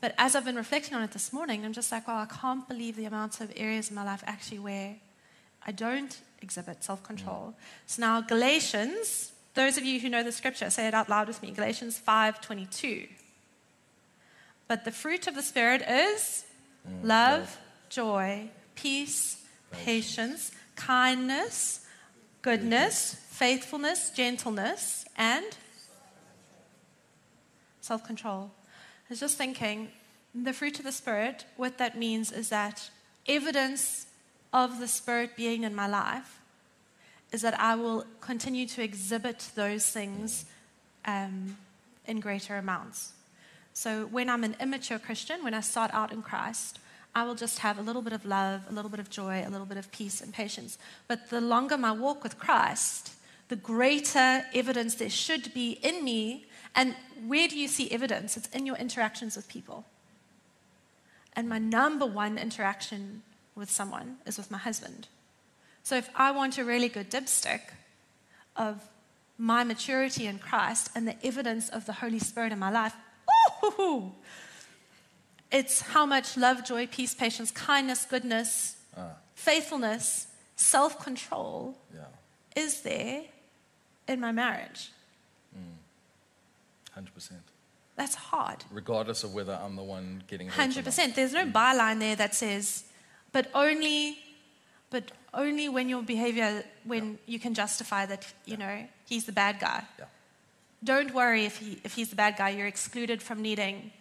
But 0.00 0.14
as 0.16 0.34
I've 0.34 0.44
been 0.44 0.56
reflecting 0.56 0.94
on 0.94 1.02
it 1.02 1.10
this 1.10 1.32
morning, 1.32 1.64
I'm 1.64 1.74
just 1.74 1.92
like, 1.92 2.06
wow, 2.08 2.22
I 2.22 2.26
can't 2.26 2.66
believe 2.66 2.96
the 2.96 3.04
amount 3.04 3.40
of 3.40 3.52
areas 3.56 3.90
in 3.90 3.96
my 3.96 4.04
life 4.04 4.22
actually 4.26 4.60
where 4.60 4.96
I 5.66 5.72
don't 5.72 6.16
exhibit 6.40 6.84
self 6.84 7.02
control. 7.02 7.54
Mm. 7.54 7.62
So 7.86 8.00
now, 8.00 8.20
Galatians, 8.20 9.32
those 9.54 9.76
of 9.76 9.84
you 9.84 10.00
who 10.00 10.08
know 10.08 10.22
the 10.22 10.32
scripture, 10.32 10.70
say 10.70 10.86
it 10.86 10.94
out 10.94 11.08
loud 11.08 11.26
with 11.26 11.42
me 11.42 11.50
Galatians 11.50 11.98
5 11.98 12.40
22. 12.40 13.08
But 14.68 14.84
the 14.84 14.92
fruit 14.92 15.26
of 15.26 15.34
the 15.34 15.42
Spirit 15.42 15.82
is 15.82 16.44
mm, 16.88 17.02
love, 17.02 17.40
love. 17.40 17.58
joy, 17.88 18.50
peace, 18.76 19.44
patience, 19.72 20.52
kindness, 20.76 21.84
goodness, 22.40 23.16
faithfulness, 23.40 24.10
gentleness, 24.10 25.06
and 25.16 25.56
self 27.80 28.04
control. 28.04 28.50
I 28.68 29.08
was 29.08 29.18
just 29.18 29.38
thinking, 29.38 29.88
the 30.34 30.52
fruit 30.52 30.78
of 30.78 30.84
the 30.84 30.92
Spirit, 30.92 31.46
what 31.56 31.78
that 31.78 31.96
means 31.96 32.30
is 32.32 32.50
that 32.50 32.90
evidence 33.26 34.06
of 34.52 34.78
the 34.78 34.86
Spirit 34.86 35.36
being 35.36 35.64
in 35.64 35.74
my 35.74 35.86
life 35.86 36.38
is 37.32 37.40
that 37.40 37.58
I 37.58 37.76
will 37.76 38.04
continue 38.20 38.66
to 38.66 38.82
exhibit 38.82 39.48
those 39.54 39.86
things 39.86 40.44
um, 41.06 41.56
in 42.06 42.20
greater 42.20 42.58
amounts. 42.58 43.14
So 43.72 44.04
when 44.04 44.28
I'm 44.28 44.44
an 44.44 44.54
immature 44.60 44.98
Christian, 44.98 45.42
when 45.42 45.54
I 45.54 45.60
start 45.60 45.90
out 45.94 46.12
in 46.12 46.20
Christ, 46.20 46.78
I 47.14 47.22
will 47.22 47.36
just 47.36 47.60
have 47.60 47.78
a 47.78 47.82
little 47.82 48.02
bit 48.02 48.12
of 48.12 48.26
love, 48.26 48.64
a 48.68 48.72
little 48.74 48.90
bit 48.90 49.00
of 49.00 49.08
joy, 49.08 49.42
a 49.46 49.48
little 49.48 49.66
bit 49.66 49.78
of 49.78 49.90
peace 49.92 50.20
and 50.20 50.30
patience. 50.30 50.76
But 51.08 51.30
the 51.30 51.40
longer 51.40 51.78
my 51.78 51.92
walk 51.92 52.22
with 52.22 52.38
Christ, 52.38 53.14
the 53.50 53.56
greater 53.56 54.44
evidence 54.54 54.94
there 54.94 55.10
should 55.10 55.52
be 55.52 55.72
in 55.82 56.04
me. 56.04 56.46
And 56.76 56.94
where 57.26 57.48
do 57.48 57.58
you 57.58 57.66
see 57.66 57.90
evidence? 57.90 58.36
It's 58.36 58.48
in 58.50 58.64
your 58.64 58.76
interactions 58.76 59.34
with 59.34 59.48
people. 59.48 59.84
And 61.34 61.48
my 61.48 61.58
number 61.58 62.06
one 62.06 62.38
interaction 62.38 63.22
with 63.56 63.68
someone 63.68 64.18
is 64.24 64.38
with 64.38 64.52
my 64.52 64.58
husband. 64.58 65.08
So 65.82 65.96
if 65.96 66.08
I 66.14 66.30
want 66.30 66.58
a 66.58 66.64
really 66.64 66.88
good 66.88 67.10
dipstick 67.10 67.60
of 68.54 68.88
my 69.36 69.64
maturity 69.64 70.26
in 70.26 70.38
Christ 70.38 70.90
and 70.94 71.08
the 71.08 71.16
evidence 71.26 71.68
of 71.70 71.86
the 71.86 71.94
Holy 71.94 72.20
Spirit 72.20 72.52
in 72.52 72.58
my 72.60 72.70
life, 72.70 72.94
ooh, 73.64 74.12
it's 75.50 75.80
how 75.80 76.06
much 76.06 76.36
love, 76.36 76.64
joy, 76.64 76.86
peace, 76.86 77.14
patience, 77.14 77.50
kindness, 77.50 78.06
goodness, 78.08 78.76
ah. 78.96 79.16
faithfulness, 79.34 80.28
self 80.54 81.02
control 81.02 81.76
Yeah, 81.92 82.04
is 82.54 82.82
there 82.82 83.24
in 84.10 84.20
my 84.20 84.32
marriage. 84.32 84.90
Mm. 85.56 85.78
hundred 86.94 87.14
percent. 87.14 87.42
That's 88.00 88.14
hard. 88.14 88.64
Regardless 88.70 89.24
of 89.24 89.34
whether 89.34 89.58
I'm 89.62 89.76
the 89.76 89.82
one 89.82 90.22
getting 90.26 90.48
100%. 90.48 91.14
There's 91.14 91.34
no 91.34 91.44
mm. 91.44 91.52
byline 91.52 91.98
there 91.98 92.16
that 92.16 92.34
says, 92.34 92.84
but 93.30 93.48
only, 93.54 94.16
but 94.88 95.12
only 95.34 95.68
when 95.68 95.90
your 95.90 96.02
behavior, 96.02 96.64
when 96.84 97.18
you 97.26 97.38
can 97.38 97.52
justify 97.52 98.06
that, 98.06 98.32
you 98.46 98.56
know, 98.56 98.86
he's 99.06 99.26
the 99.26 99.32
bad 99.32 99.60
guy. 99.60 99.84
Yeah. 99.98 100.06
Don't 100.82 101.12
worry 101.12 101.44
if 101.44 101.58
he 101.58 101.78
if 101.84 101.92
he's 101.94 102.08
the 102.08 102.16
bad 102.16 102.38
guy. 102.38 102.48
You're 102.50 102.66
excluded 102.66 103.22
from 103.22 103.42
needing 103.42 103.92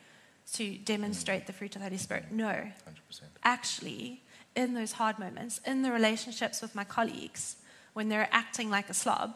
to 0.54 0.78
demonstrate 0.78 1.44
mm. 1.44 1.48
the 1.48 1.54
fruit 1.54 1.76
of 1.76 1.82
the 1.82 1.88
Holy 1.90 1.98
Spirit. 1.98 2.32
No, 2.32 2.48
Hundred 2.48 3.06
percent. 3.06 3.32
actually, 3.44 4.22
in 4.56 4.76
those 4.76 4.94
hard 4.94 5.20
moments, 5.20 5.60
in 5.66 5.82
the 5.82 5.92
relationships 5.92 6.62
with 6.62 6.74
my 6.74 6.86
colleagues, 6.86 7.58
when 7.92 8.08
they're 8.08 8.30
acting 8.32 8.70
like 8.70 8.90
a 8.90 8.94
slob, 8.94 9.36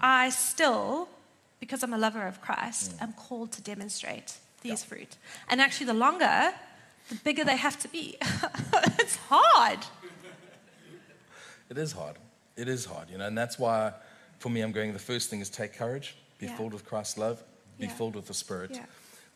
I 0.00 0.30
still, 0.30 1.08
because 1.58 1.82
I'm 1.82 1.92
a 1.92 1.98
lover 1.98 2.26
of 2.26 2.40
Christ, 2.40 2.96
mm. 2.96 3.02
am 3.02 3.12
called 3.12 3.52
to 3.52 3.62
demonstrate 3.62 4.38
these 4.62 4.84
fruit. 4.84 5.16
And 5.48 5.60
actually, 5.60 5.86
the 5.86 5.94
longer, 5.94 6.52
the 7.08 7.14
bigger 7.16 7.44
they 7.44 7.56
have 7.56 7.78
to 7.80 7.88
be. 7.88 8.16
it's 8.98 9.16
hard. 9.16 9.80
It 11.68 11.78
is 11.78 11.92
hard. 11.92 12.16
It 12.56 12.68
is 12.68 12.84
hard, 12.84 13.10
you 13.10 13.18
know, 13.18 13.26
and 13.26 13.38
that's 13.38 13.58
why, 13.58 13.92
for 14.38 14.50
me, 14.50 14.60
I'm 14.60 14.72
going. 14.72 14.92
The 14.92 14.98
first 14.98 15.30
thing 15.30 15.40
is 15.40 15.48
take 15.48 15.74
courage, 15.74 16.16
be 16.38 16.46
Yeah. 16.46 16.56
filled 16.56 16.72
with 16.72 16.84
Christ's 16.84 17.16
love, 17.16 17.42
be 17.78 17.86
Yeah. 17.86 17.94
filled 17.94 18.16
with 18.16 18.26
the 18.26 18.34
Spirit. 18.34 18.78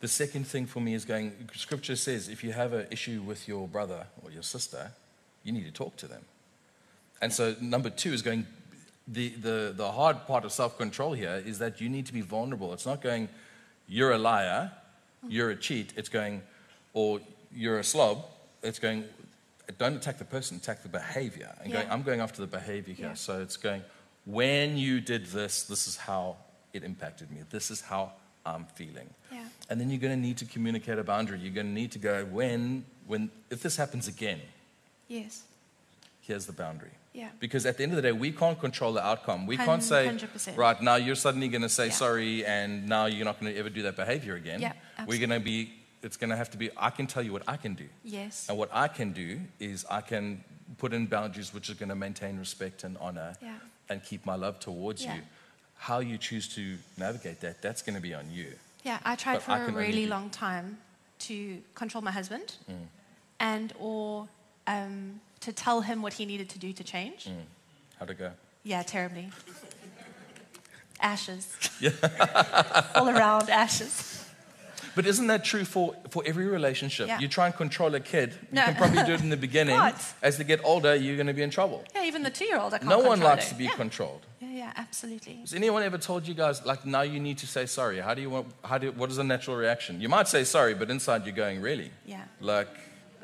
The 0.00 0.08
second 0.08 0.46
thing 0.46 0.66
for 0.66 0.80
me 0.80 0.94
is 0.94 1.04
going. 1.04 1.48
Scripture 1.54 1.96
says 1.96 2.28
if 2.28 2.44
you 2.44 2.52
have 2.52 2.72
an 2.72 2.86
issue 2.90 3.22
with 3.22 3.48
your 3.48 3.66
brother 3.66 4.06
or 4.22 4.30
your 4.30 4.42
sister, 4.42 4.92
you 5.42 5.52
need 5.52 5.64
to 5.64 5.70
talk 5.70 5.96
to 5.96 6.06
them. 6.06 6.24
And 7.22 7.32
so, 7.32 7.56
number 7.60 7.88
two 7.88 8.12
is 8.12 8.20
going. 8.20 8.46
The, 9.06 9.28
the, 9.30 9.74
the 9.76 9.92
hard 9.92 10.26
part 10.26 10.44
of 10.44 10.52
self 10.52 10.78
control 10.78 11.12
here 11.12 11.42
is 11.44 11.58
that 11.58 11.80
you 11.80 11.88
need 11.88 12.06
to 12.06 12.12
be 12.12 12.22
vulnerable. 12.22 12.72
It's 12.72 12.86
not 12.86 13.02
going, 13.02 13.28
you're 13.86 14.12
a 14.12 14.18
liar, 14.18 14.72
you're 15.28 15.50
a 15.50 15.56
cheat. 15.56 15.92
It's 15.96 16.08
going, 16.08 16.42
or 16.94 17.20
you're 17.54 17.78
a 17.78 17.84
slob. 17.84 18.24
It's 18.62 18.78
going, 18.78 19.04
don't 19.78 19.94
attack 19.96 20.18
the 20.18 20.24
person, 20.24 20.56
attack 20.56 20.82
the 20.82 20.88
behavior. 20.88 21.54
And 21.62 21.72
going, 21.72 21.90
I'm 21.90 22.02
going 22.02 22.20
after 22.20 22.40
the 22.40 22.46
behavior 22.46 22.94
here. 22.94 23.08
Yeah. 23.08 23.14
So 23.14 23.42
it's 23.42 23.58
going, 23.58 23.82
when 24.24 24.78
you 24.78 25.00
did 25.00 25.26
this, 25.26 25.64
this 25.64 25.86
is 25.86 25.96
how 25.96 26.36
it 26.72 26.82
impacted 26.82 27.30
me. 27.30 27.42
This 27.50 27.70
is 27.70 27.82
how 27.82 28.12
I'm 28.46 28.64
feeling. 28.74 29.08
Yeah. 29.30 29.44
And 29.68 29.78
then 29.80 29.90
you're 29.90 30.00
going 30.00 30.14
to 30.14 30.20
need 30.20 30.38
to 30.38 30.46
communicate 30.46 30.98
a 30.98 31.04
boundary. 31.04 31.38
You're 31.40 31.52
going 31.52 31.66
to 31.66 31.72
need 31.72 31.92
to 31.92 31.98
go, 31.98 32.24
when, 32.24 32.84
when, 33.06 33.30
if 33.50 33.62
this 33.62 33.76
happens 33.76 34.08
again, 34.08 34.40
Yes. 35.08 35.42
here's 36.22 36.46
the 36.46 36.52
boundary. 36.52 36.90
Yeah. 37.14 37.28
Because 37.38 37.64
at 37.64 37.76
the 37.76 37.84
end 37.84 37.92
of 37.92 37.96
the 37.96 38.02
day, 38.02 38.12
we 38.12 38.32
can't 38.32 38.58
control 38.60 38.92
the 38.92 39.04
outcome. 39.06 39.46
We 39.46 39.56
can't 39.56 39.82
say, 39.82 40.08
100%. 40.08 40.56
right, 40.56 40.82
now 40.82 40.96
you're 40.96 41.14
suddenly 41.14 41.48
going 41.48 41.62
to 41.62 41.68
say 41.68 41.86
Yeah. 41.86 41.92
sorry 41.92 42.44
and 42.44 42.88
now 42.88 43.06
you're 43.06 43.24
not 43.24 43.40
going 43.40 43.52
to 43.54 43.58
ever 43.58 43.70
do 43.70 43.82
that 43.82 43.94
behavior 43.96 44.34
again. 44.34 44.60
Yeah, 44.60 44.72
We're 45.06 45.18
going 45.20 45.30
to 45.30 45.38
be, 45.40 45.72
it's 46.02 46.16
going 46.16 46.30
to 46.30 46.36
have 46.36 46.50
to 46.50 46.58
be, 46.58 46.70
I 46.76 46.90
can 46.90 47.06
tell 47.06 47.22
you 47.22 47.32
what 47.32 47.44
I 47.48 47.56
can 47.56 47.74
do. 47.74 47.86
Yes. 48.02 48.48
And 48.48 48.58
what 48.58 48.68
I 48.72 48.88
can 48.88 49.12
do 49.12 49.40
is 49.60 49.86
I 49.88 50.00
can 50.00 50.42
put 50.78 50.92
in 50.92 51.06
boundaries 51.06 51.54
which 51.54 51.70
are 51.70 51.74
going 51.74 51.88
to 51.90 51.94
maintain 51.94 52.36
respect 52.38 52.82
and 52.84 52.96
honor 52.98 53.34
Yeah. 53.40 53.58
and 53.88 54.02
keep 54.02 54.26
my 54.26 54.34
love 54.34 54.58
towards 54.58 55.04
Yeah. 55.04 55.14
you. 55.16 55.22
How 55.76 56.00
you 56.00 56.18
choose 56.18 56.48
to 56.56 56.78
navigate 56.98 57.40
that, 57.42 57.62
that's 57.62 57.82
going 57.82 57.94
to 57.94 58.02
be 58.02 58.12
on 58.14 58.30
you. 58.32 58.54
Yeah, 58.82 58.98
I 59.04 59.14
tried 59.14 59.34
But 59.34 59.42
for 59.42 59.52
I 59.52 59.58
a 59.66 59.70
really 59.70 60.06
long 60.06 60.30
time 60.30 60.78
to 61.20 61.62
control 61.74 62.02
my 62.02 62.10
husband 62.10 62.56
Mm. 62.68 62.86
and 63.38 63.72
or 63.78 64.28
um, 64.66 65.20
to 65.44 65.52
tell 65.52 65.80
him 65.82 66.02
what 66.02 66.14
he 66.14 66.24
needed 66.26 66.48
to 66.50 66.58
do 66.58 66.72
to 66.72 66.84
change. 66.84 67.26
Mm. 67.26 67.44
How'd 67.98 68.10
it 68.10 68.18
go? 68.18 68.30
Yeah, 68.62 68.82
terribly. 68.82 69.30
Ashes. 71.00 71.54
All 72.94 73.08
around 73.08 73.50
ashes. 73.50 74.24
But 74.94 75.06
isn't 75.06 75.26
that 75.26 75.44
true 75.44 75.64
for, 75.64 75.94
for 76.08 76.22
every 76.24 76.46
relationship? 76.46 77.08
Yeah. 77.08 77.18
You 77.18 77.28
try 77.28 77.46
and 77.46 77.54
control 77.54 77.94
a 77.94 78.00
kid, 78.00 78.32
you 78.52 78.60
can 78.60 78.76
probably 78.76 79.02
do 79.02 79.12
it 79.12 79.20
in 79.20 79.28
the 79.28 79.36
beginning. 79.48 79.76
God. 79.76 79.94
As 80.22 80.38
they 80.38 80.44
get 80.44 80.60
older, 80.64 80.94
you're 80.94 81.16
going 81.16 81.26
to 81.26 81.32
be 81.32 81.42
in 81.42 81.50
trouble. 81.50 81.82
Yeah, 81.94 82.04
even 82.04 82.22
the 82.22 82.30
two-year-old, 82.30 82.74
I 82.74 82.78
can't 82.78 82.88
No 82.88 83.00
one 83.00 83.20
likes 83.20 83.46
it. 83.46 83.50
to 83.50 83.54
be 83.56 83.64
yeah. 83.64 83.72
controlled. 83.72 84.22
Yeah, 84.40 84.48
yeah, 84.50 84.72
absolutely. 84.76 85.34
Has 85.40 85.52
anyone 85.52 85.82
ever 85.82 85.98
told 85.98 86.28
you 86.28 86.34
guys, 86.34 86.64
like, 86.64 86.86
now 86.86 87.02
you 87.02 87.18
need 87.18 87.38
to 87.38 87.46
say 87.46 87.66
sorry? 87.66 87.98
How 87.98 88.14
do 88.14 88.22
you 88.22 88.30
want, 88.30 88.46
how 88.62 88.78
do, 88.78 88.92
what 88.92 89.10
is 89.10 89.16
the 89.16 89.24
natural 89.24 89.56
reaction? 89.56 90.00
You 90.00 90.08
might 90.08 90.28
say 90.28 90.44
sorry, 90.44 90.74
but 90.74 90.90
inside 90.90 91.26
you're 91.26 91.34
going, 91.34 91.60
really? 91.60 91.90
Yeah. 92.06 92.22
Like, 92.40 92.68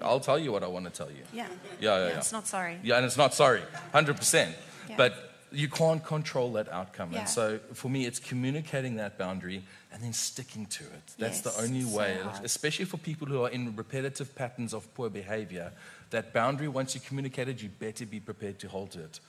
I'll 0.02 0.20
tell 0.20 0.38
you 0.38 0.52
what 0.52 0.62
I 0.62 0.68
want 0.68 0.84
to 0.86 0.90
tell 0.90 1.10
you. 1.10 1.22
Yeah. 1.32 1.46
Yeah, 1.80 1.98
yeah, 1.98 2.08
yeah. 2.08 2.18
It's 2.18 2.32
not 2.32 2.46
sorry. 2.46 2.78
Yeah, 2.82 2.96
and 2.96 3.04
it's 3.06 3.16
not 3.16 3.34
sorry, 3.34 3.62
100%. 3.94 4.52
Yeah. 4.88 4.96
But 4.96 5.12
you 5.52 5.68
can't 5.68 6.04
control 6.04 6.52
that 6.52 6.68
outcome. 6.72 7.12
Yeah. 7.12 7.20
And 7.20 7.28
so 7.28 7.58
for 7.74 7.88
me, 7.90 8.06
it's 8.06 8.18
communicating 8.20 8.96
that 8.96 9.18
boundary 9.18 9.64
and 9.92 10.02
then 10.02 10.12
sticking 10.12 10.66
to 10.66 10.84
it. 10.84 11.02
That's 11.18 11.44
Yes, 11.44 11.54
the 11.56 11.62
only 11.62 11.84
way, 11.84 12.18
hard. 12.22 12.44
especially 12.44 12.84
for 12.84 12.98
people 12.98 13.26
who 13.26 13.42
are 13.44 13.50
in 13.50 13.74
repetitive 13.74 14.34
patterns 14.36 14.72
of 14.72 14.92
poor 14.94 15.10
behavior. 15.10 15.72
That 16.10 16.32
boundary, 16.32 16.68
once 16.68 16.94
you 16.94 17.00
communicate 17.00 17.48
it, 17.48 17.60
you 17.62 17.68
better 17.68 18.06
be 18.06 18.20
prepared 18.20 18.58
to 18.60 18.68
hold 18.68 18.92
to 18.92 19.00
it. 19.02 19.20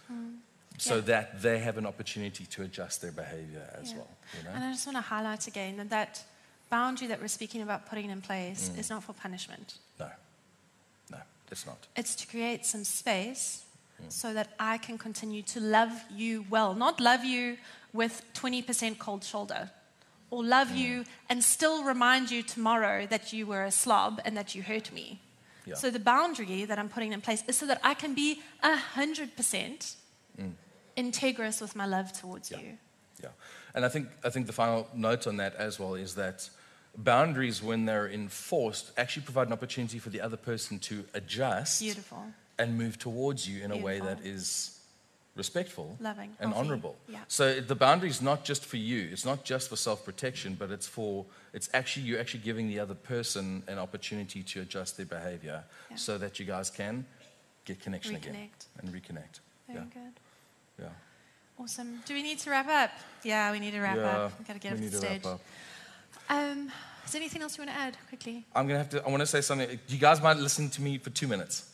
So 0.77 0.93
Mm. 0.93 0.95
Yeah. 0.95 1.01
that 1.01 1.41
they 1.41 1.59
have 1.59 1.77
an 1.77 1.85
opportunity 1.85 2.45
to 2.45 2.63
adjust 2.63 3.01
their 3.01 3.11
behavior 3.11 3.67
as 3.81 3.89
Yeah. 3.91 3.97
well. 3.97 4.07
You 4.37 4.43
know? 4.43 4.49
And 4.55 4.63
I 4.63 4.71
just 4.71 4.85
want 4.85 4.97
to 4.97 5.01
highlight 5.01 5.47
again 5.47 5.77
that 5.77 5.89
that 5.89 6.23
boundary 6.69 7.07
that 7.07 7.19
we're 7.19 7.27
speaking 7.27 7.61
about 7.61 7.87
putting 7.89 8.09
in 8.09 8.21
place 8.21 8.69
Mm. 8.69 8.79
is 8.79 8.89
not 8.89 9.03
for 9.03 9.13
punishment. 9.13 9.75
No, 9.99 10.09
it's 11.51 11.65
not. 11.65 11.87
It's 11.95 12.15
to 12.15 12.27
create 12.27 12.65
some 12.65 12.83
space 12.83 13.63
Mm. 14.01 14.11
so 14.11 14.33
that 14.33 14.47
I 14.59 14.79
can 14.79 14.97
continue 14.97 15.43
to 15.43 15.59
love 15.59 15.91
you 16.09 16.45
well, 16.49 16.73
not 16.73 16.99
love 16.99 17.23
you 17.23 17.57
with 17.93 18.23
20% 18.33 18.97
cold 18.97 19.23
shoulder, 19.23 19.69
or 20.31 20.43
love 20.43 20.69
Mm. 20.69 20.77
you 20.77 21.05
and 21.29 21.43
still 21.43 21.83
remind 21.83 22.31
you 22.31 22.41
tomorrow 22.41 23.05
that 23.07 23.31
you 23.31 23.45
were 23.45 23.63
a 23.63 23.71
slob 23.71 24.19
and 24.25 24.35
that 24.35 24.55
you 24.55 24.63
hurt 24.63 24.91
me. 24.91 25.19
Yeah. 25.67 25.75
So 25.75 25.91
the 25.91 25.99
boundary 25.99 26.65
that 26.65 26.79
I'm 26.79 26.89
putting 26.89 27.13
in 27.13 27.21
place 27.21 27.43
is 27.47 27.57
so 27.57 27.67
that 27.67 27.79
I 27.83 27.93
can 27.93 28.15
be 28.15 28.41
100% 28.63 29.97
integrous 30.97 31.61
with 31.61 31.75
my 31.75 31.85
love 31.85 32.11
towards 32.13 32.49
Mm. 32.49 32.51
Yeah. 32.57 32.63
you. 32.63 32.77
Yeah. 33.23 33.29
And 33.75 33.85
I 33.85 33.89
think, 33.89 34.09
I 34.23 34.29
think 34.31 34.47
the 34.47 34.53
final 34.53 34.87
note 34.93 35.27
on 35.27 35.37
that 35.37 35.53
as 35.55 35.79
well 35.79 35.93
is 35.95 36.15
that 36.15 36.49
boundaries, 36.97 37.61
when 37.63 37.85
they're 37.85 38.09
enforced, 38.09 38.91
actually 38.97 39.23
provide 39.23 39.47
an 39.47 39.53
opportunity 39.53 39.99
for 39.99 40.09
the 40.09 40.21
other 40.21 40.37
person 40.37 40.79
to 40.79 41.05
adjust 41.13 41.81
Beautiful. 41.81 42.25
and 42.59 42.77
move 42.77 42.97
towards 42.99 43.47
you 43.47 43.63
in 43.63 43.71
a 43.71 43.77
way 43.77 43.99
that 43.99 44.25
is 44.25 44.77
respectful 45.35 45.97
Loving, 46.01 46.35
and 46.39 46.51
healthy. 46.51 46.67
honorable. 46.67 46.95
Yeah. 47.07 47.19
So 47.27 47.61
the 47.61 47.75
boundary 47.75 48.09
is 48.09 48.21
not 48.21 48.43
just 48.43 48.65
for 48.65 48.77
you. 48.77 49.07
It's 49.11 49.25
not 49.25 49.45
just 49.45 49.69
for 49.69 49.77
self-protection, 49.77 50.55
but 50.59 50.71
it's 50.71 50.87
for 50.87 51.25
it's 51.53 51.69
actually 51.73 52.05
you're 52.05 52.19
actually 52.19 52.41
giving 52.41 52.67
the 52.67 52.79
other 52.79 52.95
person 52.95 53.63
an 53.67 53.79
opportunity 53.79 54.43
to 54.43 54.61
adjust 54.61 54.97
their 54.97 55.05
behavior 55.05 55.63
Yeah. 55.89 55.95
so 55.95 56.17
that 56.17 56.39
you 56.39 56.45
guys 56.45 56.69
can 56.69 57.05
get 57.65 57.79
connection 57.79 58.15
again 58.15 58.49
and 58.79 58.93
reconnect. 58.93 59.39
Very 59.67 59.79
yeah. 59.79 59.85
good. 59.93 60.13
Yeah. 60.79 60.89
Awesome. 61.59 62.01
Do 62.05 62.13
we 62.13 62.23
need 62.23 62.39
to 62.39 62.49
wrap 62.49 62.67
up? 62.67 62.91
Yeah, 63.23 63.51
we 63.51 63.59
need 63.59 63.71
to 63.71 63.79
wrap 63.79 63.97
yeah. 63.97 64.17
up. 64.23 64.39
We've 64.39 64.47
got 64.47 64.53
to 64.53 64.59
get 64.59 64.79
we 64.79 64.85
off 64.87 64.91
the 64.91 64.97
stage. 64.97 65.23
Um, 66.29 66.71
is 67.05 67.11
there 67.11 67.21
anything 67.21 67.41
else 67.41 67.57
you 67.57 67.63
want 67.63 67.75
to 67.75 67.81
add 67.81 67.97
quickly? 68.07 68.45
I'm 68.55 68.67
gonna 68.67 68.79
have 68.79 68.89
to. 68.89 69.05
I 69.05 69.09
want 69.09 69.21
to 69.21 69.25
say 69.25 69.41
something. 69.41 69.79
You 69.87 69.97
guys 69.97 70.21
might 70.21 70.37
listen 70.37 70.69
to 70.69 70.81
me 70.81 70.97
for 70.97 71.09
two 71.09 71.27
minutes. 71.27 71.69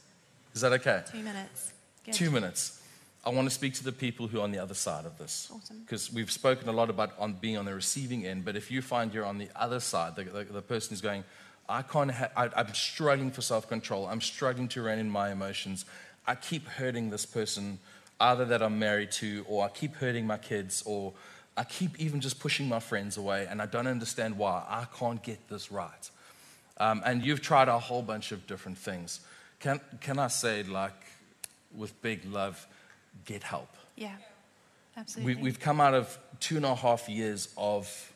Is 0.53 0.61
that 0.61 0.73
okay? 0.73 1.03
Two 1.11 1.19
minutes. 1.19 1.73
Good. 2.03 2.13
Two 2.13 2.31
minutes. 2.31 2.81
I 3.25 3.29
want 3.29 3.47
to 3.47 3.53
speak 3.53 3.73
to 3.75 3.83
the 3.83 3.91
people 3.91 4.27
who 4.27 4.39
are 4.39 4.43
on 4.43 4.51
the 4.51 4.59
other 4.59 4.73
side 4.73 5.05
of 5.05 5.17
this. 5.17 5.51
Awesome. 5.53 5.81
Because 5.81 6.13
we've 6.13 6.31
spoken 6.31 6.69
a 6.69 6.71
lot 6.71 6.89
about 6.89 7.11
on 7.19 7.33
being 7.33 7.57
on 7.57 7.65
the 7.65 7.73
receiving 7.73 8.25
end, 8.25 8.45
but 8.45 8.55
if 8.55 8.71
you 8.71 8.81
find 8.81 9.13
you're 9.13 9.25
on 9.25 9.37
the 9.37 9.49
other 9.55 9.81
side, 9.81 10.15
the, 10.15 10.23
the, 10.23 10.43
the 10.45 10.61
person 10.61 10.91
who's 10.91 11.01
going, 11.01 11.25
I 11.67 11.81
can't. 11.81 12.09
Ha- 12.11 12.29
I, 12.37 12.49
I'm 12.55 12.73
struggling 12.73 13.31
for 13.31 13.41
self-control. 13.41 14.07
I'm 14.07 14.21
struggling 14.21 14.69
to 14.69 14.81
rein 14.81 14.99
in 14.99 15.09
my 15.09 15.31
emotions. 15.31 15.85
I 16.25 16.35
keep 16.35 16.67
hurting 16.67 17.09
this 17.09 17.25
person, 17.25 17.79
either 18.19 18.45
that 18.45 18.63
I'm 18.63 18.79
married 18.79 19.11
to, 19.13 19.45
or 19.47 19.65
I 19.65 19.69
keep 19.69 19.95
hurting 19.95 20.25
my 20.25 20.37
kids, 20.37 20.81
or 20.85 21.13
I 21.57 21.63
keep 21.63 21.99
even 21.99 22.21
just 22.21 22.39
pushing 22.39 22.69
my 22.69 22.79
friends 22.79 23.17
away, 23.17 23.47
and 23.49 23.61
I 23.61 23.65
don't 23.65 23.87
understand 23.87 24.37
why. 24.37 24.63
I 24.69 24.85
can't 24.97 25.21
get 25.23 25.49
this 25.49 25.71
right. 25.71 26.09
Um, 26.79 27.01
and 27.03 27.25
you've 27.25 27.41
tried 27.41 27.67
a 27.67 27.79
whole 27.79 28.03
bunch 28.03 28.31
of 28.31 28.45
different 28.45 28.77
things. 28.77 29.21
Can, 29.59 29.81
can 29.99 30.19
I 30.19 30.27
say, 30.27 30.61
like, 30.61 30.93
with 31.75 31.99
big 32.03 32.23
love, 32.25 32.67
get 33.25 33.41
help? 33.41 33.75
Yeah. 33.95 34.11
Absolutely. 34.95 35.35
We, 35.35 35.41
we've 35.41 35.59
come 35.59 35.81
out 35.81 35.95
of 35.95 36.17
two 36.39 36.57
and 36.57 36.65
a 36.65 36.75
half 36.75 37.09
years 37.09 37.49
of, 37.57 38.13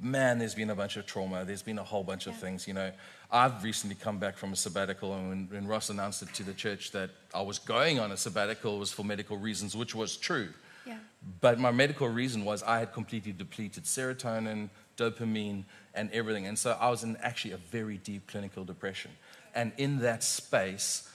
man, 0.00 0.38
there's 0.38 0.54
been 0.54 0.70
a 0.70 0.74
bunch 0.74 0.96
of 0.96 1.04
trauma. 1.04 1.44
There's 1.44 1.62
been 1.62 1.78
a 1.78 1.84
whole 1.84 2.04
bunch 2.04 2.26
of 2.26 2.36
things. 2.36 2.66
You 2.66 2.74
know, 2.74 2.90
I've 3.30 3.62
recently 3.62 3.96
come 3.96 4.18
back 4.18 4.38
from 4.38 4.54
a 4.54 4.56
sabbatical, 4.56 5.12
and 5.14 5.28
when, 5.28 5.48
when 5.50 5.66
Ross 5.66 5.90
announced 5.90 6.22
it 6.22 6.32
to 6.34 6.42
the 6.42 6.54
church 6.54 6.92
that 6.92 7.10
I 7.34 7.42
was 7.42 7.58
going 7.58 7.98
on 7.98 8.10
a 8.10 8.16
sabbatical, 8.16 8.76
it 8.76 8.78
was 8.78 8.92
for 8.92 9.04
medical 9.04 9.36
reasons, 9.36 9.76
which 9.76 9.94
was 9.94 10.16
true. 10.16 10.48
Yeah. 10.88 10.98
But 11.40 11.58
my 11.58 11.70
medical 11.70 12.08
reason 12.08 12.44
was 12.44 12.62
I 12.62 12.78
had 12.80 12.92
completely 12.92 13.32
depleted 13.32 13.84
serotonin, 13.84 14.70
dopamine, 14.96 15.64
and 15.94 16.10
everything. 16.12 16.46
And 16.46 16.58
so 16.58 16.76
I 16.80 16.88
was 16.90 17.04
in 17.04 17.16
actually 17.18 17.52
a 17.52 17.58
very 17.58 17.98
deep 17.98 18.26
clinical 18.26 18.64
depression. 18.64 19.10
And 19.54 19.72
in 19.76 19.98
that 20.00 20.24
space, 20.24 21.08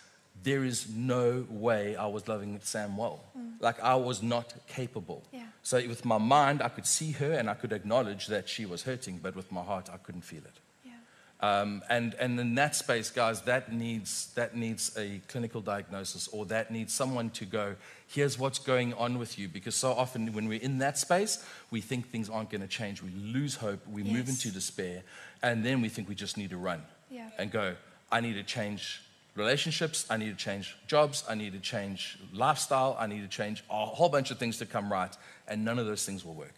there 0.44 0.64
is 0.64 0.90
no 0.90 1.46
way 1.50 1.96
I 1.96 2.08
was 2.08 2.28
loving 2.28 2.60
Sam 2.64 2.98
well. 2.98 3.24
Mm. 3.38 3.54
Like 3.60 3.82
I 3.82 3.96
was 3.96 4.22
not 4.22 4.54
capable. 4.68 5.24
Yeah. 5.32 5.46
So 5.64 5.78
with 5.88 6.06
my 6.06 6.18
mind, 6.18 6.62
I 6.62 6.70
could 6.70 6.86
see 6.86 7.12
her 7.14 7.34
and 7.34 7.50
I 7.50 7.54
could 7.54 7.72
acknowledge 7.72 8.28
that 8.28 8.50
she 8.50 8.66
was 8.66 8.84
hurting, 8.84 9.20
but 9.22 9.36
with 9.36 9.52
my 9.52 9.64
heart, 9.64 9.90
I 9.94 9.98
couldn't 9.98 10.22
feel 10.22 10.42
it. 10.42 10.60
Um, 11.44 11.84
and, 11.90 12.14
and 12.16 12.40
in 12.40 12.56
that 12.56 12.74
space, 12.74 13.10
guys, 13.10 13.42
that 13.42 13.70
needs, 13.74 14.32
that 14.36 14.56
needs 14.56 14.98
a 14.98 15.20
clinical 15.28 15.60
diagnosis 15.60 16.30
or 16.30 16.46
that 16.46 16.72
needs 16.72 16.94
someone 16.94 17.32
to 17.32 17.46
go, 17.46 17.76
here's 18.08 18.40
what's 18.40 18.60
going 18.60 18.94
on 18.94 19.20
with 19.20 19.38
you. 19.38 19.50
Because 19.50 19.76
so 19.76 19.92
often 19.92 20.32
when 20.32 20.48
we're 20.48 20.62
in 20.62 20.78
that 20.78 20.98
space, 20.98 21.44
we 21.70 21.82
think 21.82 22.10
things 22.10 22.30
aren't 22.30 22.50
going 22.50 22.62
to 22.62 22.68
change. 22.68 23.04
We 23.04 23.12
lose 23.12 23.56
hope. 23.56 23.86
We 23.88 24.04
move 24.04 24.30
into 24.30 24.52
despair. 24.52 25.04
And 25.42 25.66
then 25.66 25.82
we 25.82 25.90
think 25.90 26.08
we 26.08 26.16
just 26.16 26.38
need 26.38 26.52
to 26.52 26.58
run 26.58 26.82
Yeah. 27.10 27.30
and 27.38 27.52
go, 27.52 27.76
I 28.10 28.22
need 28.22 28.36
to 28.36 28.44
change 28.44 29.02
relationships. 29.36 30.06
I 30.10 30.16
need 30.16 30.30
to 30.30 30.42
change 30.42 30.78
jobs. 30.88 31.26
I 31.28 31.36
need 31.36 31.52
to 31.52 31.60
change 31.60 32.20
lifestyle. 32.32 32.96
I 32.98 33.08
need 33.08 33.22
to 33.22 33.28
change 33.28 33.66
a 33.70 33.86
whole 33.86 34.08
bunch 34.08 34.32
of 34.32 34.38
things 34.40 34.60
to 34.60 34.66
come 34.66 34.90
right. 34.90 35.14
And 35.50 35.66
none 35.66 35.78
of 35.78 35.88
those 35.88 36.06
things 36.06 36.24
will 36.24 36.36
work. 36.36 36.54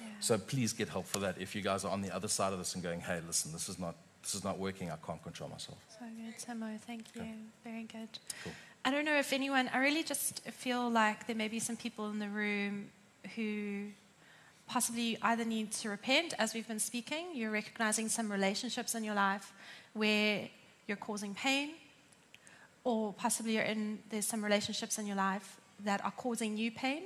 Yeah. 0.00 0.08
So 0.18 0.36
please 0.36 0.72
get 0.72 0.88
help 0.88 1.06
for 1.06 1.20
that 1.20 1.40
if 1.40 1.54
you 1.54 1.62
guys 1.62 1.84
are 1.84 1.92
on 1.92 2.00
the 2.02 2.12
other 2.12 2.26
side 2.26 2.52
of 2.52 2.58
this 2.58 2.74
and 2.74 2.82
going, 2.82 2.98
hey, 3.02 3.20
listen, 3.24 3.52
this 3.52 3.68
is 3.68 3.78
not, 3.78 3.94
this 4.26 4.34
is 4.34 4.42
not 4.42 4.58
working. 4.58 4.90
I 4.90 4.96
can't 5.06 5.22
control 5.22 5.48
myself. 5.48 5.78
So 5.88 6.04
good, 6.04 6.36
Timo. 6.36 6.80
Thank 6.80 7.14
you. 7.14 7.22
Okay. 7.22 7.34
Very 7.62 7.84
good. 7.84 8.08
Cool. 8.42 8.52
I 8.84 8.90
don't 8.90 9.04
know 9.04 9.16
if 9.16 9.32
anyone, 9.32 9.70
I 9.72 9.78
really 9.78 10.02
just 10.02 10.40
feel 10.48 10.90
like 10.90 11.28
there 11.28 11.36
may 11.36 11.46
be 11.46 11.60
some 11.60 11.76
people 11.76 12.10
in 12.10 12.18
the 12.18 12.28
room 12.28 12.90
who 13.36 13.86
possibly 14.66 15.16
either 15.22 15.44
need 15.44 15.70
to 15.70 15.88
repent 15.90 16.34
as 16.40 16.54
we've 16.54 16.66
been 16.66 16.80
speaking. 16.80 17.26
You're 17.34 17.52
recognizing 17.52 18.08
some 18.08 18.30
relationships 18.30 18.96
in 18.96 19.04
your 19.04 19.14
life 19.14 19.52
where 19.94 20.48
you're 20.88 20.96
causing 20.96 21.32
pain, 21.32 21.74
or 22.82 23.12
possibly 23.12 23.54
you're 23.54 23.62
in, 23.62 24.00
there's 24.10 24.26
some 24.26 24.42
relationships 24.42 24.98
in 24.98 25.06
your 25.06 25.16
life 25.16 25.60
that 25.84 26.04
are 26.04 26.12
causing 26.12 26.56
you 26.56 26.72
pain. 26.72 27.04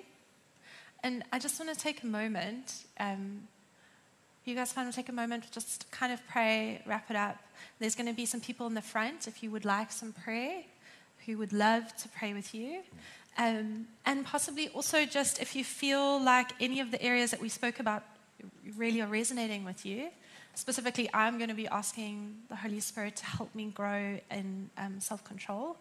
And 1.02 1.22
I 1.34 1.38
just 1.38 1.60
want 1.60 1.72
to 1.74 1.78
take 1.78 2.02
a 2.02 2.06
moment. 2.06 2.84
Um, 2.98 3.42
you 4.46 4.54
guys 4.54 4.74
want 4.76 4.90
to 4.90 4.96
take 4.96 5.08
a 5.08 5.12
moment, 5.12 5.44
to 5.44 5.50
just 5.52 5.90
kind 5.90 6.12
of 6.12 6.26
pray, 6.28 6.82
wrap 6.86 7.10
it 7.10 7.16
up. 7.16 7.36
There's 7.78 7.94
going 7.94 8.06
to 8.06 8.14
be 8.14 8.26
some 8.26 8.40
people 8.40 8.66
in 8.66 8.74
the 8.74 8.82
front 8.82 9.28
if 9.28 9.42
you 9.42 9.50
would 9.50 9.64
like 9.64 9.92
some 9.92 10.12
prayer, 10.12 10.62
who 11.26 11.38
would 11.38 11.52
love 11.52 11.94
to 11.96 12.08
pray 12.08 12.32
with 12.32 12.54
you. 12.54 12.80
Um, 13.38 13.86
and 14.06 14.24
possibly 14.24 14.68
also 14.68 15.04
just 15.04 15.40
if 15.40 15.54
you 15.54 15.64
feel 15.64 16.22
like 16.22 16.52
any 16.60 16.80
of 16.80 16.90
the 16.90 17.00
areas 17.02 17.30
that 17.30 17.40
we 17.40 17.48
spoke 17.48 17.80
about 17.80 18.02
really 18.76 19.00
are 19.00 19.06
resonating 19.06 19.64
with 19.64 19.86
you. 19.86 20.08
Specifically, 20.54 21.08
I'm 21.14 21.38
going 21.38 21.48
to 21.48 21.54
be 21.54 21.68
asking 21.68 22.34
the 22.48 22.56
Holy 22.56 22.80
Spirit 22.80 23.16
to 23.16 23.26
help 23.26 23.54
me 23.54 23.66
grow 23.66 24.18
in 24.30 24.68
um, 24.76 25.00
self 25.00 25.22
control. 25.24 25.76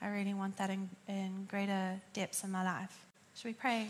I 0.00 0.08
really 0.08 0.32
want 0.34 0.56
that 0.56 0.70
in, 0.70 0.88
in 1.08 1.46
greater 1.50 2.00
depths 2.14 2.44
in 2.44 2.50
my 2.50 2.64
life. 2.64 3.04
Should 3.34 3.48
we 3.48 3.54
pray? 3.54 3.88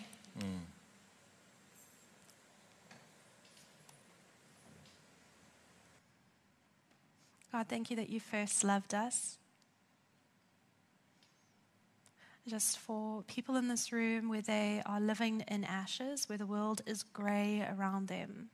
God, 7.52 7.68
thank 7.68 7.90
you 7.90 7.96
that 7.96 8.08
you 8.08 8.20
first 8.20 8.62
loved 8.64 8.94
us. 8.94 9.38
just 12.50 12.78
for 12.78 13.22
people 13.22 13.56
in 13.56 13.68
this 13.68 13.92
room 13.92 14.28
where 14.28 14.42
they 14.42 14.82
are 14.84 15.00
living 15.00 15.44
in 15.46 15.62
ashes, 15.62 16.28
where 16.28 16.38
the 16.38 16.46
world 16.46 16.82
is 16.84 17.04
gray 17.04 17.66
around 17.70 18.08
them, 18.08 18.48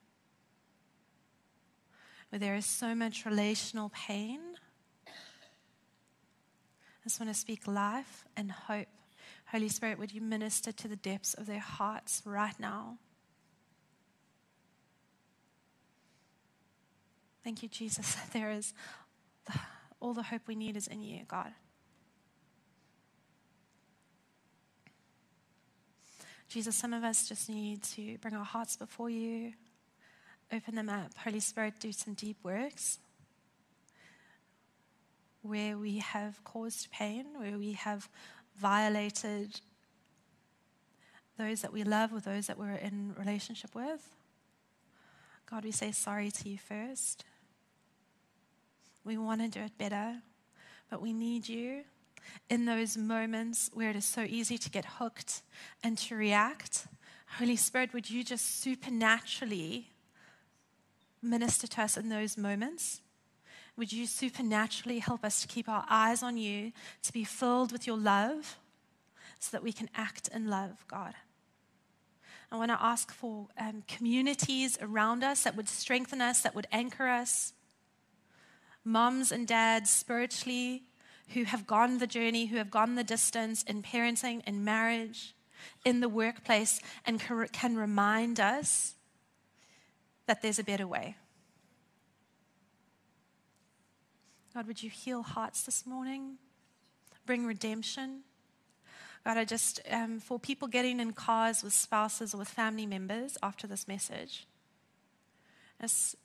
where 2.28 2.38
there 2.38 2.54
is 2.54 2.66
so 2.66 2.94
much 2.94 3.24
relational 3.24 3.90
pain. 3.94 4.40
I 5.06 5.10
just 7.04 7.18
want 7.18 7.32
to 7.32 7.38
speak 7.38 7.66
life 7.66 8.26
and 8.36 8.50
hope. 8.50 8.88
Holy 9.46 9.68
Spirit, 9.68 9.98
would 9.98 10.12
you 10.12 10.20
minister 10.20 10.72
to 10.72 10.88
the 10.88 10.96
depths 10.96 11.32
of 11.32 11.46
their 11.46 11.60
hearts 11.60 12.20
right 12.26 12.58
now? 12.58 12.98
Thank 17.46 17.62
you, 17.62 17.68
Jesus. 17.68 18.16
There 18.32 18.50
is 18.50 18.74
all 20.00 20.14
the 20.14 20.24
hope 20.24 20.48
we 20.48 20.56
need 20.56 20.76
is 20.76 20.88
in 20.88 21.00
you, 21.00 21.20
God. 21.28 21.52
Jesus, 26.48 26.74
some 26.74 26.92
of 26.92 27.04
us 27.04 27.28
just 27.28 27.48
need 27.48 27.84
to 27.94 28.18
bring 28.18 28.34
our 28.34 28.44
hearts 28.44 28.76
before 28.76 29.10
you, 29.10 29.52
open 30.52 30.74
them 30.74 30.88
up. 30.88 31.12
Holy 31.18 31.38
Spirit, 31.38 31.74
do 31.78 31.92
some 31.92 32.14
deep 32.14 32.36
works 32.42 32.98
where 35.42 35.78
we 35.78 35.98
have 35.98 36.42
caused 36.42 36.90
pain, 36.90 37.26
where 37.36 37.58
we 37.58 37.74
have 37.74 38.08
violated 38.56 39.60
those 41.38 41.60
that 41.60 41.72
we 41.72 41.84
love 41.84 42.12
or 42.12 42.18
those 42.18 42.48
that 42.48 42.58
we're 42.58 42.72
in 42.72 43.14
relationship 43.16 43.72
with. 43.72 44.16
God, 45.48 45.62
we 45.62 45.70
say 45.70 45.92
sorry 45.92 46.32
to 46.32 46.48
you 46.48 46.58
first. 46.58 47.24
We 49.06 49.16
want 49.16 49.40
to 49.40 49.46
do 49.48 49.64
it 49.64 49.78
better, 49.78 50.16
but 50.90 51.00
we 51.00 51.12
need 51.12 51.48
you 51.48 51.84
in 52.50 52.64
those 52.64 52.96
moments 52.96 53.70
where 53.72 53.88
it 53.88 53.94
is 53.94 54.04
so 54.04 54.22
easy 54.22 54.58
to 54.58 54.68
get 54.68 54.84
hooked 54.84 55.42
and 55.80 55.96
to 55.98 56.16
react. 56.16 56.88
Holy 57.38 57.54
Spirit, 57.54 57.92
would 57.92 58.10
you 58.10 58.24
just 58.24 58.60
supernaturally 58.60 59.90
minister 61.22 61.68
to 61.68 61.82
us 61.82 61.96
in 61.96 62.08
those 62.08 62.36
moments? 62.36 63.00
Would 63.76 63.92
you 63.92 64.06
supernaturally 64.06 64.98
help 64.98 65.24
us 65.24 65.40
to 65.42 65.46
keep 65.46 65.68
our 65.68 65.86
eyes 65.88 66.24
on 66.24 66.36
you, 66.36 66.72
to 67.02 67.12
be 67.12 67.22
filled 67.22 67.70
with 67.70 67.86
your 67.86 67.96
love, 67.96 68.58
so 69.38 69.50
that 69.52 69.62
we 69.62 69.72
can 69.72 69.88
act 69.94 70.28
in 70.34 70.48
love, 70.50 70.84
God? 70.88 71.14
I 72.50 72.56
want 72.56 72.72
to 72.72 72.82
ask 72.82 73.12
for 73.12 73.46
um, 73.56 73.84
communities 73.86 74.76
around 74.82 75.22
us 75.22 75.44
that 75.44 75.54
would 75.56 75.68
strengthen 75.68 76.20
us, 76.20 76.40
that 76.40 76.56
would 76.56 76.66
anchor 76.72 77.06
us. 77.06 77.52
Moms 78.86 79.32
and 79.32 79.48
dads 79.48 79.90
spiritually 79.90 80.84
who 81.34 81.42
have 81.42 81.66
gone 81.66 81.98
the 81.98 82.06
journey, 82.06 82.46
who 82.46 82.56
have 82.56 82.70
gone 82.70 82.94
the 82.94 83.02
distance 83.02 83.64
in 83.64 83.82
parenting, 83.82 84.46
in 84.46 84.64
marriage, 84.64 85.34
in 85.84 85.98
the 85.98 86.08
workplace, 86.08 86.80
and 87.04 87.20
can 87.52 87.76
remind 87.76 88.38
us 88.38 88.94
that 90.26 90.40
there's 90.40 90.60
a 90.60 90.64
better 90.64 90.86
way. 90.86 91.16
God, 94.54 94.68
would 94.68 94.84
you 94.84 94.88
heal 94.88 95.22
hearts 95.22 95.64
this 95.64 95.84
morning? 95.84 96.38
Bring 97.26 97.44
redemption. 97.44 98.20
God, 99.24 99.36
I 99.36 99.44
just, 99.44 99.80
um, 99.90 100.20
for 100.20 100.38
people 100.38 100.68
getting 100.68 101.00
in 101.00 101.12
cars 101.12 101.64
with 101.64 101.72
spouses 101.72 102.32
or 102.32 102.38
with 102.38 102.48
family 102.48 102.86
members 102.86 103.36
after 103.42 103.66
this 103.66 103.88
message, 103.88 104.46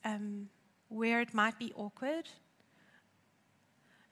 um, 0.06 0.50
where 0.90 1.22
it 1.22 1.34
might 1.34 1.58
be 1.58 1.74
awkward, 1.76 2.30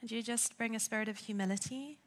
and 0.02 0.12
you 0.12 0.22
just 0.22 0.58
bring 0.58 0.76
a 0.76 0.80
spirit 0.80 1.08
of 1.08 1.18
humility. 1.18 2.00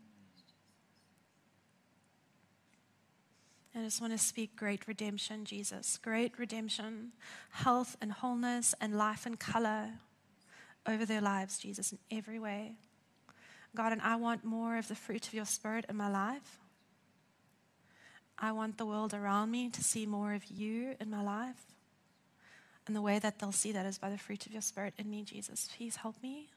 I 3.74 3.82
just 3.82 4.00
want 4.00 4.12
to 4.12 4.18
speak 4.18 4.54
great 4.54 4.86
redemption, 4.86 5.44
Jesus. 5.44 5.98
Great 5.98 6.38
redemption, 6.38 7.12
health 7.50 7.96
and 8.02 8.12
wholeness 8.12 8.74
and 8.80 8.98
life 8.98 9.24
and 9.24 9.40
color 9.40 9.90
over 10.86 11.06
their 11.06 11.22
lives, 11.22 11.58
Jesus, 11.58 11.92
in 11.92 11.98
every 12.10 12.38
way. 12.38 12.76
God, 13.74 13.92
and 13.92 14.02
I 14.02 14.16
want 14.16 14.44
more 14.44 14.76
of 14.76 14.88
the 14.88 14.94
fruit 14.94 15.26
of 15.26 15.32
your 15.32 15.46
spirit 15.46 15.86
in 15.88 15.96
my 15.96 16.10
life. 16.10 16.58
I 18.38 18.52
want 18.52 18.76
the 18.76 18.84
world 18.84 19.14
around 19.14 19.50
me 19.50 19.70
to 19.70 19.82
see 19.82 20.04
more 20.04 20.34
of 20.34 20.44
you 20.46 20.94
in 21.00 21.08
my 21.10 21.22
life. 21.22 21.64
And 22.86 22.94
the 22.94 23.00
way 23.00 23.18
that 23.20 23.38
they'll 23.38 23.52
see 23.52 23.72
that 23.72 23.86
is 23.86 23.98
by 23.98 24.10
the 24.10 24.18
fruit 24.18 24.44
of 24.44 24.52
your 24.52 24.62
spirit 24.62 24.94
in 24.98 25.08
me, 25.08 25.22
Jesus. 25.22 25.68
Please 25.76 25.96
help 25.96 26.16
me. 26.22 26.50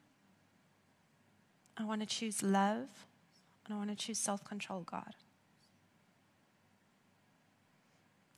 I 1.76 1.84
want 1.84 2.00
to 2.00 2.06
choose 2.06 2.42
love 2.42 2.88
and 3.66 3.74
I 3.74 3.76
want 3.76 3.90
to 3.90 3.96
choose 3.96 4.18
self 4.18 4.44
control, 4.44 4.80
God. 4.80 5.14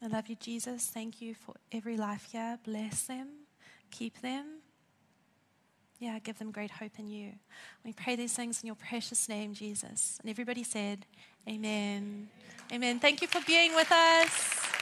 I 0.02 0.06
love 0.06 0.28
you, 0.28 0.36
Jesus. 0.36 0.86
Thank 0.86 1.20
you 1.20 1.34
for 1.34 1.54
every 1.72 1.96
life 1.96 2.28
here. 2.30 2.58
Bless 2.64 3.02
them, 3.02 3.28
keep 3.90 4.20
them. 4.20 4.60
Yeah, 5.98 6.20
give 6.20 6.38
them 6.38 6.52
great 6.52 6.70
hope 6.70 6.92
in 6.98 7.08
you. 7.08 7.32
We 7.84 7.92
pray 7.92 8.14
these 8.14 8.32
things 8.32 8.62
in 8.62 8.68
your 8.68 8.76
precious 8.76 9.28
name, 9.28 9.52
Jesus. 9.52 10.18
And 10.20 10.30
everybody 10.30 10.62
said, 10.62 11.06
Amen. 11.48 12.28
Amen. 12.72 13.00
Thank 13.00 13.20
you 13.20 13.26
for 13.26 13.40
being 13.46 13.74
with 13.74 13.90
us. 13.90 14.77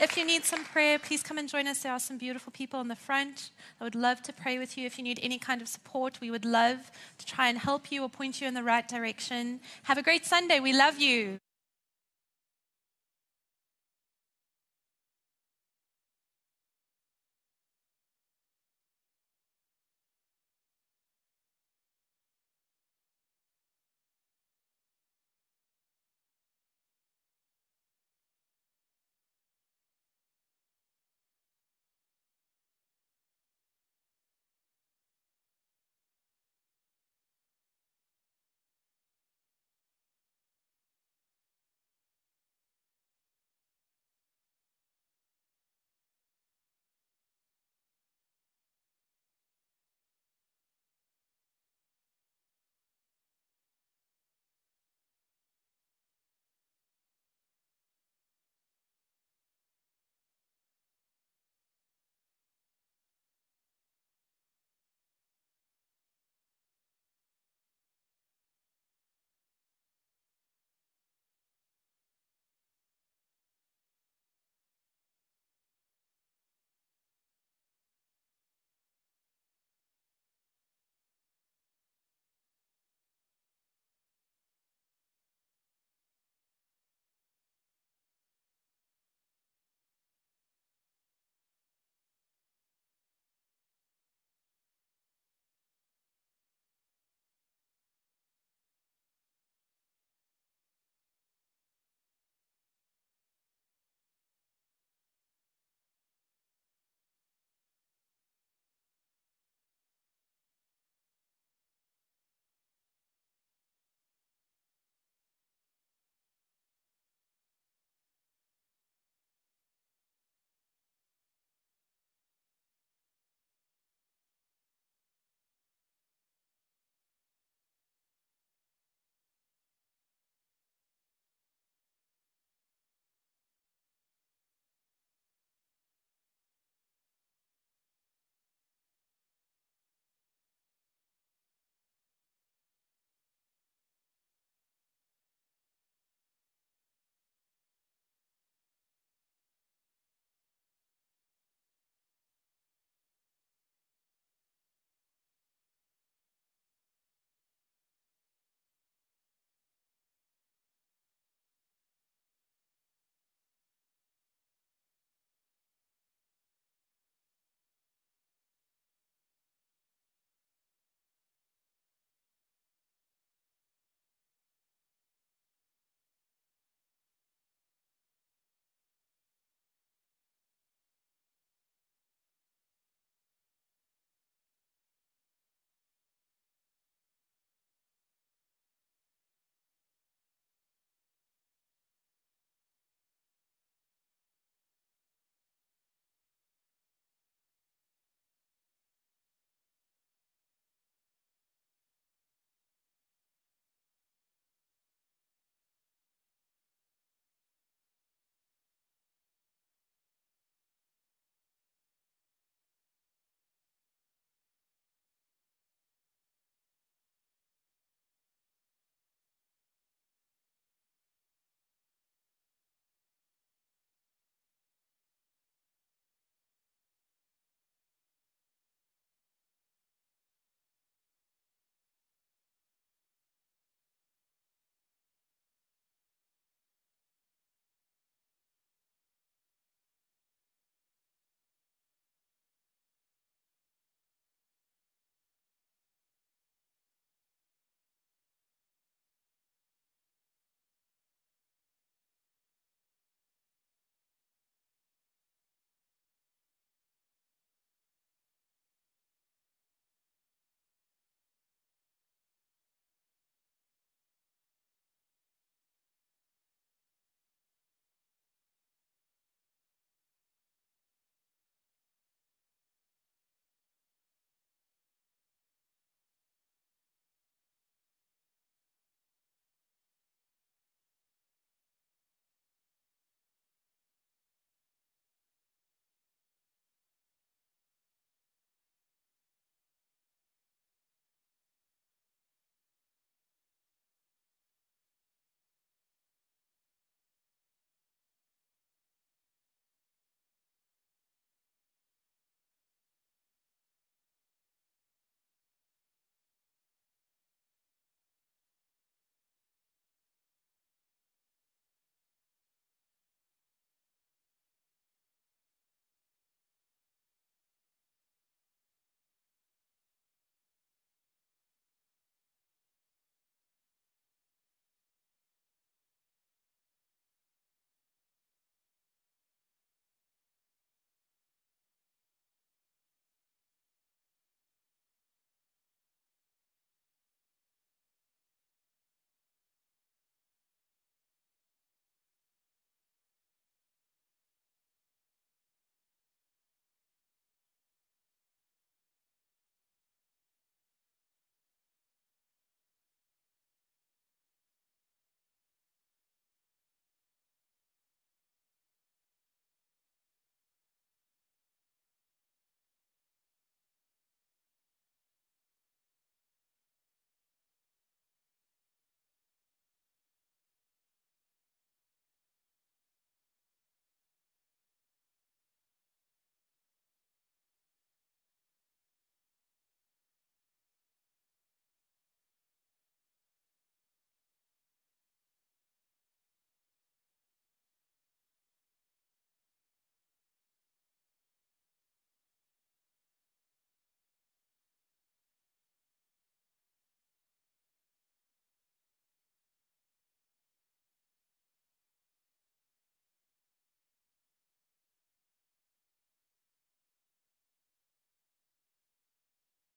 If 0.00 0.16
you 0.16 0.24
need 0.24 0.44
some 0.44 0.64
prayer, 0.64 0.96
please 0.96 1.24
come 1.24 1.38
and 1.38 1.48
join 1.48 1.66
us. 1.66 1.80
There 1.80 1.92
are 1.92 1.98
some 1.98 2.18
beautiful 2.18 2.52
people 2.52 2.80
in 2.80 2.86
the 2.86 2.94
front. 2.94 3.50
I 3.80 3.84
would 3.84 3.96
love 3.96 4.22
to 4.22 4.32
pray 4.32 4.56
with 4.56 4.78
you. 4.78 4.86
If 4.86 4.96
you 4.96 5.02
need 5.02 5.18
any 5.20 5.38
kind 5.38 5.60
of 5.60 5.66
support, 5.66 6.20
we 6.20 6.30
would 6.30 6.44
love 6.44 6.92
to 7.18 7.26
try 7.26 7.48
and 7.48 7.58
help 7.58 7.90
you 7.90 8.04
or 8.04 8.08
point 8.08 8.40
you 8.40 8.46
in 8.46 8.54
the 8.54 8.62
right 8.62 8.86
direction. 8.86 9.58
Have 9.82 9.98
a 9.98 10.02
great 10.02 10.24
Sunday. 10.24 10.60
We 10.60 10.72
love 10.72 11.00
you. 11.00 11.40